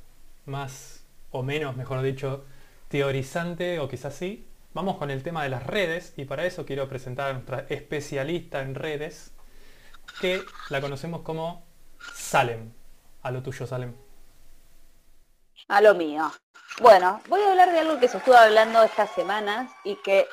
más 0.45 1.03
o 1.33 1.43
menos, 1.43 1.77
mejor 1.77 2.03
dicho, 2.03 2.45
teorizante 2.87 3.81
o 3.81 3.89
quizás 3.89 4.15
sí. 4.15 4.47
Vamos 4.77 4.99
con 4.99 5.11
el 5.11 5.23
tema 5.23 5.43
de 5.43 5.49
las 5.49 5.67
redes 5.67 6.13
y 6.19 6.27
para 6.27 6.45
eso 6.45 6.67
quiero 6.67 6.87
presentar 6.87 7.31
a 7.31 7.33
nuestra 7.33 7.65
especialista 7.71 8.61
en 8.61 8.75
redes 8.75 9.33
que 10.21 10.43
la 10.69 10.83
conocemos 10.83 11.23
como 11.23 11.65
Salem. 12.13 12.75
A 13.23 13.31
lo 13.31 13.43
tuyo, 13.43 13.67
Salem. 13.67 13.95
A 15.69 15.81
lo 15.81 15.95
mío. 15.95 16.31
Bueno, 16.83 17.23
voy 17.31 17.41
a 17.41 17.53
hablar 17.53 17.73
de 17.73 17.79
algo 17.79 17.99
que 17.99 18.07
se 18.07 18.19
estuvo 18.19 18.37
hablando 18.37 18.83
estas 18.83 19.09
semanas 19.13 19.73
y 19.83 19.97
que 20.03 20.29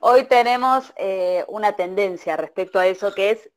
hoy 0.00 0.24
tenemos 0.24 0.92
eh, 0.96 1.46
una 1.48 1.76
tendencia 1.76 2.36
respecto 2.36 2.78
a 2.78 2.86
eso, 2.86 3.14
que 3.14 3.30
es, 3.30 3.50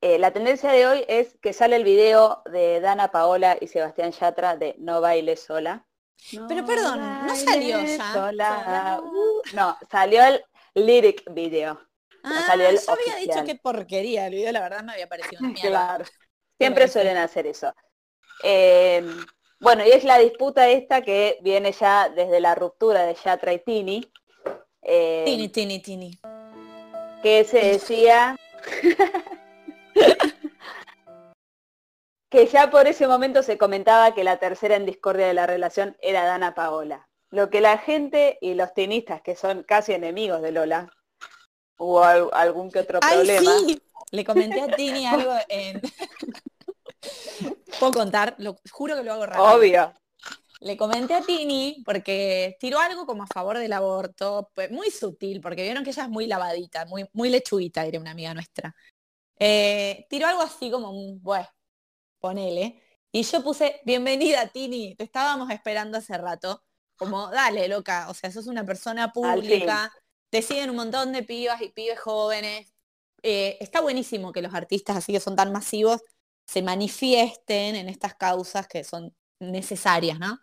eh, 0.00 0.18
la 0.18 0.30
tendencia 0.30 0.72
de 0.72 0.86
hoy 0.86 1.04
es 1.08 1.36
que 1.42 1.52
sale 1.52 1.76
el 1.76 1.84
video 1.84 2.40
de 2.50 2.80
Dana 2.80 3.10
Paola 3.10 3.58
y 3.60 3.66
Sebastián 3.66 4.12
Yatra 4.12 4.56
de 4.56 4.76
No 4.78 5.02
baile 5.02 5.36
sola. 5.36 5.84
Pero 6.48 6.64
perdón, 6.64 7.26
¿no 7.26 7.34
salió 7.36 7.82
ya? 7.82 8.12
sola. 8.12 9.00
Uh, 9.02 9.42
no, 9.54 9.76
salió 9.90 10.22
el 10.24 10.44
lyric 10.74 11.22
video. 11.32 11.80
Ah, 12.22 12.44
salió 12.46 12.68
el 12.68 12.76
yo 12.76 12.92
había 12.92 13.16
dicho 13.16 13.30
oficial. 13.38 13.44
qué 13.46 13.54
porquería, 13.56 14.26
el 14.26 14.34
video 14.34 14.52
la 14.52 14.60
verdad 14.60 14.82
me 14.84 14.92
había 14.92 15.08
parecido 15.08 15.40
una. 15.44 15.54
Claro. 15.60 16.04
Siempre 16.58 16.88
suelen 16.88 17.16
hacer 17.16 17.46
eso. 17.46 17.72
Eh, 18.42 19.02
bueno, 19.60 19.84
y 19.86 19.90
es 19.90 20.04
la 20.04 20.18
disputa 20.18 20.68
esta 20.68 21.02
que 21.02 21.38
viene 21.42 21.72
ya 21.72 22.08
desde 22.10 22.40
la 22.40 22.54
ruptura 22.54 23.04
de 23.06 23.14
Yatra 23.14 23.52
y 23.52 23.58
Tini. 23.64 24.12
eh, 24.82 25.22
Tini, 25.24 25.48
tini, 25.48 25.80
tini. 25.80 26.18
que 27.22 27.44
se 27.44 27.58
decía 27.60 28.36
que 32.30 32.46
ya 32.46 32.70
por 32.70 32.86
ese 32.86 33.06
momento 33.06 33.42
se 33.42 33.58
comentaba 33.58 34.14
que 34.14 34.24
la 34.24 34.38
tercera 34.38 34.76
en 34.76 34.86
discordia 34.86 35.26
de 35.26 35.34
la 35.34 35.46
relación 35.46 35.96
era 36.00 36.24
Dana 36.24 36.54
Paola. 36.54 37.08
Lo 37.30 37.50
que 37.50 37.60
la 37.60 37.78
gente 37.78 38.38
y 38.40 38.54
los 38.54 38.72
tenistas, 38.72 39.20
que 39.22 39.36
son 39.36 39.62
casi 39.64 39.92
enemigos 39.92 40.40
de 40.40 40.52
Lola, 40.52 40.90
hubo 41.78 42.02
al- 42.02 42.30
algún 42.32 42.70
que 42.70 42.78
otro 42.80 43.00
Ay, 43.02 43.16
problema. 43.16 43.58
sí. 43.66 43.82
Le 44.12 44.24
comenté 44.24 44.60
a 44.60 44.68
Tini 44.68 45.06
algo 45.06 45.32
en... 45.48 45.80
Puedo 47.78 47.92
contar, 47.92 48.34
lo, 48.38 48.56
juro 48.70 48.96
que 48.96 49.02
lo 49.02 49.12
hago 49.12 49.26
rápido. 49.26 49.56
Obvio. 49.56 49.94
Le 50.60 50.76
comenté 50.76 51.14
a 51.14 51.22
Tini 51.22 51.82
porque 51.84 52.56
tiró 52.60 52.78
algo 52.80 53.06
como 53.06 53.22
a 53.22 53.26
favor 53.26 53.58
del 53.58 53.72
aborto, 53.72 54.50
pues, 54.54 54.70
muy 54.70 54.90
sutil, 54.90 55.40
porque 55.40 55.62
vieron 55.62 55.82
que 55.84 55.90
ella 55.90 56.02
es 56.04 56.08
muy 56.10 56.26
lavadita, 56.26 56.84
muy, 56.86 57.08
muy 57.12 57.30
lechuguita, 57.30 57.86
era 57.86 57.98
una 57.98 58.10
amiga 58.10 58.34
nuestra. 58.34 58.74
Eh, 59.38 60.06
tiró 60.10 60.26
algo 60.26 60.42
así 60.42 60.70
como, 60.70 60.90
un, 60.90 61.22
bueno, 61.22 61.48
ponele. 62.20 62.82
Y 63.12 63.22
yo 63.24 63.42
puse, 63.42 63.80
bienvenida 63.84 64.46
Tini, 64.48 64.94
te 64.94 65.04
estábamos 65.04 65.50
esperando 65.50 65.98
hace 65.98 66.16
rato. 66.16 66.62
Como, 66.96 67.30
dale, 67.30 67.66
loca, 67.66 68.08
o 68.10 68.14
sea, 68.14 68.30
sos 68.30 68.46
una 68.46 68.64
persona 68.64 69.12
pública, 69.12 69.90
te 70.28 70.42
siguen 70.42 70.70
un 70.70 70.76
montón 70.76 71.12
de 71.12 71.22
pibas 71.22 71.62
y 71.62 71.70
pibes 71.70 71.98
jóvenes. 71.98 72.72
Eh, 73.22 73.56
está 73.60 73.80
buenísimo 73.80 74.32
que 74.32 74.42
los 74.42 74.54
artistas 74.54 74.96
así 74.96 75.12
que 75.12 75.20
son 75.20 75.34
tan 75.34 75.50
masivos 75.52 76.00
se 76.46 76.62
manifiesten 76.62 77.76
en 77.76 77.88
estas 77.88 78.14
causas 78.16 78.66
que 78.66 78.82
son 78.84 79.14
necesarias, 79.38 80.18
¿no? 80.18 80.38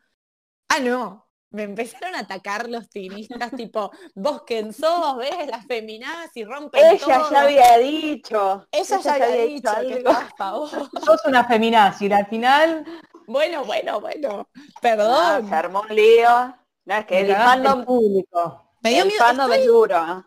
Ah, 0.69 0.79
no. 0.79 1.26
Me 1.51 1.63
empezaron 1.63 2.13
a 2.15 2.19
atacar 2.19 2.69
los 2.69 2.89
tinistas, 2.89 3.51
tipo, 3.51 3.89
vos 4.15 4.43
quién 4.45 4.73
sos, 4.73 5.15
ves 5.17 5.47
las 5.47 5.65
feminadas 5.65 6.29
y 6.35 6.43
rompen 6.43 6.85
Ella 6.85 6.99
todo. 7.19 7.31
ya 7.31 7.41
había 7.41 7.77
dicho. 7.77 8.67
Ella 8.71 8.99
ya 8.99 9.13
había 9.13 9.27
dicho 9.45 9.71
que. 9.81 10.03
Sos 11.05 11.25
una 11.25 11.45
feminazi 11.45 12.07
y 12.07 12.11
al 12.13 12.27
final 12.27 12.85
Bueno, 13.27 13.63
bueno, 13.63 14.01
bueno. 14.01 14.49
Ah, 14.55 14.61
Perdón. 14.81 15.49
se 15.49 15.55
armó 15.55 15.81
un 15.81 15.95
lío. 15.95 16.55
No, 16.85 16.95
es 16.95 17.05
que 17.05 17.19
el 17.21 17.35
fandom, 17.35 17.85
público. 17.85 18.71
Me 18.81 18.89
dio 18.91 19.01
el 19.03 19.07
miedo. 19.07 19.19
fandom 19.19 19.51
Estoy- 19.51 19.59
es 19.61 19.67
duro. 19.67 20.25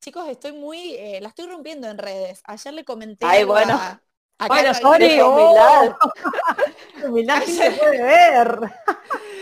chicos, 0.00 0.28
estoy 0.28 0.52
muy, 0.52 0.94
eh, 0.94 1.20
la 1.20 1.28
estoy 1.28 1.46
rompiendo 1.46 1.88
en 1.88 1.98
redes. 1.98 2.40
Ayer 2.44 2.74
le 2.74 2.84
comenté 2.84 3.24
Ay, 3.26 3.44
bueno. 3.44 3.74
a, 3.74 4.00
a 4.38 4.46
Bueno, 4.48 4.74
sorry, 4.74 5.08
de 5.16 5.22
oh, 5.22 5.30
humildad. 5.30 5.96
humildad 7.04 7.42
sí 7.44 7.52
se 7.56 7.70
puede 7.72 8.02
ver. 8.02 8.60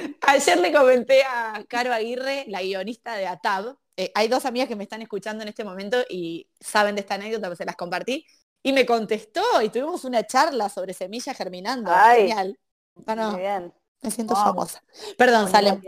Ayer 0.22 0.58
le 0.58 0.72
comenté 0.72 1.22
a 1.24 1.64
Caro 1.68 1.92
Aguirre, 1.92 2.44
la 2.48 2.62
guionista 2.62 3.14
de 3.16 3.26
ATAB. 3.26 3.76
eh, 3.96 4.10
hay 4.14 4.28
dos 4.28 4.44
amigas 4.44 4.68
que 4.68 4.76
me 4.76 4.84
están 4.84 5.02
escuchando 5.02 5.42
en 5.42 5.48
este 5.48 5.64
momento 5.64 5.98
y 6.08 6.48
saben 6.60 6.94
de 6.96 7.00
esta 7.02 7.14
anécdota, 7.14 7.46
pues 7.48 7.58
se 7.58 7.64
las 7.64 7.76
compartí. 7.76 8.26
Y 8.62 8.72
me 8.72 8.86
contestó 8.86 9.42
y 9.62 9.68
tuvimos 9.68 10.04
una 10.04 10.26
charla 10.26 10.68
sobre 10.68 10.94
semillas 10.94 11.36
germinando. 11.36 11.90
Ay. 11.94 12.28
Genial. 12.28 12.58
Bueno, 12.94 13.32
Muy 13.32 13.40
bien. 13.40 13.72
me 14.02 14.10
siento 14.10 14.34
famosa. 14.34 14.82
Perdón, 15.18 15.50
Salem. 15.50 15.80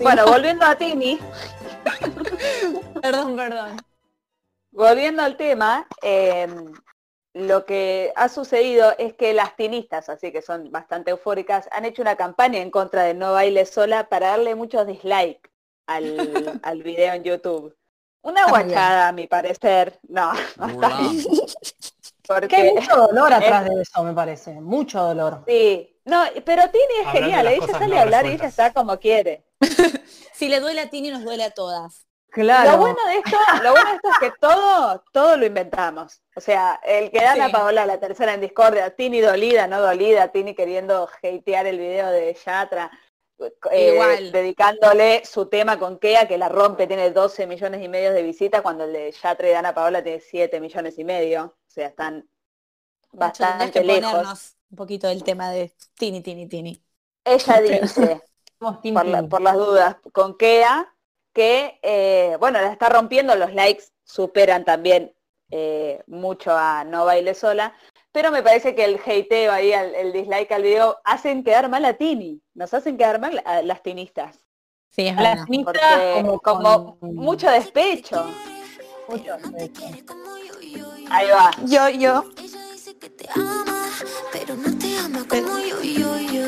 Bueno, 0.00 0.26
volviendo 0.26 0.64
a 0.64 0.74
Tini, 0.76 1.18
perdón, 3.02 3.36
perdón. 3.36 3.76
volviendo 4.72 5.22
al 5.22 5.36
tema, 5.36 5.86
eh, 6.02 6.46
lo 7.36 7.66
que 7.66 8.14
ha 8.16 8.30
sucedido 8.30 8.94
es 8.96 9.12
que 9.12 9.34
las 9.34 9.56
tinistas, 9.56 10.08
así 10.08 10.32
que 10.32 10.40
son 10.40 10.72
bastante 10.72 11.10
eufóricas, 11.10 11.68
han 11.70 11.84
hecho 11.84 12.00
una 12.00 12.16
campaña 12.16 12.60
en 12.60 12.70
contra 12.70 13.02
de 13.02 13.12
No 13.12 13.34
Baile 13.34 13.66
Sola 13.66 14.08
para 14.08 14.28
darle 14.28 14.54
muchos 14.54 14.86
dislikes 14.86 15.50
al, 15.86 16.16
al 16.62 16.82
video 16.82 17.12
en 17.12 17.24
YouTube. 17.24 17.76
Una 18.22 18.46
guachada, 18.46 19.08
a 19.08 19.12
mi 19.12 19.26
parecer. 19.26 20.00
No, 20.08 20.32
no 20.56 20.66
está 20.66 20.98
bien. 20.98 21.22
Que 22.22 22.32
hay 22.32 22.40
Porque, 22.40 22.72
mucho 22.74 22.96
dolor 22.96 23.32
atrás 23.34 23.66
de 23.66 23.82
eso, 23.82 24.02
me 24.02 24.14
parece. 24.14 24.52
Mucho 24.54 25.02
dolor. 25.02 25.44
sí. 25.46 25.92
No, 26.06 26.22
pero 26.44 26.62
Tini 26.70 26.84
es 27.00 27.08
Hablando 27.08 27.20
genial, 27.20 27.46
ella 27.48 27.66
sale 27.66 27.86
no 27.88 27.98
a 27.98 28.02
hablar 28.02 28.26
y 28.26 28.28
ella 28.30 28.46
está 28.46 28.72
como 28.72 28.96
quiere. 29.00 29.44
Si 30.32 30.48
le 30.48 30.60
duele 30.60 30.82
a 30.82 30.88
Tini, 30.88 31.10
nos 31.10 31.24
duele 31.24 31.42
a 31.42 31.50
todas. 31.50 32.06
Claro. 32.42 32.72
Lo 32.72 32.76
bueno 32.78 32.98
de 33.06 33.14
esto, 33.16 33.38
lo 33.62 33.70
bueno 33.72 33.88
de 33.90 33.96
esto 33.96 34.08
es 34.10 34.18
que 34.18 34.32
todo, 34.38 35.02
todo 35.10 35.36
lo 35.38 35.46
inventamos. 35.46 36.20
O 36.36 36.40
sea, 36.42 36.78
el 36.84 37.10
que 37.10 37.22
dan 37.22 37.40
a 37.40 37.46
Sí. 37.46 37.52
Paola 37.52 37.86
la 37.86 37.98
tercera 37.98 38.34
en 38.34 38.42
discordia, 38.42 38.94
Tini 38.94 39.20
dolida, 39.22 39.66
no 39.66 39.80
dolida, 39.80 40.28
Tini 40.28 40.54
queriendo 40.54 41.08
hatear 41.22 41.66
el 41.66 41.78
video 41.78 42.08
de 42.10 42.34
Yatra, 42.44 42.90
eh, 43.70 43.92
Igual. 43.94 44.32
dedicándole 44.32 45.24
su 45.24 45.46
tema 45.46 45.78
con 45.78 45.98
Kea, 45.98 46.28
que 46.28 46.36
la 46.36 46.50
rompe, 46.50 46.86
tiene 46.86 47.10
12 47.10 47.46
millones 47.46 47.82
y 47.82 47.88
medio 47.88 48.12
de 48.12 48.22
visitas, 48.22 48.60
cuando 48.60 48.84
el 48.84 48.92
de 48.92 49.12
Yatra 49.12 49.48
y 49.48 49.52
Dana 49.52 49.74
Paola 49.74 50.02
tiene 50.02 50.20
7 50.20 50.60
millones 50.60 50.98
y 50.98 51.04
medio. 51.04 51.44
O 51.44 51.70
sea, 51.70 51.86
están 51.88 52.28
bastante 53.12 53.70
que 53.70 53.82
lejos. 53.82 54.10
ponernos 54.10 54.56
un 54.70 54.76
poquito 54.76 55.08
del 55.08 55.22
tema 55.24 55.50
de 55.50 55.74
Tini, 55.94 56.20
Tini, 56.20 56.46
Tini. 56.48 56.82
Ella 57.24 57.60
dice, 57.62 58.22
por, 58.58 59.06
la- 59.06 59.22
por 59.22 59.40
las 59.40 59.54
dudas, 59.56 59.96
con 60.12 60.36
Kea, 60.36 60.92
que, 61.36 61.78
eh, 61.82 62.36
bueno, 62.40 62.58
la 62.62 62.72
está 62.72 62.88
rompiendo, 62.88 63.36
los 63.36 63.52
likes 63.52 63.84
superan 64.04 64.64
también 64.64 65.12
eh, 65.50 66.02
mucho 66.06 66.50
a 66.56 66.82
No 66.84 67.04
Baile 67.04 67.34
Sola, 67.34 67.74
pero 68.10 68.30
me 68.30 68.42
parece 68.42 68.74
que 68.74 68.84
el 68.86 68.98
hateo 69.04 69.52
ahí, 69.52 69.70
el, 69.70 69.94
el 69.94 70.12
dislike 70.14 70.50
al 70.52 70.62
video, 70.62 70.98
hacen 71.04 71.44
quedar 71.44 71.68
mal 71.68 71.84
a 71.84 71.92
Tini, 71.92 72.40
nos 72.54 72.72
hacen 72.72 72.96
quedar 72.96 73.20
mal 73.20 73.42
a 73.44 73.60
las 73.60 73.82
tinistas, 73.82 74.38
Sí, 74.88 75.08
es 75.08 75.18
A 75.18 75.22
las 75.22 75.46
porque 75.62 75.78
como, 76.22 76.40
como 76.40 76.98
con- 76.98 77.14
mucho 77.14 77.50
despecho. 77.50 78.24
mucho 79.08 79.36
despecho. 79.36 79.82
Ahí 81.10 81.28
va. 81.28 81.50
Yo, 81.66 81.88
yo. 81.90 82.24
Ella 82.42 82.60
dice 82.72 82.96
que 82.98 83.10
te 83.10 83.28
ama, 83.34 83.90
pero 84.32 84.54
no 84.56 84.78
te 84.78 84.96
ama 84.98 85.26
como 85.28 85.58
yo, 85.58 85.82
yo, 85.82 86.18
yo. 86.32 86.46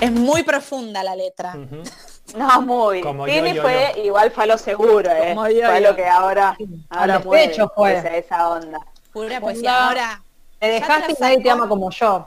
Es 0.00 0.12
muy 0.12 0.42
profunda 0.42 1.02
la 1.02 1.14
letra. 1.16 1.54
No, 2.36 2.60
muy. 2.60 3.02
Tini 3.24 3.54
yo, 3.54 3.62
fue 3.62 3.92
igual 4.04 4.32
fue 4.32 4.42
a 4.44 4.46
lo 4.48 4.58
seguro, 4.58 5.08
¿eh? 5.12 5.28
Como 5.32 5.46
yo, 5.48 5.64
fue 5.68 5.80
yo. 5.80 5.88
lo 5.90 5.94
que 5.96 6.06
ahora, 6.08 6.56
ahora 6.90 7.14
Al 7.14 7.24
mueve, 7.24 7.42
despecho 7.46 7.72
fue. 7.74 7.96
esa, 7.96 8.16
esa 8.16 8.48
onda. 8.50 8.78
Pura 9.12 9.26
Onda. 9.36 9.40
poesía. 9.40 9.86
Ahora, 9.86 10.22
Te 10.58 10.66
dejaste 10.66 11.12
y 11.12 11.16
nadie 11.20 11.40
te 11.40 11.50
ama 11.50 11.68
como 11.68 11.88
yo. 11.92 12.26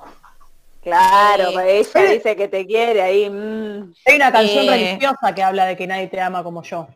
Claro, 0.81 1.47
Sí. 1.49 1.53
pues 1.53 1.95
ella 1.95 2.11
dice 2.13 2.35
que 2.37 2.47
te 2.47 2.65
quiere 2.65 3.01
ahí. 3.01 3.29
mm. 3.29 3.93
Hay 4.05 4.15
una 4.15 4.31
canción 4.31 4.65
Eh. 4.65 4.69
religiosa 4.71 5.35
que 5.35 5.43
habla 5.43 5.65
de 5.65 5.75
que 5.75 5.85
nadie 5.85 6.07
te 6.07 6.21
ama 6.21 6.43
como 6.43 6.63
yo. 6.63 6.87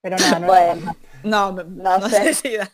Pero 0.00 0.16
nada, 0.18 0.38
no 0.38 0.46
Bueno, 0.46 0.96
no, 1.24 1.50
no, 1.52 1.98
No 1.98 2.08
sé. 2.08 2.32
sé. 2.32 2.34
si 2.34 2.56
da. 2.56 2.70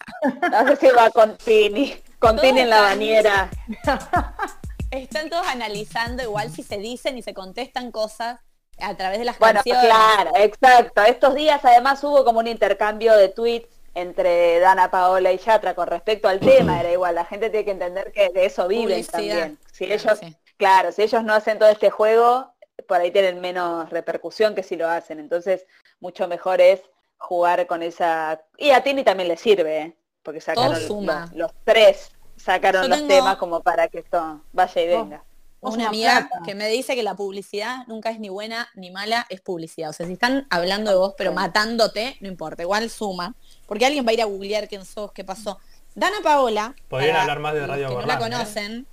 no 0.51 0.69
sé 0.69 0.77
si 0.77 0.87
va 0.89 1.09
con 1.11 1.35
Tini, 1.39 1.97
con 2.19 2.37
Tini 2.39 2.61
en 2.61 2.69
la 2.71 2.83
bañera. 2.83 3.49
Están 4.91 5.29
todos 5.31 5.47
analizando 5.47 6.23
igual 6.23 6.51
si 6.51 6.63
se 6.63 6.79
dicen 6.79 7.19
y 7.19 7.23
se 7.23 7.35
contestan 7.35 7.91
cosas 7.91 8.41
a 8.81 8.95
través 8.97 9.19
de 9.19 9.25
las 9.25 9.39
Bueno, 9.39 9.57
canciones. 9.63 9.85
claro, 9.85 10.31
exacto. 10.37 11.03
Estos 11.03 11.35
días 11.35 11.61
además 11.65 12.03
hubo 12.05 12.25
como 12.25 12.39
un 12.39 12.47
intercambio 12.47 13.15
de 13.17 13.29
tweets 13.29 13.69
entre 13.95 14.61
Dana 14.61 14.91
Paola 14.91 15.33
y 15.33 15.39
Yatra 15.39 15.75
con 15.75 15.89
respecto 15.89 16.29
al 16.29 16.39
tema, 16.39 16.79
era 16.81 16.93
igual, 16.93 17.17
la 17.17 17.25
gente 17.25 17.51
tiene 17.51 17.65
que 17.65 17.71
entender 17.73 18.13
que 18.13 18.29
de 18.29 18.47
eso 18.47 18.69
viven 18.69 18.85
Publicidad. 19.05 19.13
también. 19.13 19.59
Si 19.73 19.85
ellos, 19.93 20.19
Sí. 20.21 20.37
claro, 20.57 20.93
si 20.93 21.03
ellos 21.03 21.25
no 21.25 21.35
hacen 21.35 21.59
todo 21.59 21.69
este 21.69 21.91
juego, 21.91 22.53
por 22.87 23.01
ahí 23.01 23.11
tienen 23.11 23.41
menos 23.41 23.91
repercusión 23.91 24.55
que 24.55 24.63
si 24.63 24.77
lo 24.77 24.89
hacen. 24.89 25.19
Entonces, 25.19 25.67
mucho 26.01 26.29
mejor 26.29 26.61
es 26.61 26.81
jugar 27.17 27.67
con 27.67 27.83
esa... 27.83 28.41
Y 28.57 28.71
a 28.71 28.83
Tini 28.85 29.03
también 29.03 29.29
le 29.29 29.37
sirve, 29.37 29.79
¿eh? 29.81 29.97
porque 30.23 30.41
sacaron 30.41 30.73
los, 30.75 31.33
los 31.35 31.53
tres, 31.65 32.13
sacaron 32.39 32.83
Yo 32.83 32.89
los 32.89 32.99
tengo- 32.99 33.09
temas 33.15 33.37
como 33.37 33.63
para 33.63 33.89
que 33.89 33.99
esto 33.99 34.41
vaya 34.53 34.83
y 34.83 34.87
venga. 34.89 35.25
Una 35.61 35.75
una 35.75 35.89
amiga 35.89 36.29
plata. 36.29 36.45
que 36.45 36.55
me 36.55 36.69
dice 36.69 36.95
que 36.95 37.03
la 37.03 37.17
publicidad 37.17 37.85
nunca 37.89 38.11
es 38.11 38.21
ni 38.21 38.29
buena 38.29 38.69
ni 38.77 38.91
mala, 38.93 39.27
es 39.29 39.41
publicidad. 39.41 39.91
O 39.91 39.93
sea, 39.93 40.07
si 40.07 40.13
están 40.13 40.47
hablando 40.51 40.91
de 40.93 40.97
vos 40.97 41.15
pero 41.19 41.31
Sí. 41.31 41.35
matándote, 41.35 42.17
no 42.21 42.29
importa, 42.29 42.63
igual 42.63 42.89
suma. 42.91 43.35
Porque 43.67 43.85
alguien 43.85 44.07
va 44.07 44.11
a 44.11 44.13
ir 44.15 44.23
a 44.23 44.27
googlear 44.27 44.69
quién 44.69 44.85
sos, 44.85 45.11
qué 45.13 45.25
pasó. 45.25 45.59
Dana 45.97 46.19
Paola, 46.23 46.77
Podrían 46.89 47.11
para 47.13 47.23
hablar 47.23 47.41
más 47.41 47.55
de 47.55 47.67
Radio 47.67 47.89
que 47.89 47.95
no 47.95 48.01
la 48.03 48.15
Gorlami, 48.19 48.25
¿eh? 48.25 48.39
conocen. 48.39 48.87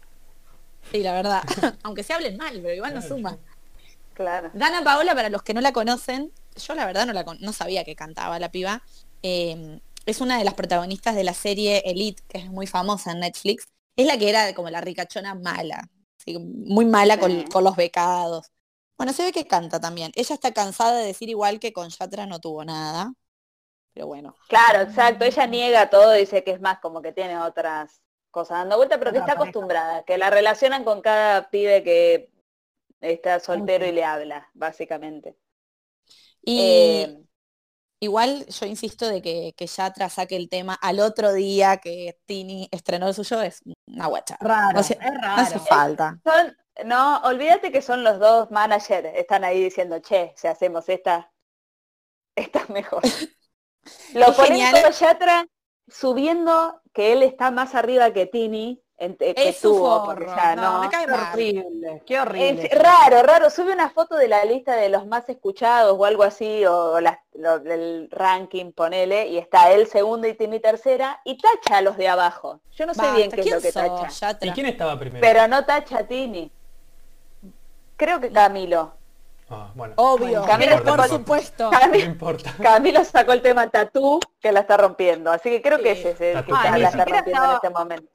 Sí, 0.92 1.04
la 1.04 1.14
verdad. 1.14 1.44
Aunque 1.84 2.02
se 2.02 2.14
hablen 2.14 2.36
mal, 2.38 2.60
pero 2.62 2.74
igual 2.74 2.96
no 2.96 3.02
suma. 3.04 3.38
Claro. 4.16 4.50
Dana 4.56 4.84
Paola, 4.84 5.14
para 5.14 5.30
los 5.30 5.44
que 5.44 5.54
no 5.54 5.62
la 5.62 5.72
conocen, 5.72 6.32
yo 6.56 6.74
la 6.74 6.86
verdad 6.88 7.06
no, 7.06 7.14
la 7.14 7.26
con- 7.26 7.38
no 7.42 7.54
sabía 7.54 7.84
que 7.84 7.96
cantaba 7.96 8.40
la 8.40 8.50
piba. 8.50 8.82
eh, 9.22 9.80
es 10.06 10.22
una 10.22 10.38
de 10.38 10.44
las 10.46 10.54
protagonistas 10.56 11.16
de 11.16 11.24
la 11.24 11.34
serie 11.34 11.80
Elite, 11.86 12.24
que 12.28 12.40
es 12.40 12.48
muy 12.50 12.68
famosa 12.68 13.12
en 13.12 13.20
Netflix. 13.22 13.68
Es 13.96 14.06
la 14.08 14.18
que 14.18 14.30
era 14.30 14.54
como 14.54 14.70
la 14.70 14.82
ricachona 14.82 15.36
mala, 15.36 15.90
así, 16.20 16.38
muy 16.40 16.86
mala 16.86 17.20
con, 17.20 17.32
Sí. 17.32 17.46
con 17.52 17.64
los 17.64 17.76
becados. 17.76 18.48
Bueno, 18.98 19.14
se 19.14 19.24
ve 19.26 19.32
que 19.32 19.48
canta 19.48 19.80
también. 19.80 20.12
Ella 20.16 20.36
está 20.36 20.54
cansada 20.54 21.00
de 21.00 21.08
decir 21.08 21.30
igual 21.30 21.60
que 21.60 21.74
con 21.74 21.90
Yatra 21.90 22.26
no 22.26 22.40
tuvo 22.40 22.64
nada. 22.66 23.14
Pero 23.94 24.08
bueno. 24.08 24.36
Claro, 24.48 24.82
exacto. 24.82 25.26
Ella 25.26 25.48
niega 25.48 25.90
todo, 25.90 26.12
dice 26.12 26.44
que 26.44 26.52
es 26.52 26.62
más 26.62 26.80
como 26.80 27.02
que 27.02 27.12
tiene 27.14 27.38
otras 27.40 28.02
cosas 28.32 28.60
dando 28.60 28.78
vuelta, 28.78 29.00
pero 29.00 29.12
que 29.14 29.20
está 29.20 29.34
acostumbrada, 29.34 30.04
que 30.04 30.18
la 30.18 30.30
relacionan 30.30 30.84
con 30.84 31.02
cada 31.02 31.50
pibe 31.50 31.84
que 31.84 32.30
está 33.02 33.40
soltero 33.40 33.86
y 33.86 33.92
le 33.94 34.04
habla, 34.04 34.50
básicamente. 34.54 35.38
Y 36.42 36.60
Eh, 36.62 37.18
igual 38.00 38.46
yo 38.48 38.66
insisto 38.66 39.08
de 39.08 39.22
que, 39.22 39.54
que 39.58 39.68
Yatra 39.68 40.10
saque 40.10 40.36
el 40.36 40.50
tema 40.50 40.74
al 40.76 41.00
otro 41.00 41.34
día 41.34 41.78
que 41.78 42.20
Tini 42.26 42.68
estrenó 42.72 43.08
el 43.08 43.14
suyo 43.14 43.42
es 43.42 43.62
una 43.88 44.08
guacha. 44.08 44.38
Raro, 44.40 44.80
O 44.80 44.84
sea, 44.84 44.98
es 45.02 45.14
No 45.14 45.22
raro. 45.22 45.42
hace 45.42 45.60
falta. 45.60 46.20
son, 46.24 46.58
no, 46.86 47.18
olvídate 47.24 47.72
que 47.72 47.82
son 47.82 48.04
los 48.04 48.20
dos 48.20 48.52
managers, 48.52 49.10
están 49.16 49.44
ahí 49.44 49.64
diciendo, 49.64 50.00
che, 50.00 50.34
si 50.36 50.48
hacemos 50.48 50.88
esta, 50.90 51.32
esta 52.36 52.60
es 52.64 52.70
mejor. 52.70 53.02
Lo 54.14 54.34
ponen 54.36 54.74
Yatra 55.00 55.48
subiendo 55.88 56.82
que 56.94 57.14
él 57.14 57.24
está 57.24 57.52
más 57.52 57.76
arriba 57.76 58.12
que 58.14 58.26
Tini, 58.26 58.82
Es 58.98 59.58
su 59.58 59.74
tuvo, 59.74 60.06
porque 60.06 60.24
forro. 60.26 60.38
ya 60.38 60.56
No, 60.56 60.74
no. 60.74 60.80
me 60.84 60.90
cae 60.90 61.06
mal. 61.06 61.30
horrible, 61.34 62.02
qué 62.06 62.18
horrible. 62.20 62.70
Es 62.72 62.80
raro, 62.82 63.24
raro. 63.24 63.50
Sube 63.50 63.74
una 63.74 63.90
foto 63.90 64.16
de 64.16 64.30
la 64.30 64.46
lista 64.46 64.74
de 64.78 64.88
los 64.88 65.06
más 65.06 65.28
escuchados 65.28 65.98
o 66.00 66.06
algo 66.06 66.24
así, 66.24 66.66
o 66.66 67.02
la- 67.02 67.22
lo- 67.34 67.56
el 67.58 68.08
ranking, 68.10 68.72
ponele, 68.72 69.28
y 69.28 69.38
está 69.38 69.70
él 69.74 69.88
segundo 69.88 70.28
y 70.28 70.34
Tini 70.34 70.62
tercera, 70.62 71.20
y 71.26 71.38
tacha 71.38 71.78
a 71.78 71.82
los 71.82 71.98
de 71.98 72.08
abajo. 72.08 72.62
Yo 72.72 72.86
no 72.86 72.94
sé 72.94 73.02
bien 73.16 73.30
qué 73.30 73.42
es 73.42 73.46
¿quién 73.48 73.56
lo 73.56 73.62
que 73.62 73.72
sos, 73.74 73.84
tacha. 73.84 74.08
Yatra? 74.32 74.48
¿Y 74.50 74.52
quién 74.54 74.68
estaba 74.68 74.98
primero? 74.98 75.20
Pero 75.22 75.46
no 75.50 75.66
tacha 75.66 76.00
a 76.00 76.04
Tini. 76.04 76.50
Creo 77.98 78.20
que 78.20 78.32
Camilo. 78.32 78.94
Ah, 79.50 79.70
bueno. 79.76 79.94
Obvio, 79.98 80.44
Camilo 80.46 80.82
por 80.84 81.08
supuesto. 81.08 81.70
No 81.72 81.80
Camilo, 81.80 82.06
importa. 82.06 82.54
Camilo 82.62 83.04
sacó 83.06 83.32
el 83.34 83.42
tema 83.42 83.70
tatú 83.70 84.20
que 84.40 84.52
la 84.52 84.62
está 84.62 84.76
rompiendo, 84.78 85.32
así 85.32 85.50
que 85.50 85.62
creo 85.62 85.80
que 85.80 85.92
ese 85.92 86.12
es 86.12 86.22
el 86.22 86.46
que 86.46 86.52
está- 86.52 86.74
Ah, 86.74 86.78
la 86.78 86.88
está 86.88 87.00
siquiera 87.00 87.20
rompiendo 87.20 87.46
en 87.46 87.52
este 87.56 87.70
momento. 87.70 88.12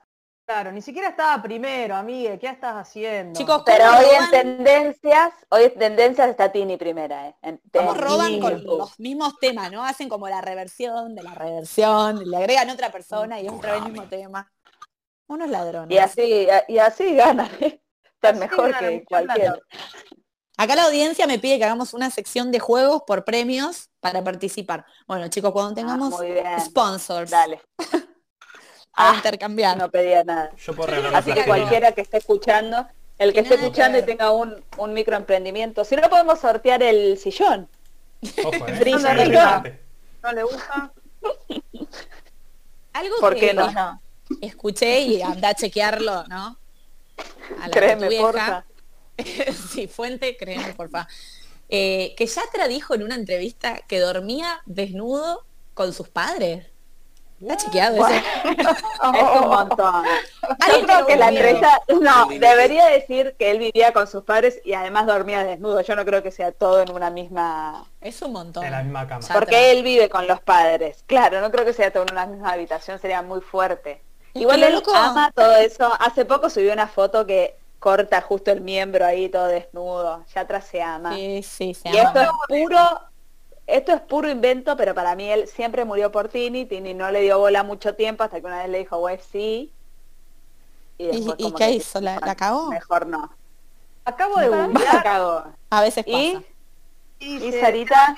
Claro, 0.50 0.72
ni 0.72 0.82
siquiera 0.82 1.10
estaba 1.10 1.40
primero, 1.40 1.94
amigue, 1.94 2.36
¿qué 2.36 2.48
estás 2.48 2.74
haciendo? 2.74 3.38
Chicos, 3.38 3.62
Pero 3.64 3.84
¿cómo 3.84 3.98
hoy 3.98 4.06
en 4.18 4.30
tendencias, 4.32 5.32
hoy 5.48 5.62
en 5.62 5.78
tendencias 5.78 6.28
está 6.28 6.50
Tini 6.50 6.76
primera, 6.76 7.28
eh. 7.28 7.36
En- 7.42 7.62
cómo 7.72 7.94
roban 7.94 8.40
con 8.40 8.64
los 8.64 8.98
mismos 8.98 9.38
temas, 9.38 9.70
no? 9.70 9.84
Hacen 9.84 10.08
como 10.08 10.28
la 10.28 10.40
reversión 10.40 11.14
de 11.14 11.22
la 11.22 11.34
reversión, 11.34 12.28
le 12.28 12.36
agregan 12.36 12.68
otra 12.68 12.90
persona 12.90 13.40
y 13.40 13.46
es 13.46 13.52
otra 13.52 13.74
vez 13.74 13.82
el 13.84 13.92
mismo 13.92 14.08
tema. 14.08 14.52
Unos 15.28 15.48
ladrones. 15.50 15.94
Y 15.94 15.98
así, 15.98 16.48
y 16.66 16.78
así 16.78 17.14
ganan, 17.14 17.48
¿eh? 17.60 17.80
Están 18.14 18.32
Así 18.34 18.40
mejor 18.40 18.72
ganan, 18.72 18.90
que 18.90 19.04
cualquiera. 19.04 19.54
Acá 20.56 20.74
la 20.74 20.86
audiencia 20.86 21.28
me 21.28 21.38
pide 21.38 21.58
que 21.58 21.64
hagamos 21.64 21.94
una 21.94 22.10
sección 22.10 22.50
de 22.50 22.58
juegos 22.58 23.04
por 23.06 23.24
premios 23.24 23.88
para 24.00 24.24
participar. 24.24 24.84
Bueno, 25.06 25.28
chicos, 25.28 25.52
cuando 25.52 25.74
tengamos 25.74 26.12
Ah, 26.18 26.24
bien. 26.24 26.60
sponsors 26.60 27.30
Dale. 27.30 27.62
Para 28.94 29.10
Ah, 29.10 29.14
intercambiar. 29.14 29.76
no 29.76 29.90
pedía 29.90 30.24
nada. 30.24 30.50
Yo 30.56 30.74
puedo 30.74 30.88
regalar 30.90 31.12
la 31.12 31.18
Así 31.18 31.32
que 31.32 31.44
cualquiera 31.44 31.92
que 31.92 32.00
esté 32.02 32.18
escuchando, 32.18 32.86
el 33.18 33.32
que 33.32 33.34
Que 33.34 33.40
esté 33.40 33.56
que 33.56 33.62
escuchando 33.62 33.98
y 33.98 34.02
tenga 34.02 34.30
un, 34.32 34.64
un 34.78 34.92
microemprendimiento. 34.92 35.84
Si 35.84 35.96
no 35.96 36.08
podemos 36.10 36.38
sortear 36.40 36.82
el 36.82 37.18
sillón. 37.18 37.68
Ojo, 38.44 38.66
eh. 38.68 39.80
¿No 40.22 40.32
le 40.32 40.42
gusta? 40.42 40.92
Algo 42.92 43.16
¿Por 43.20 43.34
que 43.34 43.40
qué 43.40 43.54
no? 43.54 44.00
escuché 44.40 45.00
y 45.00 45.22
anda 45.22 45.50
a 45.50 45.54
chequearlo, 45.54 46.24
¿no? 46.28 46.58
A 47.60 47.68
la 47.68 47.70
Créeme, 47.70 48.08
vieja. 48.08 48.22
porfa. 48.24 48.64
sí, 49.72 49.86
fuente, 49.88 50.36
créeme, 50.36 50.74
porfa. 50.74 51.06
Eh, 51.68 52.14
que 52.16 52.26
Yatra 52.26 52.68
dijo 52.68 52.94
en 52.94 53.02
una 53.04 53.14
entrevista 53.14 53.78
que 53.86 54.00
dormía 54.00 54.60
desnudo 54.66 55.46
con 55.74 55.92
sus 55.92 56.08
padres. 56.08 56.66
¿Está 57.40 57.56
chequeado 57.56 57.96
eso? 57.96 58.06
Es 59.14 59.40
un 59.40 59.48
montón. 59.48 60.04
Yo 60.04 60.48
Alguien 60.60 60.80
que 60.80 60.86
creo 60.86 61.00
lo 61.00 61.06
que 61.06 61.16
la 61.16 61.28
empresa, 61.28 61.80
no, 62.00 62.26
debería 62.38 62.86
decir 62.86 63.34
que 63.38 63.50
él 63.50 63.58
vivía 63.58 63.92
con 63.92 64.06
sus 64.06 64.24
padres 64.24 64.60
y 64.64 64.74
además 64.74 65.06
dormía 65.06 65.42
desnudo. 65.42 65.80
Yo 65.80 65.96
no 65.96 66.04
creo 66.04 66.22
que 66.22 66.30
sea 66.30 66.52
todo 66.52 66.82
en 66.82 66.90
una 66.90 67.10
misma... 67.10 67.86
Es 68.00 68.20
un 68.22 68.32
montón. 68.32 68.64
En 68.64 68.72
la 68.72 68.82
misma 68.82 69.06
cama. 69.08 69.26
Porque 69.32 69.70
él 69.72 69.82
vive 69.82 70.10
con 70.10 70.26
los 70.26 70.40
padres. 70.40 71.02
Claro, 71.06 71.40
no 71.40 71.50
creo 71.50 71.64
que 71.64 71.72
sea 71.72 71.90
todo 71.90 72.02
en 72.04 72.12
una 72.12 72.26
misma 72.26 72.52
habitación, 72.52 72.98
sería 72.98 73.22
muy 73.22 73.40
fuerte. 73.40 74.02
Igual 74.34 74.62
él 74.62 74.74
loco. 74.74 74.94
ama 74.94 75.32
todo 75.34 75.56
eso. 75.56 75.90
Hace 75.98 76.24
poco 76.24 76.50
subió 76.50 76.72
una 76.72 76.86
foto 76.88 77.26
que 77.26 77.56
corta 77.78 78.20
justo 78.20 78.52
el 78.52 78.60
miembro 78.60 79.04
ahí 79.06 79.28
todo 79.28 79.46
desnudo. 79.46 80.24
Ya 80.34 80.42
atrás 80.42 80.66
se 80.66 80.82
ama. 80.82 81.14
Sí, 81.14 81.42
sí, 81.42 81.74
se 81.74 81.88
Y 81.88 81.98
ama. 81.98 82.08
esto 82.08 82.20
es 82.20 82.28
puro, 82.48 83.00
esto 83.76 83.92
es 83.92 84.00
puro 84.02 84.28
invento, 84.30 84.76
pero 84.76 84.94
para 84.94 85.14
mí 85.14 85.30
él 85.30 85.46
siempre 85.48 85.84
murió 85.84 86.10
por 86.12 86.28
Tini, 86.28 86.66
Tini 86.66 86.94
no 86.94 87.10
le 87.10 87.20
dio 87.22 87.38
bola 87.38 87.62
mucho 87.62 87.94
tiempo 87.94 88.22
hasta 88.24 88.40
que 88.40 88.46
una 88.46 88.58
vez 88.58 88.68
le 88.68 88.78
dijo, 88.78 88.98
güey, 88.98 89.18
sí. 89.32 89.72
¿Y, 90.98 91.06
después 91.06 91.36
y 91.38 91.42
como 91.44 91.56
qué 91.56 91.64
que 91.66 91.70
hizo? 91.72 92.00
¿La, 92.00 92.14
dijo, 92.14 92.26
la 92.26 92.34
cagó? 92.34 92.66
Mejor 92.68 93.06
no. 93.06 93.32
Acabo 94.04 94.38
de 94.38 94.48
La 94.48 94.66
googlear 94.66 95.02
cagó. 95.02 95.44
A 95.70 95.80
veces 95.82 96.04
Y, 96.06 96.32
pasa. 96.34 96.46
y 97.20 97.34
y 97.34 97.38
dice, 97.38 97.60
Sarita, 97.60 98.14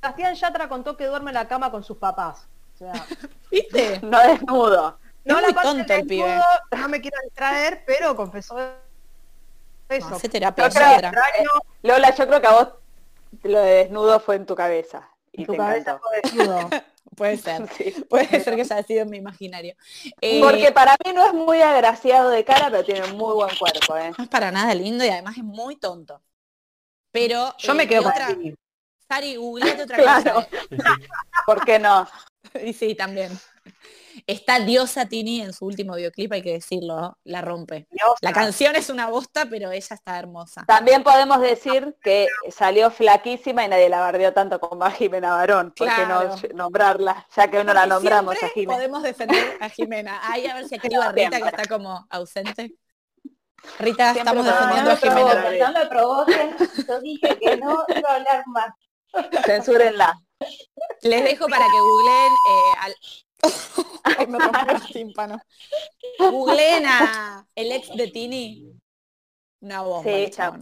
Sebastián 0.00 0.34
Yatra 0.34 0.68
contó 0.68 0.96
que 0.96 1.06
duerme 1.06 1.30
en 1.30 1.34
la 1.34 1.48
cama 1.48 1.70
con 1.70 1.82
sus 1.84 1.96
papás. 1.96 2.46
O 2.74 2.78
sea, 2.78 2.92
¿Viste? 3.50 4.00
no 4.02 4.18
desnudo. 4.20 4.98
no 5.24 5.36
Es 5.36 5.40
la 5.42 5.46
muy 5.48 5.54
parte 5.54 5.68
tonto 5.68 5.92
el 5.94 6.06
pibe. 6.06 6.40
no 6.76 6.88
me 6.88 7.00
quiero 7.00 7.16
distraer, 7.24 7.82
pero 7.86 8.14
confesó 8.14 8.56
eso. 9.88 10.14
Hace 10.14 10.28
terapia, 10.28 10.68
Yo 10.68 10.74
creo- 10.74 10.90
Yatra. 10.90 11.08
Extraño, 11.08 11.50
Lola, 11.82 12.14
yo 12.14 12.26
creo 12.26 12.40
que 12.40 12.46
a 12.46 12.52
vos 12.52 12.68
lo 13.42 13.58
de 13.60 13.70
desnudo 13.84 14.20
fue 14.20 14.36
en 14.36 14.46
tu 14.46 14.54
cabeza. 14.54 15.08
Y 15.32 15.44
tu 15.44 15.52
te 15.52 15.58
cabeza 15.58 16.00
encantó. 16.22 16.68
fue. 16.70 16.82
Puede 17.16 17.36
ser. 17.38 17.68
Sí. 17.76 17.94
Puede 18.08 18.40
ser 18.40 18.56
que 18.56 18.62
haya 18.62 18.82
sido 18.82 19.02
en 19.02 19.10
mi 19.10 19.18
imaginario. 19.18 19.74
Eh, 20.20 20.40
Porque 20.42 20.72
para 20.72 20.96
mí 21.04 21.12
no 21.14 21.24
es 21.26 21.32
muy 21.34 21.60
agraciado 21.62 22.30
de 22.30 22.44
cara, 22.44 22.70
pero 22.70 22.84
tiene 22.84 23.06
muy 23.12 23.34
buen 23.34 23.56
cuerpo, 23.56 23.96
¿eh? 23.96 24.12
no 24.16 24.24
es 24.24 24.30
para 24.30 24.50
nada 24.50 24.74
lindo 24.74 25.04
y 25.04 25.08
además 25.08 25.36
es 25.38 25.44
muy 25.44 25.76
tonto. 25.76 26.22
Pero 27.12 27.56
Yo 27.58 27.72
eh, 27.72 27.76
me 27.76 27.88
quedo 27.88 28.02
¿qué 28.02 28.04
con 28.04 28.12
otra? 28.12 28.28
Sari, 29.08 29.36
googleate 29.36 29.82
otra 29.84 29.96
Claro. 30.02 30.34
cosa. 30.34 30.96
¿Por 31.46 31.64
qué 31.64 31.78
no? 31.78 32.08
Y 32.62 32.72
sí, 32.72 32.94
también. 32.94 33.38
Está 34.26 34.60
Diosa 34.60 35.06
Tini 35.06 35.40
en 35.42 35.52
su 35.52 35.66
último 35.66 35.94
videoclip, 35.96 36.32
hay 36.32 36.42
que 36.42 36.52
decirlo, 36.52 37.00
¿no? 37.00 37.18
la 37.24 37.42
rompe. 37.42 37.86
Diosa. 37.90 38.16
La 38.20 38.32
canción 38.32 38.76
es 38.76 38.88
una 38.90 39.08
bosta, 39.08 39.46
pero 39.48 39.70
ella 39.72 39.94
está 39.94 40.18
hermosa. 40.18 40.64
También 40.66 41.02
podemos 41.02 41.40
decir 41.40 41.96
que 42.02 42.26
salió 42.50 42.90
flaquísima 42.90 43.64
y 43.64 43.68
nadie 43.68 43.88
la 43.88 44.00
bardeó 44.00 44.32
tanto 44.32 44.60
como 44.60 44.84
a 44.84 44.90
Jimena 44.90 45.34
Barón. 45.34 45.72
¿Por 45.76 45.88
qué 45.88 45.94
Claro. 45.94 46.36
no 46.36 46.54
nombrarla? 46.54 47.26
Ya 47.36 47.50
que 47.50 47.58
uno 47.60 47.74
la 47.74 47.80
Porque 47.82 47.94
nombramos 47.94 48.42
a 48.42 48.48
Jimena. 48.48 48.74
Podemos 48.74 49.02
defender 49.02 49.58
a 49.60 49.68
Jimena. 49.68 50.20
Ahí 50.30 50.46
a 50.46 50.54
ver 50.54 50.68
si 50.68 50.76
activa 50.76 51.12
Rita, 51.12 51.40
que 51.40 51.48
está 51.48 51.64
como 51.66 52.06
ausente. 52.10 52.74
Rita, 53.78 54.12
Siempre 54.12 54.20
estamos 54.20 54.44
defendiendo 54.46 54.90
a 54.92 54.96
Jimena. 54.96 55.70
no 55.72 55.78
me 55.78 55.86
provoquen, 55.86 56.56
yo 56.86 57.00
dije 57.00 57.38
que 57.38 57.56
no 57.56 57.84
iba 57.96 58.10
a 58.10 58.14
hablar 58.14 58.42
más. 58.46 58.68
Censúrenla. 59.44 60.18
Les 61.02 61.24
dejo 61.24 61.48
para 61.48 61.64
que 61.66 61.80
googleen 61.80 62.32
eh, 62.32 62.72
al... 62.82 62.94
Ay, 64.04 64.26
me 64.26 64.38
rompió 64.38 64.76
el 64.76 64.82
tímpano. 64.92 65.38
Ex 67.54 67.96
de 67.96 68.08
Tini. 68.08 68.72
Una 69.60 69.82
bomba. 69.82 70.02
Sí, 70.10 70.24
está- 70.24 70.58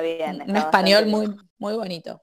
bien. 0.00 0.42
Un 0.48 0.56
español 0.56 1.06
muy, 1.06 1.34
muy 1.58 1.74
bonito. 1.74 2.22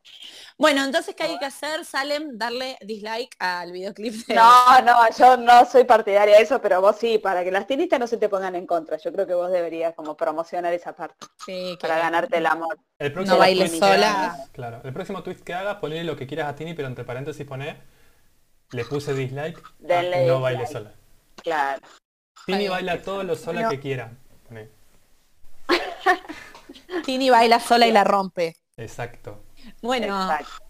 Bueno, 0.58 0.86
entonces, 0.86 1.14
¿qué 1.16 1.24
hay 1.24 1.38
que 1.38 1.44
hacer? 1.46 1.84
Salem, 1.84 2.38
darle 2.38 2.78
dislike 2.80 3.36
al 3.40 3.74
videoclip 3.74 4.14
de... 4.26 4.36
No, 4.36 4.82
no, 4.84 4.94
yo 5.20 5.36
no 5.36 5.66
soy 5.66 5.84
partidaria 5.84 6.38
de 6.38 6.44
eso, 6.44 6.62
pero 6.62 6.80
vos 6.80 6.96
sí, 6.98 7.18
para 7.18 7.44
que 7.44 7.52
las 7.52 7.68
tinistas 7.68 8.00
no 8.00 8.08
se 8.08 8.16
te 8.18 8.30
pongan 8.30 8.56
en 8.56 8.66
contra. 8.66 8.96
Yo 8.98 9.12
creo 9.12 9.28
que 9.28 9.34
vos 9.34 9.52
deberías 9.52 9.94
como 9.96 10.16
promocionar 10.16 10.72
esa 10.74 10.96
parte 10.96 11.26
Sí, 11.46 11.72
que- 11.72 11.78
para 11.82 11.98
ganarte 12.00 12.38
el 12.38 12.46
amor. 12.46 12.80
El 13.00 13.12
próximo 13.12 13.38
bailes 13.38 13.70
tweet 13.72 13.82
que 13.82 13.86
sola. 13.86 14.12
hagas- 14.32 14.50
claro, 14.52 14.82
el 14.86 14.94
próximo 14.94 15.22
tweet 15.22 15.36
que 15.44 15.54
hagas, 15.54 15.76
ponle 15.76 16.06
lo 16.06 16.16
que 16.16 16.26
quieras 16.26 16.48
a 16.48 16.56
Tini, 16.56 16.74
pero 16.74 16.88
entre 16.88 17.04
paréntesis 17.04 17.46
poné, 17.46 17.82
le 18.72 18.86
puse 18.86 19.14
dislike, 19.14 19.58
a 19.60 19.64
Denle 19.80 20.18
no 20.28 20.36
dislike. 20.36 20.42
baile 20.42 20.68
sola. 20.68 20.94
Claro. 21.44 21.82
Tini 22.46 22.68
baila 22.68 23.02
todo 23.02 23.24
lo 23.24 23.36
sola 23.36 23.70
que 23.70 23.80
quiera. 23.80 24.12
Tini 27.06 27.30
baila 27.30 27.60
sola 27.60 27.88
y 27.88 27.92
la 27.92 28.04
rompe. 28.04 28.56
Exacto. 28.78 29.44
Bueno, 29.82 30.22
Exacto. 30.22 30.64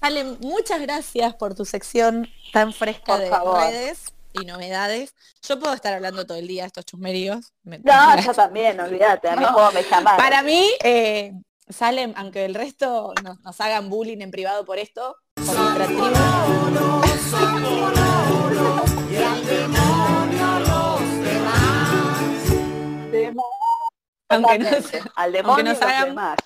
Ale, 0.00 0.24
muchas 0.40 0.80
gracias 0.80 1.34
por 1.34 1.54
tu 1.54 1.64
sección 1.64 2.28
tan 2.52 2.72
fresca 2.72 3.14
Por 3.14 3.20
de 3.20 3.28
favor. 3.30 3.60
redes 3.60 4.04
y 4.32 4.44
novedades. 4.44 5.14
Yo 5.46 5.58
puedo 5.58 5.74
estar 5.74 5.92
hablando 5.92 6.24
todo 6.26 6.38
el 6.38 6.46
día 6.46 6.62
de 6.62 6.66
estos 6.68 6.84
chusmeríos. 6.84 7.52
Me- 7.64 7.78
No, 7.80 8.20
yo 8.20 8.32
también, 8.32 8.78
olvídate, 8.80 9.28
a 9.28 9.36
mí 9.36 9.42
No. 9.42 9.52
juego 9.52 9.72
me 9.72 9.82
llamaron. 9.82 10.18
Para 10.24 10.42
mí, 10.42 10.68
eh, 10.84 11.32
salen, 11.68 12.14
aunque 12.16 12.44
el 12.44 12.54
resto 12.54 13.12
nos, 13.24 13.40
nos 13.40 13.60
hagan 13.60 13.90
bullying 13.90 14.20
en 14.20 14.30
privado 14.30 14.64
por 14.64 14.78
esto, 14.78 15.16
por 15.34 15.56
nuestra 15.58 15.86
tribu. 15.86 17.07
Aunque 24.30 24.58
nos. 24.58 24.84
Al 25.16 25.36
aunque 25.44 25.62
nos 25.62 25.80
hagan- 25.82 26.08
demás. 26.10 26.36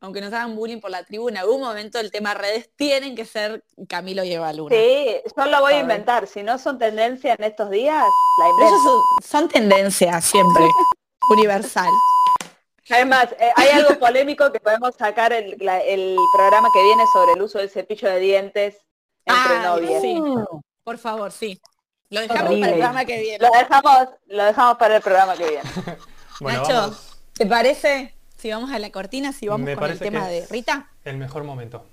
aunque 0.00 0.20
nos 0.20 0.32
hagan 0.32 0.56
bullying 0.56 0.80
por 0.80 0.90
la 0.90 1.04
tribu, 1.04 1.28
en 1.28 1.36
algún 1.36 1.60
momento 1.60 1.98
el 1.98 2.10
tema 2.10 2.34
redes 2.34 2.70
tienen 2.76 3.14
que 3.14 3.24
ser 3.24 3.64
Camilo 3.88 4.24
y 4.24 4.32
Eva 4.34 4.52
Luna. 4.52 4.74
Sí, 4.74 5.20
yo 5.36 5.46
lo 5.46 5.60
voy 5.60 5.74
a 5.74 5.80
inventar. 5.80 6.26
Si 6.26 6.42
no 6.42 6.58
son 6.58 6.78
tendencia 6.78 7.34
en 7.38 7.44
estos 7.44 7.70
días, 7.70 8.04
la 8.40 8.48
invento. 8.50 8.82
son, 8.82 9.00
son 9.24 9.48
tendencias 9.48 10.24
siempre, 10.24 10.64
universal. 11.30 11.88
Además, 12.90 13.28
eh, 13.38 13.50
hay 13.56 13.68
algo 13.70 13.98
polémico 13.98 14.52
que 14.52 14.60
podemos 14.60 14.94
sacar 14.96 15.32
el, 15.32 15.56
la- 15.60 15.80
el 15.80 16.16
programa 16.34 16.68
que 16.74 16.82
viene 16.82 17.04
sobre 17.12 17.32
el 17.32 17.42
uso 17.42 17.58
del 17.58 17.70
cepillo 17.70 18.08
de 18.08 18.18
dientes 18.18 18.76
entre 19.26 19.56
Ay, 19.56 19.62
novias. 19.64 20.02
sí. 20.02 20.22
Por 20.82 20.98
favor, 20.98 21.32
sí. 21.32 21.60
Lo 22.10 22.20
dejamos 22.20 22.42
para 22.44 22.54
el 22.54 22.72
programa 22.72 23.04
que 23.04 23.20
viene. 23.20 23.38
Lo 23.38 23.50
dejamos, 23.58 24.08
lo 24.26 24.44
dejamos 24.44 24.76
para 24.78 24.96
el 24.96 25.02
programa 25.02 25.34
que 25.36 25.48
viene. 25.48 25.70
Bueno, 26.40 26.62
Nacho, 26.62 26.74
vamos. 26.74 27.16
¿te 27.34 27.46
parece 27.46 28.12
si 28.36 28.50
vamos 28.50 28.72
a 28.72 28.80
la 28.80 28.90
cortina, 28.90 29.32
si 29.32 29.46
vamos 29.46 29.64
Me 29.64 29.76
con 29.76 29.88
el 29.88 30.00
tema 30.00 30.26
de 30.26 30.44
Rita? 30.50 30.88
El 31.04 31.16
mejor 31.16 31.44
momento. 31.44 31.86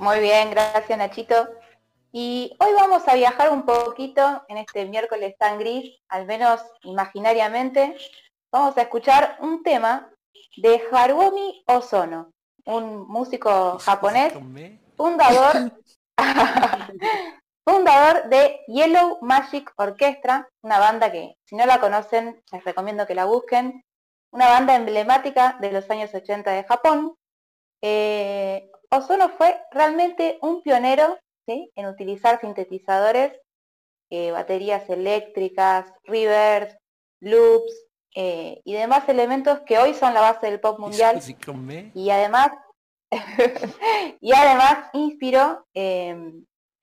Muy 0.00 0.18
bien, 0.20 0.48
gracias 0.50 0.98
Nachito. 0.98 1.46
Y 2.10 2.56
hoy 2.58 2.72
vamos 2.72 3.06
a 3.06 3.16
viajar 3.16 3.50
un 3.50 3.66
poquito 3.66 4.42
en 4.48 4.56
este 4.56 4.86
miércoles 4.86 5.36
tan 5.36 5.58
gris, 5.58 5.94
al 6.08 6.24
menos 6.24 6.62
imaginariamente. 6.84 7.98
Vamos 8.50 8.78
a 8.78 8.80
escuchar 8.80 9.36
un 9.40 9.62
tema 9.62 10.10
de 10.56 10.82
Haruomi 10.90 11.62
Ozono, 11.66 12.32
un 12.64 13.06
músico 13.08 13.78
japonés, 13.78 14.32
fundador, 14.96 15.70
fundador 17.66 18.26
de 18.30 18.60
Yellow 18.68 19.18
Magic 19.20 19.70
Orchestra, 19.76 20.48
una 20.62 20.78
banda 20.78 21.12
que 21.12 21.36
si 21.44 21.56
no 21.56 21.66
la 21.66 21.78
conocen 21.78 22.42
les 22.50 22.64
recomiendo 22.64 23.06
que 23.06 23.14
la 23.14 23.26
busquen, 23.26 23.84
una 24.30 24.48
banda 24.48 24.76
emblemática 24.76 25.58
de 25.60 25.72
los 25.72 25.90
años 25.90 26.14
80 26.14 26.50
de 26.52 26.64
Japón. 26.64 27.14
Eh, 27.82 28.70
Ozono 28.92 29.28
fue 29.30 29.62
realmente 29.70 30.38
un 30.42 30.62
pionero 30.62 31.18
¿sí? 31.46 31.70
en 31.76 31.86
utilizar 31.86 32.40
sintetizadores, 32.40 33.38
eh, 34.10 34.32
baterías 34.32 34.88
eléctricas, 34.90 35.92
reverbs, 36.04 36.76
loops 37.20 37.72
eh, 38.16 38.60
y 38.64 38.72
demás 38.72 39.08
elementos 39.08 39.60
que 39.60 39.78
hoy 39.78 39.94
son 39.94 40.14
la 40.14 40.20
base 40.20 40.46
del 40.46 40.60
pop 40.60 40.78
mundial 40.80 41.20
y 41.94 42.10
además 42.10 42.50
y 44.20 44.32
además 44.32 44.88
inspiró 44.92 45.66
eh, 45.74 46.32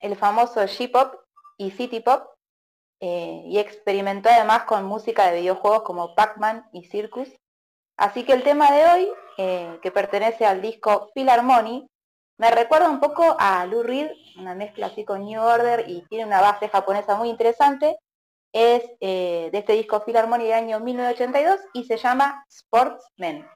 el 0.00 0.16
famoso 0.16 0.60
J-pop 0.66 1.14
y 1.56 1.70
City 1.70 2.00
Pop 2.00 2.28
eh, 3.00 3.42
y 3.46 3.58
experimentó 3.58 4.28
además 4.28 4.64
con 4.64 4.84
música 4.84 5.30
de 5.30 5.40
videojuegos 5.40 5.82
como 5.82 6.14
Pac-Man 6.14 6.68
y 6.72 6.84
Circus. 6.84 7.28
Así 7.96 8.24
que 8.24 8.32
el 8.32 8.42
tema 8.42 8.70
de 8.72 8.84
hoy, 8.84 9.08
eh, 9.38 9.78
que 9.82 9.90
pertenece 9.90 10.46
al 10.46 10.62
disco 10.62 11.10
Philharmony, 11.14 11.86
me 12.38 12.50
recuerda 12.52 12.88
un 12.88 13.00
poco 13.00 13.36
a 13.38 13.66
Lou 13.66 13.82
Reed, 13.82 14.10
una 14.38 14.54
mezcla 14.54 14.86
así 14.86 15.04
con 15.04 15.24
New 15.24 15.42
Order 15.42 15.84
y 15.88 16.02
tiene 16.02 16.24
una 16.24 16.40
base 16.40 16.68
japonesa 16.68 17.16
muy 17.16 17.28
interesante. 17.30 17.96
Es 18.52 18.84
eh, 19.00 19.50
de 19.52 19.58
este 19.58 19.74
disco 19.74 20.04
Philharmony 20.04 20.44
del 20.44 20.52
año 20.52 20.80
1982 20.80 21.60
y 21.74 21.84
se 21.84 21.96
llama 21.96 22.44
Sportsman. 22.48 23.46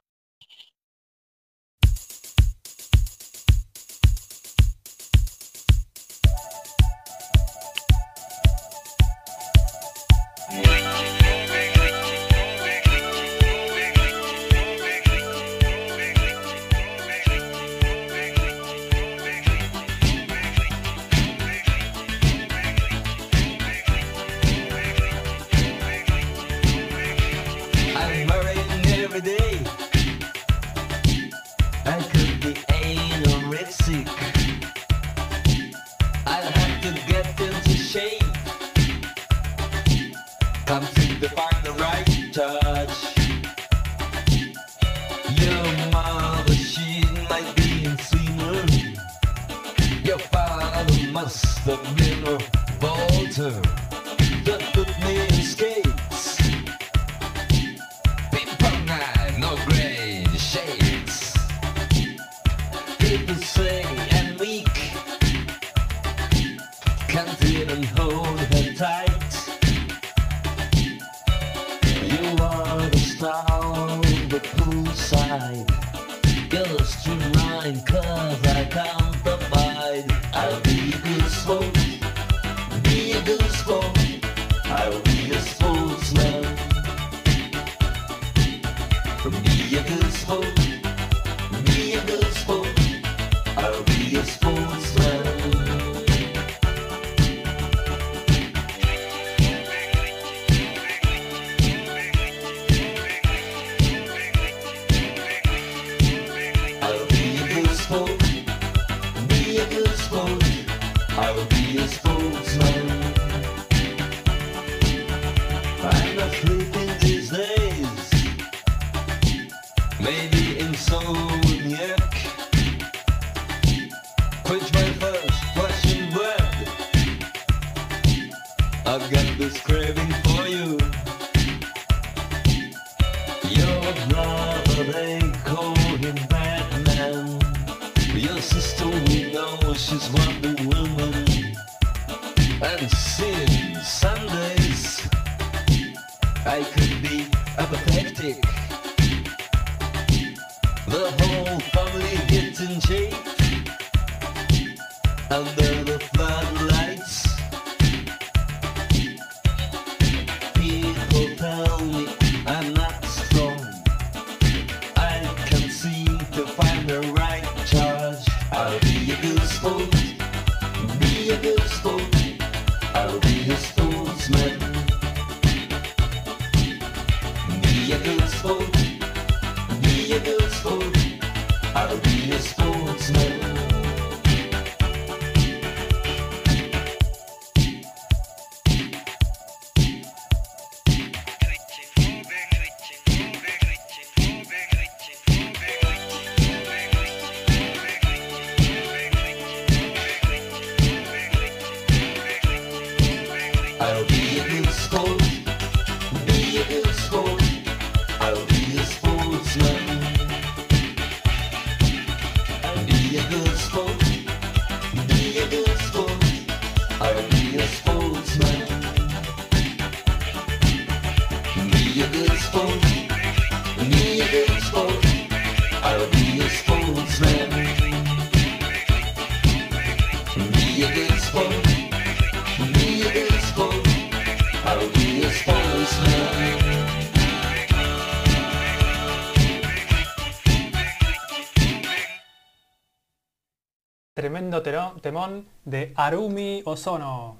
Temón 245.03 245.47
de 245.65 245.93
Arumi 245.97 246.63
Ozono. 246.65 247.37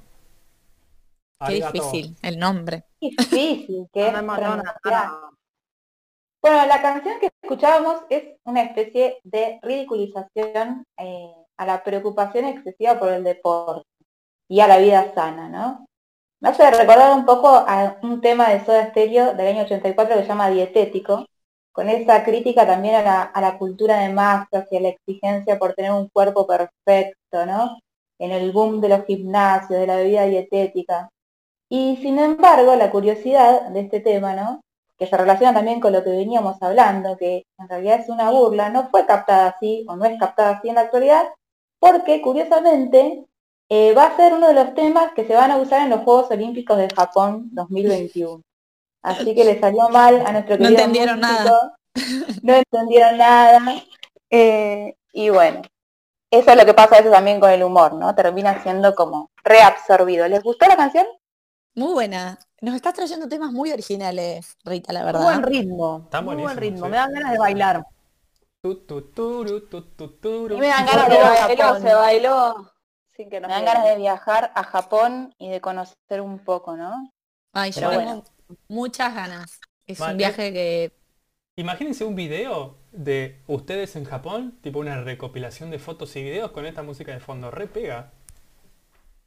Qué 1.47 1.63
Arigato. 1.65 1.73
difícil 1.73 2.17
el 2.23 2.39
nombre. 2.39 2.85
Difícil, 3.01 3.89
que 3.93 4.09
es 4.09 4.13
No, 4.13 4.23
no, 4.23 4.39
no, 4.39 4.57
no, 4.57 4.63
pronunciar. 4.63 5.09
no. 5.09 5.33
Bueno, 6.43 6.67
la 6.67 6.83
canción 6.83 7.21
que 7.21 7.31
escuchábamos 7.43 8.03
es 8.11 8.25
una 8.45 8.63
especie 8.63 9.21
de 9.25 9.61
ridiculización 9.63 10.85
eh, 10.99 11.33
a 11.57 11.67
la 11.67 11.85
preocupación 11.85 12.47
excesiva 12.47 12.99
por 12.99 13.11
el 13.13 13.23
deporte 13.25 13.89
y 14.49 14.61
a 14.61 14.67
la 14.69 14.79
vida 14.79 15.13
sana, 15.15 15.49
¿no? 15.49 15.87
Me 16.41 16.49
hace 16.49 16.69
recordar 16.71 17.17
un 17.17 17.25
poco 17.25 17.49
a 17.49 17.99
un 18.03 18.21
tema 18.21 18.49
de 18.51 18.65
Soda 18.65 18.91
Stereo 18.91 19.35
del 19.35 19.47
año 19.47 19.63
84 19.63 20.17
que 20.17 20.23
se 20.23 20.29
llama 20.29 20.51
Dietético, 20.51 21.25
con 21.73 21.89
esa 21.89 22.25
crítica 22.25 22.67
también 22.67 22.97
a 22.97 23.03
la, 23.03 23.23
a 23.23 23.41
la 23.41 23.59
cultura 23.59 23.99
de 24.01 24.13
masas 24.13 24.67
y 24.71 24.77
a 24.77 24.81
la 24.81 24.89
exigencia 24.91 25.59
por 25.59 25.75
tener 25.75 25.93
un 25.93 26.09
cuerpo 26.09 26.47
perfecto, 26.47 27.47
¿no? 27.47 27.79
En 28.19 28.31
el 28.33 28.53
boom 28.53 28.81
de 28.81 28.89
los 28.91 29.05
gimnasios, 29.07 29.81
de 29.81 29.87
la 29.87 29.97
bebida 29.97 30.27
dietética. 30.27 31.09
Y 31.69 31.97
sin 32.03 32.19
embargo, 32.19 32.77
la 32.77 32.91
curiosidad 32.91 33.69
de 33.71 33.81
este 33.81 34.01
tema, 34.01 34.35
¿no? 34.35 34.61
que 35.03 35.09
se 35.09 35.17
relaciona 35.17 35.53
también 35.53 35.81
con 35.81 35.93
lo 35.93 36.05
que 36.05 36.11
veníamos 36.11 36.63
hablando, 36.63 37.17
que 37.17 37.45
en 37.59 37.69
realidad 37.69 37.99
es 37.99 38.09
una 38.09 38.31
burla, 38.31 38.69
no 38.69 38.89
fue 38.89 39.05
captada 39.05 39.49
así 39.49 39.85
o 39.89 39.97
no 39.97 40.05
es 40.05 40.17
captada 40.17 40.51
así 40.51 40.69
en 40.69 40.77
la 40.77 40.83
actualidad, 40.83 41.25
porque 41.81 42.23
curiosamente 42.23 43.27
eh, 43.69 43.95
va 43.95 44.05
a 44.05 44.17
ser 44.17 44.33
uno 44.35 44.47
de 44.47 44.55
los 44.55 44.75
temas 44.75 45.13
que 45.15 45.27
se 45.27 45.35
van 45.35 45.51
a 45.51 45.57
usar 45.57 45.83
en 45.83 45.91
los 45.91 46.03
Juegos 46.03 46.31
Olímpicos 46.31 46.79
de 46.79 46.89
Japón 46.95 47.49
2021. 47.51 48.43
Así 49.03 49.35
que 49.35 49.45
le 49.45 49.59
salió 49.61 49.89
mal 49.89 50.25
a 50.27 50.33
nuestro 50.33 50.57
No 50.57 50.63
querido 50.65 50.69
entendieron 50.69 51.21
músico. 51.21 51.33
nada. 51.45 51.77
No 52.43 52.55
entendieron 52.55 53.19
nada. 53.19 53.61
Eh, 54.31 54.95
y 55.13 55.29
bueno, 55.29 55.63
eso 56.31 56.51
es 56.51 56.57
lo 56.57 56.65
que 56.65 56.75
pasa 56.75 56.95
a 56.97 56.99
veces 56.99 57.13
también 57.13 57.41
con 57.41 57.51
el 57.51 57.63
humor, 57.63 57.93
¿no? 57.95 58.15
Termina 58.15 58.63
siendo 58.63 58.95
como 58.95 59.31
reabsorbido. 59.45 60.27
¿Les 60.29 60.43
gustó 60.43 60.67
la 60.67 60.77
canción? 60.77 61.07
Muy 61.75 61.93
buena. 61.93 62.39
Nos 62.61 62.75
estás 62.75 62.95
trayendo 62.95 63.29
temas 63.29 63.53
muy 63.53 63.73
originales, 63.73 64.57
Rita, 64.65 64.93
la 64.93 65.01
Muy 65.01 65.07
verdad. 65.07 65.23
buen 65.25 65.43
ritmo. 65.43 66.01
Está 66.05 66.23
muy 66.23 66.37
buen 66.37 66.57
ritmo. 66.57 66.85
sí. 66.87 66.91
Me 66.91 66.97
dan 66.97 67.13
ganas 67.13 67.33
de 67.33 67.39
bailar. 67.39 67.87
Tu, 68.63 68.77
tu, 68.87 69.03
turu, 69.11 69.63
tu. 69.69 69.85
Y 70.51 70.57
me 70.59 70.69
dan 70.69 70.87
ganas 70.87 71.09
de 71.09 71.57
Japón. 71.57 71.83
se 71.83 71.95
bailó 71.95 72.71
sin 73.17 73.29
que 73.29 73.41
nos 73.41 73.49
Me 73.49 73.55
dan 73.55 73.65
ganas 73.65 73.85
de 73.85 73.97
viajar 73.97 74.53
a 74.55 74.63
Japón 74.63 75.35
y 75.39 75.49
de 75.51 75.61
conocer 75.61 76.21
un 76.21 76.39
poco, 76.39 76.77
¿no? 76.77 77.11
Ay, 77.53 77.73
yo 77.73 77.91
bueno. 77.93 78.23
Muchas 78.69 79.15
ganas. 79.15 79.61
Es 79.87 80.07
un 80.07 80.17
viaje 80.17 80.53
que 80.53 80.93
Imagínense 81.57 82.05
un 82.05 82.15
video 82.15 82.77
de 82.93 83.41
ustedes 83.47 83.97
en 83.97 84.05
Japón, 84.05 84.59
tipo 84.61 84.81
una 84.81 85.03
recopilación 85.03 85.71
de 85.71 85.79
fotos 85.79 86.15
y 86.17 86.23
videos 86.23 86.51
con 86.51 86.67
esta 86.67 86.83
música 86.83 87.13
de 87.13 87.21
fondo. 87.21 87.51
Re 87.51 87.69
pega. 87.69 88.13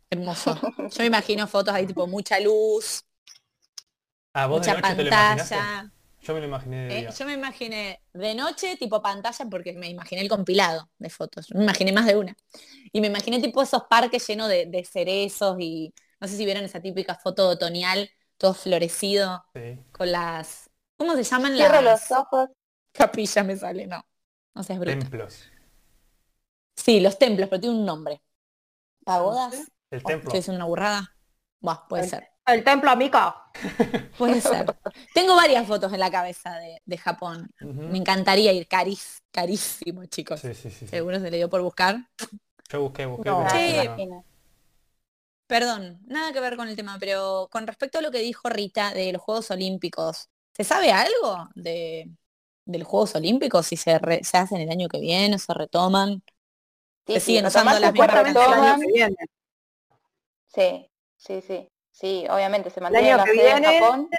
hermoso. 0.10 0.56
Yo 0.78 1.00
me 1.00 1.06
imagino 1.08 1.48
fotos 1.48 1.74
ahí 1.74 1.86
tipo 1.88 2.08
mucha 2.08 2.40
luz, 2.40 3.04
Ah, 4.34 4.46
vos 4.48 4.62
de 4.62 4.70
mucha 4.70 4.76
noche 4.76 4.96
te 4.96 5.04
lo 5.04 5.10
imaginaste. 5.10 5.68
pantalla. 5.68 5.92
Yo 6.22 6.34
me 6.34 6.40
lo 6.42 6.48
imaginé 6.48 6.78
de 6.88 6.92
Eh, 6.92 6.96
día. 6.96 7.18
yo 7.18 7.26
me 7.26 7.34
imaginé 7.34 8.02
de 8.14 8.36
noche 8.36 8.78
tipo 8.78 9.02
pantalla 9.02 9.46
porque 9.50 9.74
me 9.74 9.90
imaginé 9.90 10.22
el 10.22 10.30
compilado 10.30 10.90
de 11.00 11.10
fotos. 11.10 11.48
Me 11.54 11.64
imaginé 11.64 11.92
más 11.94 12.06
de 12.06 12.16
una. 12.18 12.38
Y 12.94 13.02
me 13.02 13.08
imaginé 13.08 13.42
tipo 13.42 13.62
esos 13.64 13.84
parques 13.90 14.28
llenos 14.28 14.50
de, 14.50 14.66
de 14.68 14.86
cerezos 14.86 15.58
y 15.60 15.94
no 16.22 16.28
sé 16.28 16.38
si 16.38 16.46
vieron 16.46 16.64
esa 16.66 16.82
típica 16.82 17.16
foto 17.16 17.50
otoñal, 17.50 18.10
todo 18.38 18.54
florecido, 18.54 19.46
Sí. 19.54 19.80
con 19.92 20.12
las... 20.12 20.70
¿Cómo 20.98 21.16
se 21.16 21.24
llaman 21.24 21.54
Cierro 21.56 21.82
las 21.82 22.10
los 22.10 22.20
ojos. 22.20 22.50
capillas? 22.92 23.46
Me 23.46 23.58
sale, 23.58 23.88
no. 23.88 24.06
No 24.54 24.64
seas 24.64 24.80
bruto. 24.80 24.98
Templos. 25.00 25.44
Sí, 26.76 27.00
los 27.00 27.18
templos, 27.18 27.50
pero 27.50 27.62
tiene 27.62 27.76
un 27.78 27.86
nombre. 27.86 28.22
¿Pagodas? 29.04 29.54
El 29.92 30.02
Oh, 30.04 30.08
templo. 30.08 30.28
¿Estoy 30.30 30.40
diciendo 30.40 30.58
una 30.58 30.66
burrada? 30.66 31.16
Buah, 31.60 31.88
puede 31.88 32.04
El- 32.04 32.10
ser. 32.10 32.28
El 32.48 32.64
templo 32.64 32.92
amica. 32.92 33.36
Puede 34.20 34.40
ser. 34.40 34.68
Tengo 35.16 35.36
varias 35.36 35.66
fotos 35.66 35.92
en 35.92 36.00
la 36.00 36.12
cabeza 36.12 36.54
de, 36.60 36.80
de 36.86 36.98
Japón. 37.00 37.50
Me 37.60 37.98
encantaría 37.98 38.54
ir 38.54 38.68
carís, 38.68 39.24
carísimo, 39.32 40.06
chicos. 40.06 40.42
Sí, 40.42 40.54
sí, 40.54 40.70
sí, 40.70 40.82
sí. 40.82 40.88
Seguro 40.88 41.20
se 41.20 41.32
le 41.32 41.38
dio 41.38 41.50
por 41.50 41.62
buscar. 41.64 41.98
Yo 42.70 42.82
busqué, 42.82 43.08
busqué. 43.08 43.30
No. 43.30 43.46
pero 43.50 43.96
Che. 43.96 44.06
no. 44.06 44.24
Perdón, 45.48 46.00
nada 46.08 46.34
que 46.34 46.40
ver 46.40 46.56
con 46.58 46.68
el 46.68 46.76
tema, 46.76 46.98
pero 47.00 47.48
con 47.52 47.68
respecto 47.68 48.00
a 48.00 48.02
lo 48.02 48.12
que 48.12 48.20
dijo 48.20 48.50
Rita 48.50 48.94
de 48.94 49.14
los 49.14 49.22
Juegos 49.22 49.52
Olímpicos, 49.52 50.30
¿se 50.56 50.64
sabe 50.64 50.92
algo 50.92 51.50
de, 51.54 52.10
de 52.66 52.80
los 52.80 52.88
Juegos 52.88 53.14
Olímpicos? 53.16 53.68
Si 53.68 53.78
se, 53.78 54.00
re- 54.00 54.24
se 54.24 54.38
hacen 54.38 54.60
el 54.62 54.70
año 54.72 54.88
que 54.90 55.00
viene 55.00 55.36
o 55.36 55.40
se 55.40 55.54
retoman. 55.54 56.24
Sí, 57.08 57.14
Se 57.14 57.20
sí, 57.20 57.26
siguen 57.28 57.46
usando 57.46 57.78
las 57.80 57.94
mismas 57.94 58.10
el 58.10 58.18
año 58.18 58.34
retoman. 58.40 58.80
que 58.82 58.88
viene. 58.92 59.16
Sí, 60.48 60.90
sí, 61.18 61.42
sí. 61.42 61.70
Sí, 61.92 62.26
obviamente 62.30 62.70
se 62.70 62.80
El 62.80 62.84
mantiene 62.84 63.08
año 63.10 63.18
la 63.18 63.24
que 63.26 63.32
sede 63.34 63.52
en 63.52 63.64
viene. 63.64 63.80
Japón. 63.80 64.10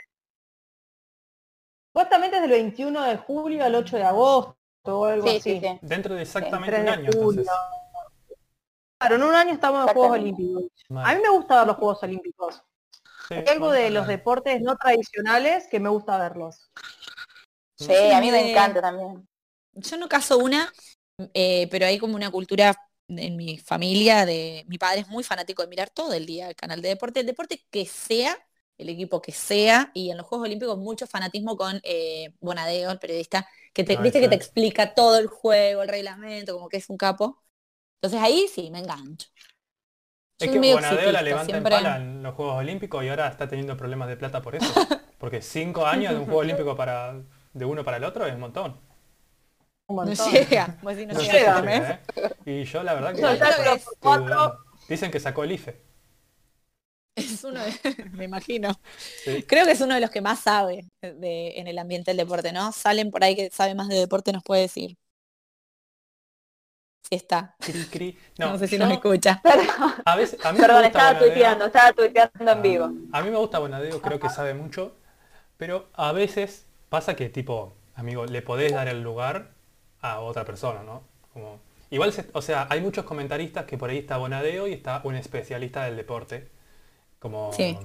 Supuestamente 1.88 2.36
es 2.36 2.42
del 2.42 2.50
21 2.52 3.02
de 3.02 3.16
julio 3.16 3.64
al 3.64 3.74
8 3.74 3.96
de 3.96 4.04
agosto 4.04 4.54
o 4.84 5.04
algo 5.06 5.28
Sí, 5.28 5.36
así. 5.36 5.54
sí, 5.54 5.60
sí. 5.60 5.78
Dentro 5.82 6.14
de 6.14 6.22
exactamente 6.22 6.70
3 6.76 6.82
un 6.82 6.88
año, 6.90 7.10
julio. 7.12 7.42
entonces. 7.42 7.52
Claro, 8.98 9.16
en 9.16 9.22
un 9.22 9.34
año 9.34 9.52
estamos 9.52 9.80
en 9.80 9.86
los 9.86 9.92
Juegos. 9.94 10.18
Olímpicos. 10.18 10.62
Mal. 10.88 11.04
A 11.06 11.14
mí 11.14 11.22
me 11.22 11.28
gusta 11.30 11.58
ver 11.58 11.66
los 11.66 11.76
Juegos 11.76 12.02
Olímpicos. 12.02 12.62
Sí, 13.28 13.34
Hay 13.34 13.46
algo 13.48 13.70
de 13.70 13.90
los 13.90 14.06
deportes 14.06 14.60
no 14.62 14.76
tradicionales 14.76 15.66
que 15.70 15.80
me 15.80 15.88
gusta 15.88 16.18
verlos. 16.18 16.70
Sí, 17.76 17.92
a 17.92 18.20
mí 18.20 18.30
me 18.30 18.40
Eh, 18.40 18.50
encanta 18.50 18.80
también. 18.80 19.26
Yo 19.74 19.96
no 19.98 20.08
caso 20.08 20.38
una, 20.38 20.72
eh, 21.34 21.68
pero 21.70 21.86
hay 21.86 21.98
como 21.98 22.14
una 22.16 22.30
cultura 22.30 22.74
en 23.08 23.36
mi 23.36 23.58
familia 23.58 24.26
de 24.26 24.64
mi 24.68 24.78
padre 24.78 25.00
es 25.00 25.08
muy 25.08 25.22
fanático 25.22 25.62
de 25.62 25.68
mirar 25.68 25.90
todo 25.90 26.12
el 26.14 26.26
día 26.26 26.48
el 26.48 26.56
canal 26.56 26.82
de 26.82 26.88
deporte, 26.88 27.20
el 27.20 27.26
deporte 27.26 27.64
que 27.70 27.86
sea, 27.86 28.36
el 28.78 28.88
equipo 28.88 29.22
que 29.22 29.32
sea, 29.32 29.90
y 29.94 30.10
en 30.10 30.16
los 30.16 30.26
Juegos 30.26 30.46
Olímpicos 30.46 30.78
mucho 30.78 31.06
fanatismo 31.06 31.56
con 31.56 31.80
eh, 31.84 32.32
Bonadeo, 32.40 32.90
el 32.90 32.98
periodista, 32.98 33.48
que 33.72 33.84
te, 33.84 33.96
Ay, 33.96 34.02
viste 34.02 34.20
que 34.20 34.28
te 34.28 34.34
explica 34.34 34.94
todo 34.94 35.18
el 35.18 35.26
juego, 35.28 35.82
el 35.82 35.88
reglamento, 35.88 36.54
como 36.54 36.68
que 36.68 36.78
es 36.78 36.88
un 36.90 36.96
capo. 36.96 37.42
Entonces 38.00 38.20
ahí 38.22 38.46
sí, 38.48 38.70
me 38.70 38.78
engancho. 38.80 39.28
Es 40.38 40.50
que 40.50 40.58
Bonadeo 40.58 41.12
la 41.12 41.22
levanta 41.22 41.44
siempre- 41.52 41.74
en 41.76 41.82
pala 41.82 41.96
en 41.96 42.22
los 42.22 42.34
Juegos 42.34 42.56
Olímpicos 42.56 43.02
y 43.04 43.08
ahora 43.08 43.28
está 43.28 43.48
teniendo 43.48 43.76
problemas 43.76 44.08
de 44.08 44.16
plata 44.16 44.42
por 44.42 44.54
eso. 44.54 44.66
Porque 45.18 45.40
cinco 45.40 45.86
años 45.86 46.12
de 46.12 46.18
un 46.18 46.24
juego 46.26 46.40
olímpico 46.40 46.76
para 46.76 47.14
de 47.54 47.64
uno 47.64 47.82
para 47.84 47.96
el 47.96 48.04
otro 48.04 48.26
es 48.26 48.34
un 48.34 48.40
montón. 48.40 48.76
Un 49.88 49.96
No 49.96 50.02
montón. 50.04 50.30
llega. 50.32 50.78
Vos 50.82 50.96
decís, 50.96 51.08
no 51.08 51.14
No 51.14 51.20
llega. 51.20 51.60
llega, 51.62 51.76
¿eh? 51.76 52.00
Y 52.44 52.64
yo 52.64 52.82
la 52.82 52.94
verdad 52.94 53.14
que 53.14 53.22
dicen 54.88 55.10
que 55.10 55.20
sacó 55.20 55.44
el 55.44 55.52
IFE. 55.52 55.80
Es 57.14 57.44
uno 57.44 57.60
de, 57.64 57.72
me 58.12 58.24
imagino. 58.24 58.78
Sí. 59.24 59.42
Creo 59.44 59.64
que 59.64 59.72
es 59.72 59.80
uno 59.80 59.94
de 59.94 60.00
los 60.00 60.10
que 60.10 60.20
más 60.20 60.40
sabe 60.40 60.86
de, 61.00 61.54
en 61.58 61.66
el 61.66 61.78
ambiente 61.78 62.10
del 62.10 62.18
deporte, 62.18 62.52
¿no? 62.52 62.72
Salen 62.72 63.10
por 63.10 63.24
ahí 63.24 63.34
que 63.34 63.50
sabe 63.50 63.74
más 63.74 63.88
de 63.88 63.96
deporte, 63.96 64.32
nos 64.32 64.42
puede 64.42 64.62
decir. 64.62 64.96
Está. 67.10 67.54
Cri, 67.60 67.84
cri. 67.86 68.18
No, 68.38 68.50
No, 68.52 68.58
sé 68.58 68.66
si 68.68 68.76
yo- 68.78 68.84
nos 68.84 68.92
escucha. 68.92 69.40
a 70.04 70.16
veces 70.16 70.44
a 70.44 70.52
mí 70.52 70.58
Perdón, 70.58 70.76
me 70.82 70.82
gusta 70.82 70.86
estaba 70.88 71.12
Bonadeo. 71.12 71.28
tuiteando, 71.32 71.64
estaba 71.66 71.92
tuiteando 71.92 72.52
en 72.52 72.62
vivo. 72.62 72.84
A 73.12 73.22
mí 73.22 73.30
me 73.30 73.36
gusta 73.36 73.58
Bonadeo, 73.58 74.00
creo 74.02 74.18
que 74.20 74.28
sabe 74.28 74.54
mucho, 74.54 74.94
pero 75.56 75.86
a 75.94 76.12
veces 76.12 76.66
pasa 76.88 77.14
que 77.16 77.28
tipo, 77.28 77.74
amigo, 77.94 78.26
le 78.26 78.42
podés 78.42 78.72
dar 78.72 78.88
el 78.88 79.02
lugar 79.02 79.50
a 80.00 80.20
otra 80.20 80.44
persona, 80.44 80.82
¿no? 80.82 81.02
Como, 81.32 81.60
igual, 81.90 82.12
se- 82.12 82.28
o 82.32 82.42
sea, 82.42 82.66
hay 82.70 82.80
muchos 82.80 83.04
comentaristas 83.04 83.64
que 83.66 83.78
por 83.78 83.90
ahí 83.90 83.98
está 83.98 84.16
Bonadeo 84.18 84.66
y 84.66 84.72
está 84.72 85.00
un 85.04 85.14
especialista 85.14 85.84
del 85.84 85.96
deporte, 85.96 86.48
como 87.18 87.52
Sí. 87.52 87.78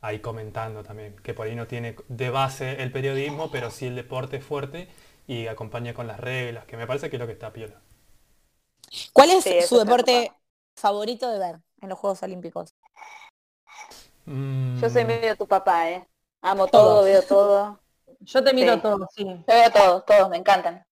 ahí 0.00 0.20
comentando 0.20 0.82
también, 0.84 1.16
que 1.22 1.34
por 1.34 1.46
ahí 1.46 1.54
no 1.56 1.66
tiene 1.66 1.96
de 2.08 2.30
base 2.30 2.82
el 2.82 2.92
periodismo, 2.92 3.50
pero 3.50 3.70
sí 3.70 3.86
el 3.86 3.96
deporte 3.96 4.40
fuerte 4.40 4.88
y 5.26 5.48
acompaña 5.48 5.92
con 5.94 6.06
las 6.06 6.20
reglas, 6.20 6.64
que 6.66 6.76
me 6.76 6.86
parece 6.86 7.10
que 7.10 7.16
es 7.16 7.20
lo 7.20 7.26
que 7.26 7.32
está 7.32 7.52
piola. 7.52 7.74
¿Cuál 9.12 9.30
es 9.30 9.44
Sí, 9.44 9.62
su 9.62 9.78
deporte 9.78 10.32
favorito 10.76 11.30
de 11.30 11.38
ver 11.38 11.60
en 11.80 11.88
los 11.88 11.98
Juegos 11.98 12.22
Olímpicos? 12.22 12.74
Mm, 14.24 14.80
Yo 14.80 14.90
soy 14.90 15.04
medio 15.04 15.36
tu 15.36 15.46
papá, 15.46 15.90
¿eh? 15.90 16.06
Amo 16.42 16.66
todo, 16.66 17.04
veo 17.04 17.22
todo. 17.22 17.78
Yo 18.20 18.42
te 18.42 18.52
miro 18.52 18.74
Sí. 18.74 18.80
todo, 18.80 19.08
sí. 19.14 19.24
Yo 19.24 19.44
veo 19.46 19.70
todos, 19.70 20.04
todos, 20.04 20.28
me 20.30 20.36
encantan. 20.38 20.84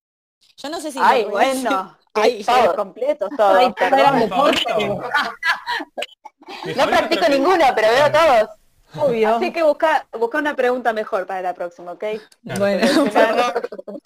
Yo 0.56 0.68
no 0.68 0.80
sé 0.80 0.92
si... 0.92 0.98
Ay, 1.02 1.24
lo 1.24 1.30
voy 1.30 1.44
a 1.44 1.48
decir. 1.48 1.64
bueno. 1.64 1.98
Ay, 2.16 2.44
todos 2.44 2.74
completos, 2.74 3.28
todos. 3.36 3.56
Ay, 3.58 3.74
No 6.76 6.86
practico 6.86 7.28
ninguno, 7.28 7.64
pero 7.74 7.88
veo 7.88 8.12
todos. 8.12 8.48
Obvio. 8.96 9.36
Así 9.36 9.52
que 9.52 9.62
busca, 9.64 10.06
busca 10.12 10.38
una 10.38 10.54
pregunta 10.54 10.92
mejor 10.92 11.26
para 11.26 11.42
la 11.42 11.54
próxima, 11.54 11.92
¿ok? 11.92 12.04
Claro. 12.44 12.60
Bueno, 12.60 12.86
perdón. 13.12 13.52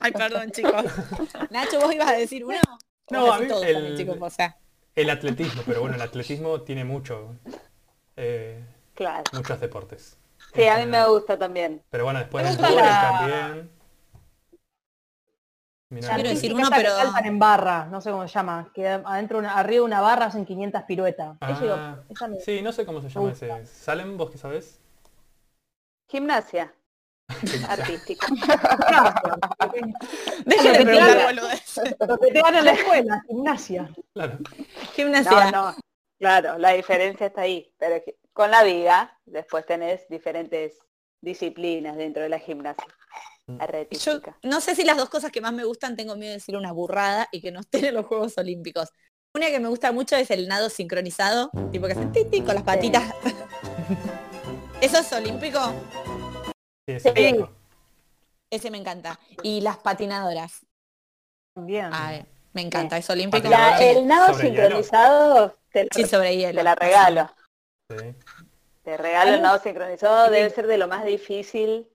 Ay, 0.01 0.12
perdón, 0.12 0.51
chicos. 0.53 0.84
Nacho, 1.51 1.78
¿vos 1.80 1.93
ibas 1.93 2.09
a 2.09 2.12
decir 2.12 2.45
uno? 2.45 2.57
No, 3.11 3.33
a 3.33 3.39
mí 3.39 3.49
todos 3.49 3.65
el- 3.65 3.75
también, 3.75 3.97
chicos, 3.97 4.17
o 4.21 4.31
sea. 4.31 4.57
El 4.95 5.11
atletismo, 5.11 5.63
pero 5.65 5.81
bueno, 5.81 5.95
el 5.97 6.03
atletismo 6.03 6.61
tiene 6.63 6.85
mucho, 6.85 7.37
eh, 8.17 8.65
Claro. 8.95 9.23
muchos 9.33 9.61
deportes. 9.61 10.17
Sí, 10.55 10.67
a 10.67 10.79
mí 10.79 10.87
me 10.87 11.07
gusta 11.09 11.39
también. 11.39 11.83
Pero 11.91 12.05
bueno, 12.05 12.19
después 12.21 12.45
del 12.45 12.75
la- 12.77 13.01
también. 13.19 13.71
Mirá, 15.91 16.15
Quiero 16.17 16.29
decir 16.31 16.53
uno, 16.53 16.69
pero- 16.75 16.91
saltan 16.95 17.25
en 17.25 17.39
barra, 17.39 17.87
no 17.87 18.01
sé 18.03 18.11
cómo 18.11 18.29
se 18.29 18.35
llama, 18.35 18.71
que 18.75 18.87
adentro, 18.87 19.39
una, 19.39 19.57
arriba 19.57 19.81
de 19.81 19.87
una 19.87 20.01
barra 20.03 20.27
hacen 20.27 20.45
500 20.45 20.83
piruetas. 20.83 21.39
Ah, 21.41 21.97
me- 22.29 22.41
sí, 22.41 22.61
no 22.61 22.73
sé 22.73 22.85
cómo 22.85 23.01
se 23.01 23.09
llama 23.09 23.31
ese. 23.33 23.65
¿Salen 23.65 24.17
vos 24.19 24.31
que 24.31 24.37
sabés? 24.37 24.81
Gimnasia. 26.09 26.75
Artística. 27.68 28.26
Déjenle 30.45 30.72
Lo 30.72 30.79
que 30.79 30.85
preguntar, 30.85 31.26
boludeces. 31.26 31.97
Lo 32.07 32.18
que 32.18 32.33
te 32.33 32.41
dan 32.41 32.55
en 32.55 32.64
la 32.64 32.72
escuela, 32.72 33.24
gimnasia. 33.29 33.91
Claro. 34.14 34.39
Gimnasia. 34.95 35.51
No, 35.51 35.70
no. 35.70 35.76
Claro, 36.18 36.59
la 36.59 36.72
diferencia 36.72 37.26
está 37.26 37.43
ahí. 37.43 37.72
Pero 37.79 37.97
es 37.97 38.05
que 38.05 38.16
con 38.33 38.51
la 38.51 38.62
viga, 38.62 39.18
después 39.26 39.66
tenés 39.66 40.09
diferentes 40.09 40.79
disciplinas 41.20 41.97
dentro 41.97 42.22
de 42.22 42.29
la 42.29 42.39
gimnasia. 42.39 42.87
Yo 43.47 43.57
Artística. 43.61 44.37
no 44.43 44.61
sé 44.61 44.74
si 44.74 44.85
las 44.85 44.99
dos 44.99 45.09
cosas 45.09 45.33
que 45.33 45.41
más 45.41 45.55
me 45.55 45.64
gustan, 45.64 45.97
tengo 45.97 46.16
miedo 46.16 46.33
de 46.33 46.37
decir 46.37 46.55
una 46.57 46.72
burrada 46.72 47.29
y 47.33 47.41
que 47.41 47.51
no 47.51 47.61
estén 47.61 47.87
en 47.87 47.95
los 47.95 48.05
Juegos 48.07 48.37
Olímpicos. 48.37 48.91
Una 49.35 49.47
que 49.47 49.61
me 49.61 49.68
gusta 49.68 49.91
mucho 49.93 50.16
es 50.16 50.31
el 50.31 50.49
nado 50.49 50.68
sincronizado, 50.68 51.51
tipo 51.72 51.87
que 51.87 51.93
hacen 51.93 52.12
titi 52.12 52.43
con 52.43 52.55
las 52.55 52.64
patitas. 52.64 53.05
¿Eso 54.81 54.99
es 54.99 55.12
olímpico? 55.12 55.59
Sí, 56.89 56.93
ese 56.95 57.12
Sí. 57.14 57.22
mismo. 57.32 57.51
Ese 58.51 58.70
me 58.70 58.78
encanta. 58.78 59.20
Y 59.43 59.61
las 59.61 59.76
patinadoras. 59.76 60.64
Bien. 61.55 61.91
Ay, 61.93 62.24
me 62.55 62.62
encanta, 62.62 62.97
es 62.97 63.11
olímpico. 63.11 63.47
La- 63.47 63.78
el 63.82 64.07
nado 64.07 64.32
sincronizado 64.32 65.59
te, 65.70 65.82
lo- 65.84 65.89
Sí, 65.93 66.05
sobre 66.07 66.34
hielo. 66.34 66.57
te 66.57 66.62
la 66.64 66.74
regalo. 66.74 67.30
Sí. 67.91 68.14
Te 68.84 68.97
regalo 68.97 69.34
el 69.34 69.43
nado 69.43 69.59
sincronizado. 69.61 70.30
Debe 70.30 70.49
ser 70.49 70.66
de 70.66 70.78
lo 70.78 70.89
más 70.89 71.05
difícil. 71.05 71.86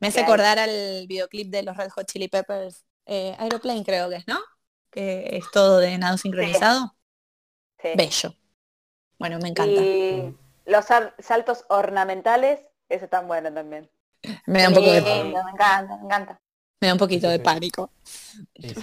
Me 0.00 0.08
hace 0.08 0.20
acordar 0.22 0.58
al 0.58 1.06
videoclip 1.06 1.48
de 1.48 1.62
los 1.62 1.76
Red 1.76 1.90
Hot 1.90 2.06
Chili 2.06 2.26
Peppers. 2.26 2.84
Eh, 3.06 3.36
Aeroplane 3.38 3.84
creo 3.84 4.08
que 4.08 4.16
es, 4.16 4.26
¿no? 4.26 4.40
Que 4.90 5.36
es 5.36 5.48
todo 5.52 5.78
de 5.78 5.96
nado 5.96 6.18
sincronizado. 6.18 6.96
Sí. 7.80 7.90
Bello. 7.96 8.34
Bueno, 9.16 9.38
me 9.38 9.50
encanta. 9.50 9.80
Y 9.80 10.34
los 10.66 10.86
saltos 11.20 11.64
ornamentales, 11.68 12.60
eso 12.88 13.06
tan 13.06 13.28
bueno 13.28 13.52
también. 13.54 13.88
Me 14.46 14.62
da 14.62 14.68
un 14.68 14.74
poco 14.74 14.90
de, 14.90 15.00
Lindo, 15.00 15.44
me 15.44 15.50
encanta, 15.50 15.96
me 15.96 16.04
encanta. 16.04 16.40
me 16.80 16.86
da 16.88 16.94
un 16.94 16.98
poquito 16.98 17.28
de 17.28 17.38
pánico. 17.38 17.90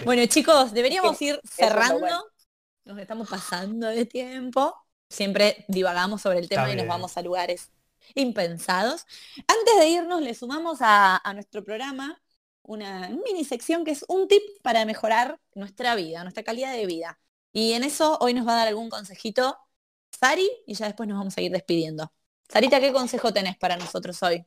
Bueno, 0.06 0.26
chicos, 0.28 0.74
deberíamos 0.74 1.22
ir 1.22 1.39
cerrando. 1.43 2.08
Nos 2.86 2.98
estamos 3.00 3.30
pasando 3.30 3.88
de 3.88 4.06
tiempo. 4.06 4.76
Siempre 5.10 5.66
divagamos 5.68 6.22
sobre 6.22 6.39
el 6.39 6.50
tema 6.50 6.72
y 6.72 6.76
nos 6.76 6.88
vamos 6.88 7.18
a 7.18 7.22
lugares 7.22 7.72
impensados. 8.16 9.06
Antes 9.48 9.80
de 9.80 9.88
irnos, 9.89 10.22
le 10.22 10.34
sumamos 10.34 10.80
a, 10.82 11.18
a 11.18 11.34
nuestro 11.34 11.64
programa 11.64 12.22
una 12.64 13.10
mini 13.10 13.45
sección 13.45 13.86
que 13.86 13.91
es 13.91 14.06
un 14.08 14.28
tip 14.28 14.41
para 14.62 14.86
mejorar 14.86 15.39
nuestra 15.56 15.95
vida, 15.95 16.24
nuestra 16.24 16.43
calidad 16.43 16.74
de 16.74 16.86
vida. 16.86 17.20
Y 17.54 17.74
en 17.74 17.84
eso 17.84 18.18
hoy 18.20 18.34
nos 18.34 18.45
va 18.48 18.54
a 18.54 18.58
dar 18.58 18.68
algún 18.68 18.89
consejito 18.89 19.58
Sari 20.12 20.50
y 20.66 20.74
ya 20.74 20.86
después 20.86 21.08
nos 21.08 21.18
vamos 21.18 21.38
a 21.38 21.41
ir 21.41 21.52
despidiendo. 21.52 22.12
Sarita, 22.50 22.80
¿qué 22.80 22.93
consejo 22.93 23.34
tenés 23.34 23.58
para 23.58 23.78
nosotros 23.78 24.22
hoy? 24.24 24.45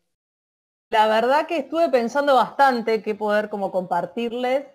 La 0.91 1.07
verdad 1.07 1.47
que 1.47 1.59
estuve 1.59 1.88
pensando 1.88 2.34
bastante 2.34 3.03
qué 3.03 3.14
poder 3.14 3.49
como 3.49 3.70
compartirles. 3.70 4.66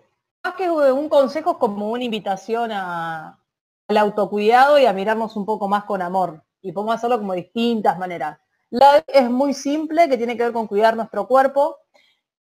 Más 0.42 0.54
que 0.54 0.70
un 0.70 1.08
consejo 1.08 1.52
es 1.52 1.56
como 1.58 1.90
una 1.90 2.04
invitación 2.04 2.72
a- 2.72 3.38
al 3.88 3.96
autocuidado 3.98 4.78
y 4.78 4.86
a 4.86 4.92
mirarnos 4.92 5.36
un 5.36 5.44
poco 5.44 5.68
más 5.68 5.84
con 5.84 6.00
amor. 6.02 6.42
Y 6.62 6.72
podemos 6.72 6.94
hacerlo 6.96 7.18
como 7.18 7.34
distintas 7.34 7.98
maneras. 7.98 8.38
La 8.70 9.04
es 9.06 9.30
muy 9.30 9.52
simple, 9.54 10.08
que 10.08 10.16
tiene 10.16 10.36
que 10.36 10.44
ver 10.44 10.52
con 10.52 10.66
cuidar 10.66 10.96
nuestro 10.96 11.28
cuerpo. 11.28 11.76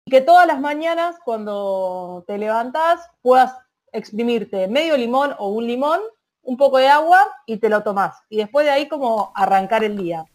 Y 0.06 0.12
que 0.12 0.22
todas 0.22 0.48
las 0.48 0.60
mañanas 0.60 1.18
cuando 1.26 2.24
te 2.28 2.38
levantás 2.38 3.10
puedas 3.22 3.56
exprimirte 3.92 4.68
medio 4.68 4.98
limón 4.98 5.36
o 5.40 5.50
un 5.50 5.68
limón, 5.68 6.00
un 6.44 6.58
poco 6.58 6.78
de 6.78 6.88
agua 6.88 7.20
y 7.46 7.58
te 7.58 7.70
lo 7.70 7.84
tomás. 7.84 8.16
Y 8.30 8.38
después 8.38 8.66
de 8.66 8.72
ahí 8.72 8.88
como 8.88 9.32
arrancar 9.36 9.84
el 9.84 9.98
día. 9.98 10.26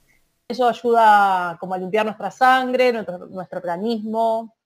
Eso 0.51 0.66
ayuda 0.68 1.57
como 1.61 1.74
a 1.74 1.78
limpiar 1.78 2.05
nuestra 2.05 2.28
sangre, 2.32 2.92
nuestro, 2.92 3.18
nuestro 3.26 3.59
organismo, 3.59 4.57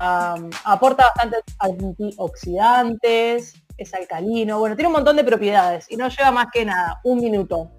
am, 0.00 0.50
aporta 0.64 1.04
bastantes 1.04 1.44
antioxidantes, 1.60 3.54
es 3.76 3.94
alcalino, 3.94 4.58
bueno, 4.58 4.74
tiene 4.74 4.88
un 4.88 4.94
montón 4.94 5.14
de 5.14 5.22
propiedades 5.22 5.86
y 5.88 5.96
no 5.96 6.08
lleva 6.08 6.32
más 6.32 6.48
que 6.52 6.64
nada, 6.64 7.00
un 7.04 7.20
minuto. 7.20 7.70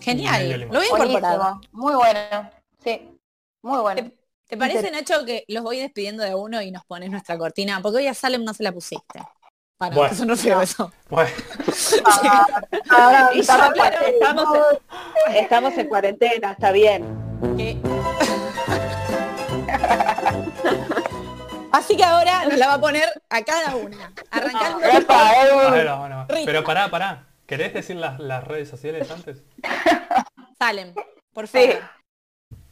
Genial, 0.00 0.62
lo 0.62 0.68
voy 0.68 0.84
a 0.84 0.86
incorporar. 0.86 1.38
Buenísimo, 1.38 1.60
muy 1.72 1.94
bueno. 1.94 2.50
Sí, 2.82 3.20
muy 3.60 3.80
bueno. 3.80 4.10
¿Te 4.46 4.56
parece, 4.56 4.90
Nacho, 4.90 5.26
que 5.26 5.44
los 5.48 5.62
voy 5.62 5.80
despidiendo 5.80 6.24
de 6.24 6.34
uno 6.34 6.62
y 6.62 6.70
nos 6.70 6.86
pones 6.86 7.10
nuestra 7.10 7.36
cortina? 7.36 7.80
Porque 7.82 7.98
hoy 7.98 8.06
a 8.06 8.14
Salem 8.14 8.42
no 8.42 8.54
se 8.54 8.62
la 8.62 8.72
pusiste. 8.72 9.20
Bueno. 9.80 10.06
eso 10.12 10.24
no 10.26 10.36
feo 10.36 10.60
eso. 10.60 10.92
Bueno, 11.08 11.30
ya, 11.66 12.46
claro, 12.84 13.30
estamos, 14.04 14.48
en, 15.26 15.36
estamos 15.36 15.78
en 15.78 15.88
cuarentena, 15.88 16.52
está 16.52 16.70
bien. 16.70 17.04
Así 21.72 21.96
que 21.96 22.04
ahora 22.04 22.44
nos 22.44 22.58
la 22.58 22.66
va 22.66 22.74
a 22.74 22.80
poner 22.80 23.08
a 23.30 23.42
cada 23.42 23.76
una. 23.76 24.12
Arrancando. 24.30 24.84
Epa, 24.86 25.32
eh, 25.44 25.70
ver, 25.70 26.44
pero 26.44 26.62
pará, 26.64 26.90
pará. 26.90 27.26
¿Querés 27.46 27.72
decir 27.72 27.96
las, 27.96 28.18
las 28.20 28.44
redes 28.44 28.68
sociales 28.68 29.10
antes? 29.10 29.42
Salem, 30.58 30.94
por 31.32 31.48
Sí. 31.48 31.68
favor. 31.68 31.82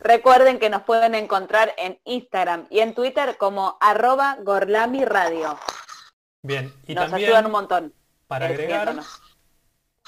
Recuerden 0.00 0.58
que 0.58 0.70
nos 0.70 0.82
pueden 0.82 1.14
encontrar 1.14 1.72
en 1.78 1.98
Instagram 2.04 2.66
y 2.70 2.80
en 2.80 2.94
Twitter 2.94 3.36
como 3.38 3.78
arroba 3.80 4.36
Gorlami 4.42 5.04
Radio. 5.04 5.58
Bien, 6.42 6.72
y 6.86 6.94
Nos 6.94 7.10
también 7.10 7.28
ayudan 7.28 7.46
un 7.46 7.52
montón. 7.52 7.94
para 8.26 8.46
agregar, 8.46 8.94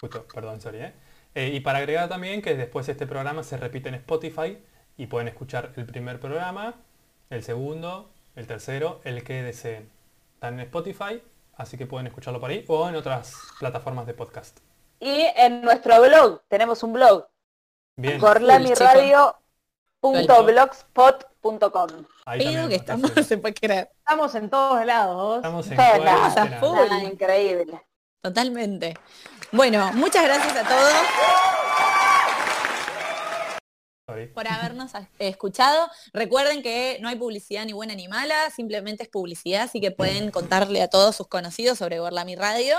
justo, 0.01 0.27
perdón, 0.33 0.61
sorry, 0.61 0.79
¿eh? 0.83 0.95
Eh, 1.35 1.51
y 1.55 1.61
para 1.61 1.79
agregar 1.79 2.09
también 2.09 2.43
que 2.43 2.57
después 2.57 2.89
este 2.89 3.07
programa 3.07 3.43
se 3.43 3.57
repite 3.57 3.89
en 3.89 3.97
Spotify 3.97 4.59
y 4.97 5.07
pueden 5.07 5.29
escuchar 5.29 5.73
el 5.77 5.87
primer 5.87 6.19
programa, 6.21 6.75
el 7.31 7.43
segundo, 7.43 8.11
el 8.37 8.47
tercero, 8.47 9.01
el 9.05 9.23
que 9.25 9.43
deseen. 9.43 9.91
Están 10.35 10.55
en 10.55 10.61
Spotify, 10.61 11.23
así 11.57 11.77
que 11.77 11.87
pueden 11.87 12.07
escucharlo 12.07 12.41
por 12.41 12.51
ahí 12.51 12.65
o 12.69 12.89
en 12.89 12.97
otras 12.97 13.35
plataformas 13.59 14.07
de 14.07 14.15
podcast. 14.15 14.59
Y 14.99 15.27
en 15.37 15.63
nuestro 15.63 16.01
blog, 16.03 16.43
tenemos 16.49 16.83
un 16.83 16.93
blog, 16.95 17.27
Bien, 17.97 18.19
Gorlami 18.19 18.73
chicos. 18.73 18.81
Radio 18.81 19.37
Pero 20.01 20.27
también 22.25 22.69
que 22.69 22.75
estamos, 22.77 23.11
Fede. 23.13 23.25
se 23.25 23.39
puede 23.39 23.55
creer. 23.55 23.91
Estamos 23.99 24.35
en 24.35 24.51
todos 24.51 24.85
lados. 24.85 25.37
Estamos 25.37 25.71
en 25.71 25.77
Todos 26.61 26.89
lados. 26.89 27.03
increíble. 27.03 27.83
Totalmente. 28.23 28.95
Bueno, 29.53 29.91
muchas 29.95 30.25
gracias 30.25 30.57
a 30.57 30.69
todos 30.69 30.93
Sorry. 34.07 34.27
por 34.29 34.47
habernos 34.49 34.93
escuchado. 35.19 35.89
Recuerden 36.13 36.63
que 36.63 36.99
no 37.01 37.09
hay 37.09 37.17
publicidad 37.17 37.65
ni 37.65 37.73
buena 37.73 37.95
ni 37.95 38.09
mala, 38.09 38.51
simplemente 38.51 39.05
es 39.05 39.09
publicidad, 39.09 39.63
así 39.63 39.81
que 39.81 39.91
pueden 39.91 40.31
contarle 40.31 40.83
a 40.83 40.89
todos 40.89 41.17
sus 41.17 41.29
conocidos 41.29 41.79
sobre 41.79 41.99
Gorlami 41.99 42.37
Radio. 42.37 42.79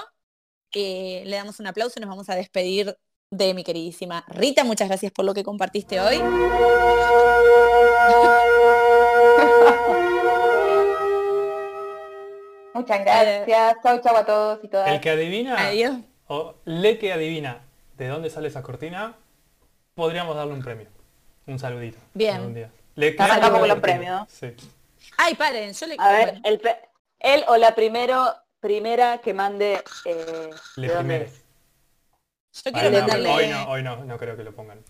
Eh, 0.74 1.24
le 1.26 1.36
damos 1.36 1.60
un 1.60 1.68
aplauso 1.68 1.96
y 1.98 2.02
nos 2.02 2.10
vamos 2.10 2.30
a 2.30 2.36
despedir 2.36 2.98
de 3.32 3.54
mi 3.54 3.64
queridísima 3.64 4.24
Rita. 4.28 4.64
Muchas 4.66 4.90
gracias 4.90 5.12
por 5.12 5.26
lo 5.26 5.34
que 5.34 5.44
compartiste 5.44 6.00
hoy. 6.00 6.20
Muchas 12.74 13.00
gracias. 13.00 13.78
Chau, 13.82 14.02
chau 14.02 14.16
a 14.16 14.26
todos 14.26 14.60
y 14.64 14.68
todas. 14.68 14.90
El 14.90 15.00
que 15.00 15.10
adivina, 15.10 15.68
Adiós. 15.68 15.96
o 16.28 16.56
le 16.66 16.98
que 16.98 17.14
adivina 17.14 17.62
de 17.98 18.08
dónde 18.08 18.30
sale 18.30 18.50
esa 18.50 18.64
cortina, 18.64 19.16
podríamos 19.96 20.36
darle 20.36 20.54
un 20.54 20.62
premio. 20.62 20.88
Un 21.48 21.60
saludito. 21.60 21.98
Bien. 22.14 22.54
día. 22.54 22.70
Le 22.96 23.16
sacamos 23.16 23.62
adivina 23.62 23.68
los 23.68 23.80
premios. 23.80 24.30
Sí. 24.30 24.54
Ay, 25.18 25.36
paren, 25.36 25.74
yo 25.74 25.86
le 25.88 25.96
A 25.98 26.12
ver, 26.12 26.26
bueno, 26.32 26.42
el 26.44 26.62
él 27.20 27.44
o 27.48 27.58
la 27.58 27.76
primero, 27.76 28.34
primera 28.60 29.20
que 29.20 29.34
mande 29.34 29.82
eh, 30.06 30.50
Le 30.76 30.90
Ay, 32.66 32.72
quiero 32.74 32.90
no, 32.92 32.98
mandarle, 33.00 33.30
hoy 33.30 33.48
no, 33.48 33.70
hoy 33.70 33.84
no, 33.84 34.04
no 34.06 34.18
creo 34.18 34.36
que 34.38 34.44
lo 34.44 34.54
pongan. 34.56 34.84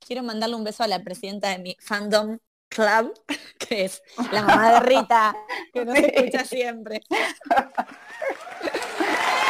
quiero 0.00 0.22
mandarle 0.22 0.56
un 0.56 0.64
beso 0.64 0.82
a 0.82 0.86
la 0.88 1.00
presidenta 1.02 1.50
de 1.50 1.58
mi 1.58 1.76
fandom 1.80 2.38
club, 2.70 3.12
que 3.58 3.84
es 3.84 4.02
la 4.32 4.42
mamá 4.42 4.72
de 4.72 4.80
Rita, 4.80 5.36
que 5.72 5.84
nos 5.84 5.96
escucha 5.98 6.44
siempre. 6.46 7.00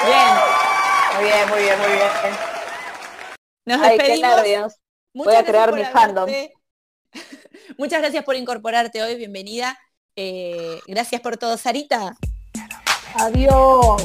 Bien, 0.05 0.29
Muy 1.17 1.25
bien, 1.25 1.49
muy 1.51 1.59
bien, 1.61 1.79
muy 1.81 1.89
bien. 1.89 2.09
nos 3.67 3.81
Ay, 3.83 3.97
qué 3.99 4.03
despedimos. 4.05 4.37
nervios. 4.37 4.75
Muchas 5.13 5.33
Voy 5.35 5.43
a 5.43 5.45
crear 5.45 5.73
mi 5.73 5.85
fandom. 5.85 6.31
Muchas 7.77 8.01
gracias 8.01 8.25
por 8.25 8.37
incorporarte 8.37 9.03
hoy, 9.03 9.17
bienvenida. 9.17 9.77
Eh, 10.17 10.81
gracias 10.87 11.21
por 11.21 11.37
todo, 11.37 11.57
Sarita. 11.59 12.17
Adiós. 13.15 14.03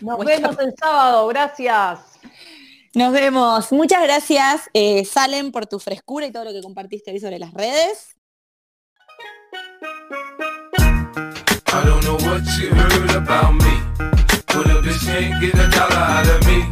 Nos 0.00 0.18
vemos 0.24 0.58
el 0.58 0.74
sábado. 0.78 1.26
Gracias. 1.28 2.00
Nos 2.94 3.12
vemos. 3.12 3.72
Muchas 3.72 4.02
gracias, 4.02 4.70
eh, 4.72 5.04
Salen, 5.04 5.52
por 5.52 5.66
tu 5.66 5.78
frescura 5.78 6.26
y 6.26 6.32
todo 6.32 6.44
lo 6.44 6.52
que 6.52 6.62
compartiste 6.62 7.10
hoy 7.12 7.20
sobre 7.20 7.38
las 7.38 7.52
redes. 7.52 8.16
I 11.68 11.84
don't 11.84 12.02
know 12.04 12.16
what 12.26 12.42
you 12.58 12.68
heard 12.74 13.10
about 13.16 13.52
me. 13.62 13.82
But 14.46 14.66
a 14.66 14.80
bitch 14.80 15.04
can't 15.04 15.40
get 15.40 15.54
a 15.54 15.68
dollar 15.68 16.02
out 16.02 16.26
of 16.26 16.46
me. 16.46 16.64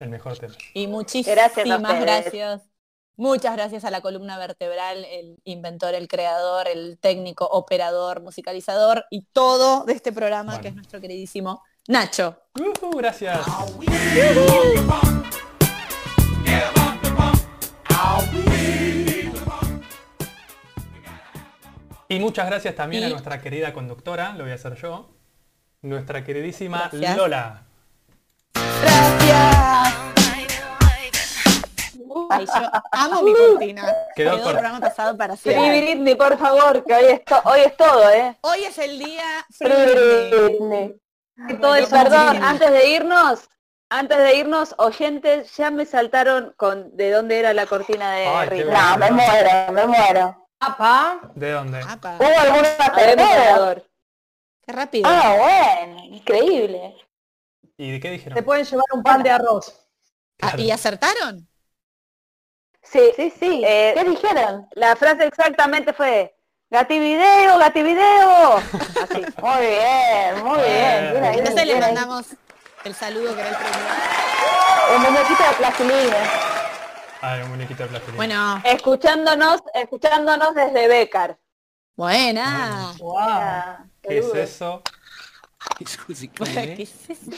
El 0.00 0.10
mejor 0.10 0.36
tema. 0.38 0.54
Y 0.74 0.86
muchísimas 0.86 1.36
Gracias 1.36 1.70
a 1.70 1.76
ustedes. 1.76 2.00
gracias. 2.00 2.62
Muchas 3.16 3.54
gracias 3.56 3.84
a 3.84 3.90
la 3.90 4.00
columna 4.00 4.38
vertebral, 4.38 5.04
el 5.04 5.40
inventor, 5.42 5.94
el 5.94 6.06
creador, 6.06 6.68
el 6.68 6.98
técnico, 7.00 7.46
operador, 7.46 8.20
musicalizador 8.20 9.06
y 9.10 9.22
todo 9.32 9.84
de 9.84 9.92
este 9.94 10.12
programa 10.12 10.52
Bueno. 10.52 10.62
que 10.62 10.68
es 10.68 10.74
nuestro 10.76 11.00
queridísimo 11.00 11.62
Nacho. 11.88 12.36
Ujú, 12.54 12.90
gracias. 12.98 13.40
Y 22.08 22.18
muchas 22.20 22.46
gracias 22.46 22.74
también 22.74 23.04
a 23.04 23.08
nuestra 23.10 23.40
querida 23.40 23.72
conductora, 23.72 24.32
lo 24.32 24.44
voy 24.44 24.52
a 24.52 24.54
hacer 24.54 24.74
yo, 24.76 25.10
nuestra 25.82 26.24
queridísima 26.24 26.88
Gracias. 26.90 27.16
Lola. 27.16 27.62
Gracias. 28.54 29.94
Ay, 32.30 32.46
yo 32.46 32.52
amo 32.92 33.22
mi 33.22 33.34
cortina. 33.34 33.82
Quedó 34.14 34.30
Quedó 34.30 34.32
el 34.36 34.42
cor- 34.42 34.52
programa 34.52 34.80
pasado 34.80 35.16
para 35.16 35.36
Free 35.36 35.52
siempre. 35.54 35.80
Britney, 35.80 36.14
por 36.14 36.38
favor, 36.38 36.84
que 36.84 36.94
hoy 36.94 37.04
es, 37.12 37.24
to- 37.24 37.40
hoy 37.44 37.60
es 37.60 37.76
todo, 37.76 38.10
¿eh? 38.10 38.36
Hoy 38.42 38.64
es 38.64 38.78
el 38.78 38.98
día 38.98 39.24
Free 39.50 39.68
Britney. 39.70 40.30
Britney. 40.48 40.94
Todo 41.60 41.74
eso 41.76 41.90
perdón, 41.90 42.42
antes 42.42 42.70
de 42.70 42.88
irnos, 42.88 43.48
antes 43.90 44.18
de 44.18 44.36
irnos, 44.36 44.74
oyentes, 44.78 45.56
ya 45.56 45.70
me 45.70 45.86
saltaron 45.86 46.52
con 46.56 46.96
de 46.96 47.10
dónde 47.12 47.38
era 47.38 47.54
la 47.54 47.66
cortina 47.66 48.12
de 48.12 48.26
Ay. 48.26 48.64
No, 48.64 48.98
me 48.98 49.10
muero, 49.12 49.72
me 49.72 49.86
muero. 49.86 50.48
Apa. 50.60 51.20
¿De 51.34 51.52
dónde? 51.52 51.80
Apa, 51.86 52.16
¿Hubo 52.18 53.16
ganador. 53.16 53.88
qué 54.66 54.72
rápido. 54.72 55.08
Ah, 55.08 55.36
bueno, 55.38 56.04
increíble. 56.06 56.96
¿Y 57.76 57.92
de 57.92 58.00
qué 58.00 58.08
Te 58.08 58.14
dijeron? 58.14 58.44
pueden 58.44 58.64
llevar 58.64 58.86
un 58.92 59.02
pan 59.02 59.22
de 59.22 59.30
arroz. 59.30 59.72
Ah, 60.40 60.50
Claro. 60.50 60.58
¿Y 60.62 60.70
acertaron? 60.70 61.48
Sí, 62.82 63.00
Sí, 63.16 63.30
sí. 63.38 63.62
Eh, 63.64 63.92
¿Qué 63.94 64.04
dijeron? 64.04 64.66
la 64.72 64.96
frase 64.96 65.24
exactamente 65.26 65.92
fue 65.92 66.34
Gativideo, 66.70 67.58
Gativideo. 67.58 68.56
Así. 68.56 69.24
Muy 69.42 69.66
bien, 69.66 70.44
muy 70.44 70.58
bien. 70.58 71.24
Entonces 71.38 71.66
le 71.66 71.80
mandamos 71.80 72.26
el 72.84 72.94
saludo 72.94 73.34
que 73.34 73.40
era 73.40 73.48
el 73.50 73.56
primero. 73.56 74.96
Un 74.96 75.02
muñequito 75.02 75.42
de 75.48 75.54
plastilina. 75.56 76.16
Ah, 77.22 77.38
un 77.42 77.50
muñequito 77.50 77.82
de 77.84 77.88
plastilina. 77.88 78.16
Bueno, 78.16 78.62
Escuchándonos, 78.64 79.62
escuchándonos 79.74 80.54
desde 80.54 80.88
Becar. 80.88 81.38
buena. 81.96 82.92
Wow. 82.98 83.18
Ah, 83.18 83.84
¿Qué 84.02 84.18
es 84.18 84.34
eso? 84.34 84.82
¿Qué 85.78 85.84
es 85.84 87.10
eso? 87.10 87.30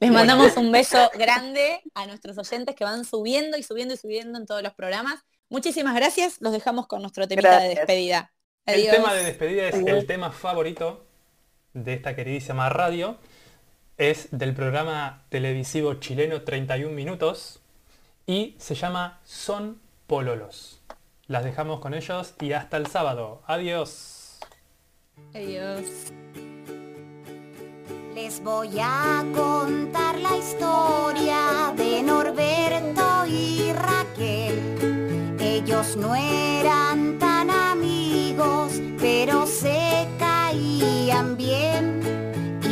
Les 0.00 0.10
mandamos 0.10 0.56
un 0.56 0.72
beso 0.72 1.10
grande 1.14 1.82
a 1.94 2.06
nuestros 2.06 2.36
oyentes 2.38 2.74
que 2.74 2.84
van 2.84 3.04
subiendo 3.04 3.56
y 3.56 3.62
subiendo 3.62 3.94
y 3.94 3.96
subiendo 3.96 4.38
en 4.38 4.46
todos 4.46 4.62
los 4.62 4.74
programas. 4.74 5.24
Muchísimas 5.52 5.94
gracias. 5.94 6.40
Los 6.40 6.50
dejamos 6.50 6.86
con 6.86 7.02
nuestro 7.02 7.28
temita 7.28 7.50
de 7.50 7.74
Gracias. 7.74 7.76
despedida. 7.76 8.32
El 8.64 8.88
tema 8.88 9.12
de 9.12 9.22
despedida 9.22 9.68
es 9.68 9.74
el 9.74 10.06
tema 10.06 10.30
favorito 10.32 11.04
de 11.74 11.92
esta 11.92 12.16
queridísima 12.16 12.70
radio. 12.70 13.18
Es 13.98 14.28
del 14.30 14.54
programa 14.54 15.26
televisivo 15.28 15.92
chileno 16.00 16.40
31 16.40 16.94
minutos 16.94 17.60
y 18.26 18.56
se 18.58 18.74
llama 18.74 19.20
Son 19.24 19.78
Pololos. 20.06 20.80
Las 21.26 21.44
dejamos 21.44 21.80
con 21.80 21.92
ellos 21.92 22.32
y 22.40 22.54
hasta 22.54 22.78
el 22.78 22.86
sábado. 22.86 23.42
Adiós. 23.46 24.38
Adiós. 25.34 25.84
Les 28.14 28.42
voy 28.42 28.78
a 28.80 29.22
contar 29.34 30.18
la 30.18 30.34
historia 30.34 31.74
de 31.76 32.02
Norberto 32.02 33.26
y 33.26 33.70
Raquel. 33.74 34.11
Ellos 35.64 35.96
no 35.96 36.12
eran 36.16 37.20
tan 37.20 37.48
amigos, 37.48 38.72
pero 38.98 39.46
se 39.46 40.08
caían 40.18 41.36
bien. 41.36 42.00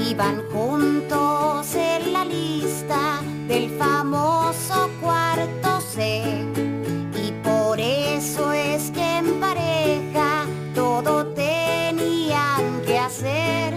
Iban 0.09 0.43
juntos 0.51 1.73
en 1.77 2.13
la 2.13 2.25
lista 2.25 3.21
del 3.47 3.71
famoso 3.79 4.91
cuarto 5.01 5.81
C. 5.81 6.25
Y 7.15 7.31
por 7.45 7.79
eso 7.79 8.53
es 8.53 8.91
que 8.91 9.19
en 9.19 9.39
pareja 9.39 10.47
todo 10.75 11.27
tenían 11.27 12.81
que 12.85 12.99
hacer. 12.99 13.73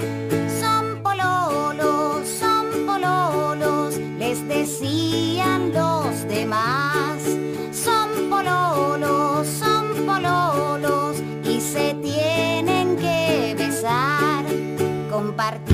Son 0.59 1.03
pololos, 1.03 2.27
son 2.27 2.65
pololos, 2.87 3.95
les 4.17 4.47
decían 4.47 5.71
los 5.71 6.27
demás. 6.27 6.92
compartir. 15.33 15.72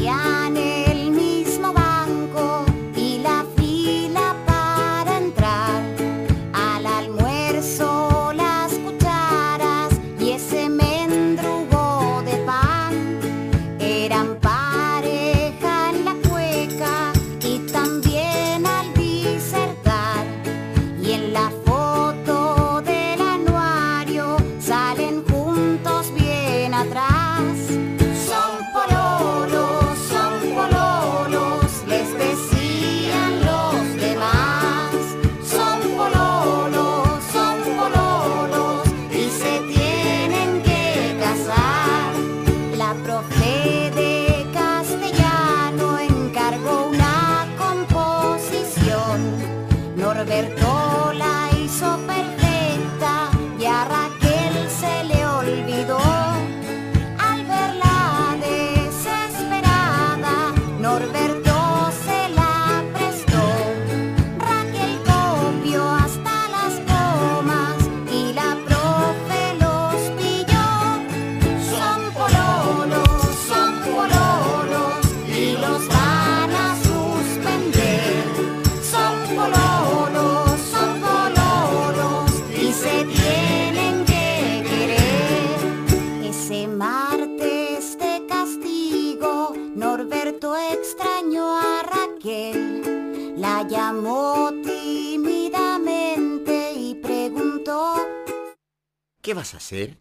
Hacer? 99.71 99.98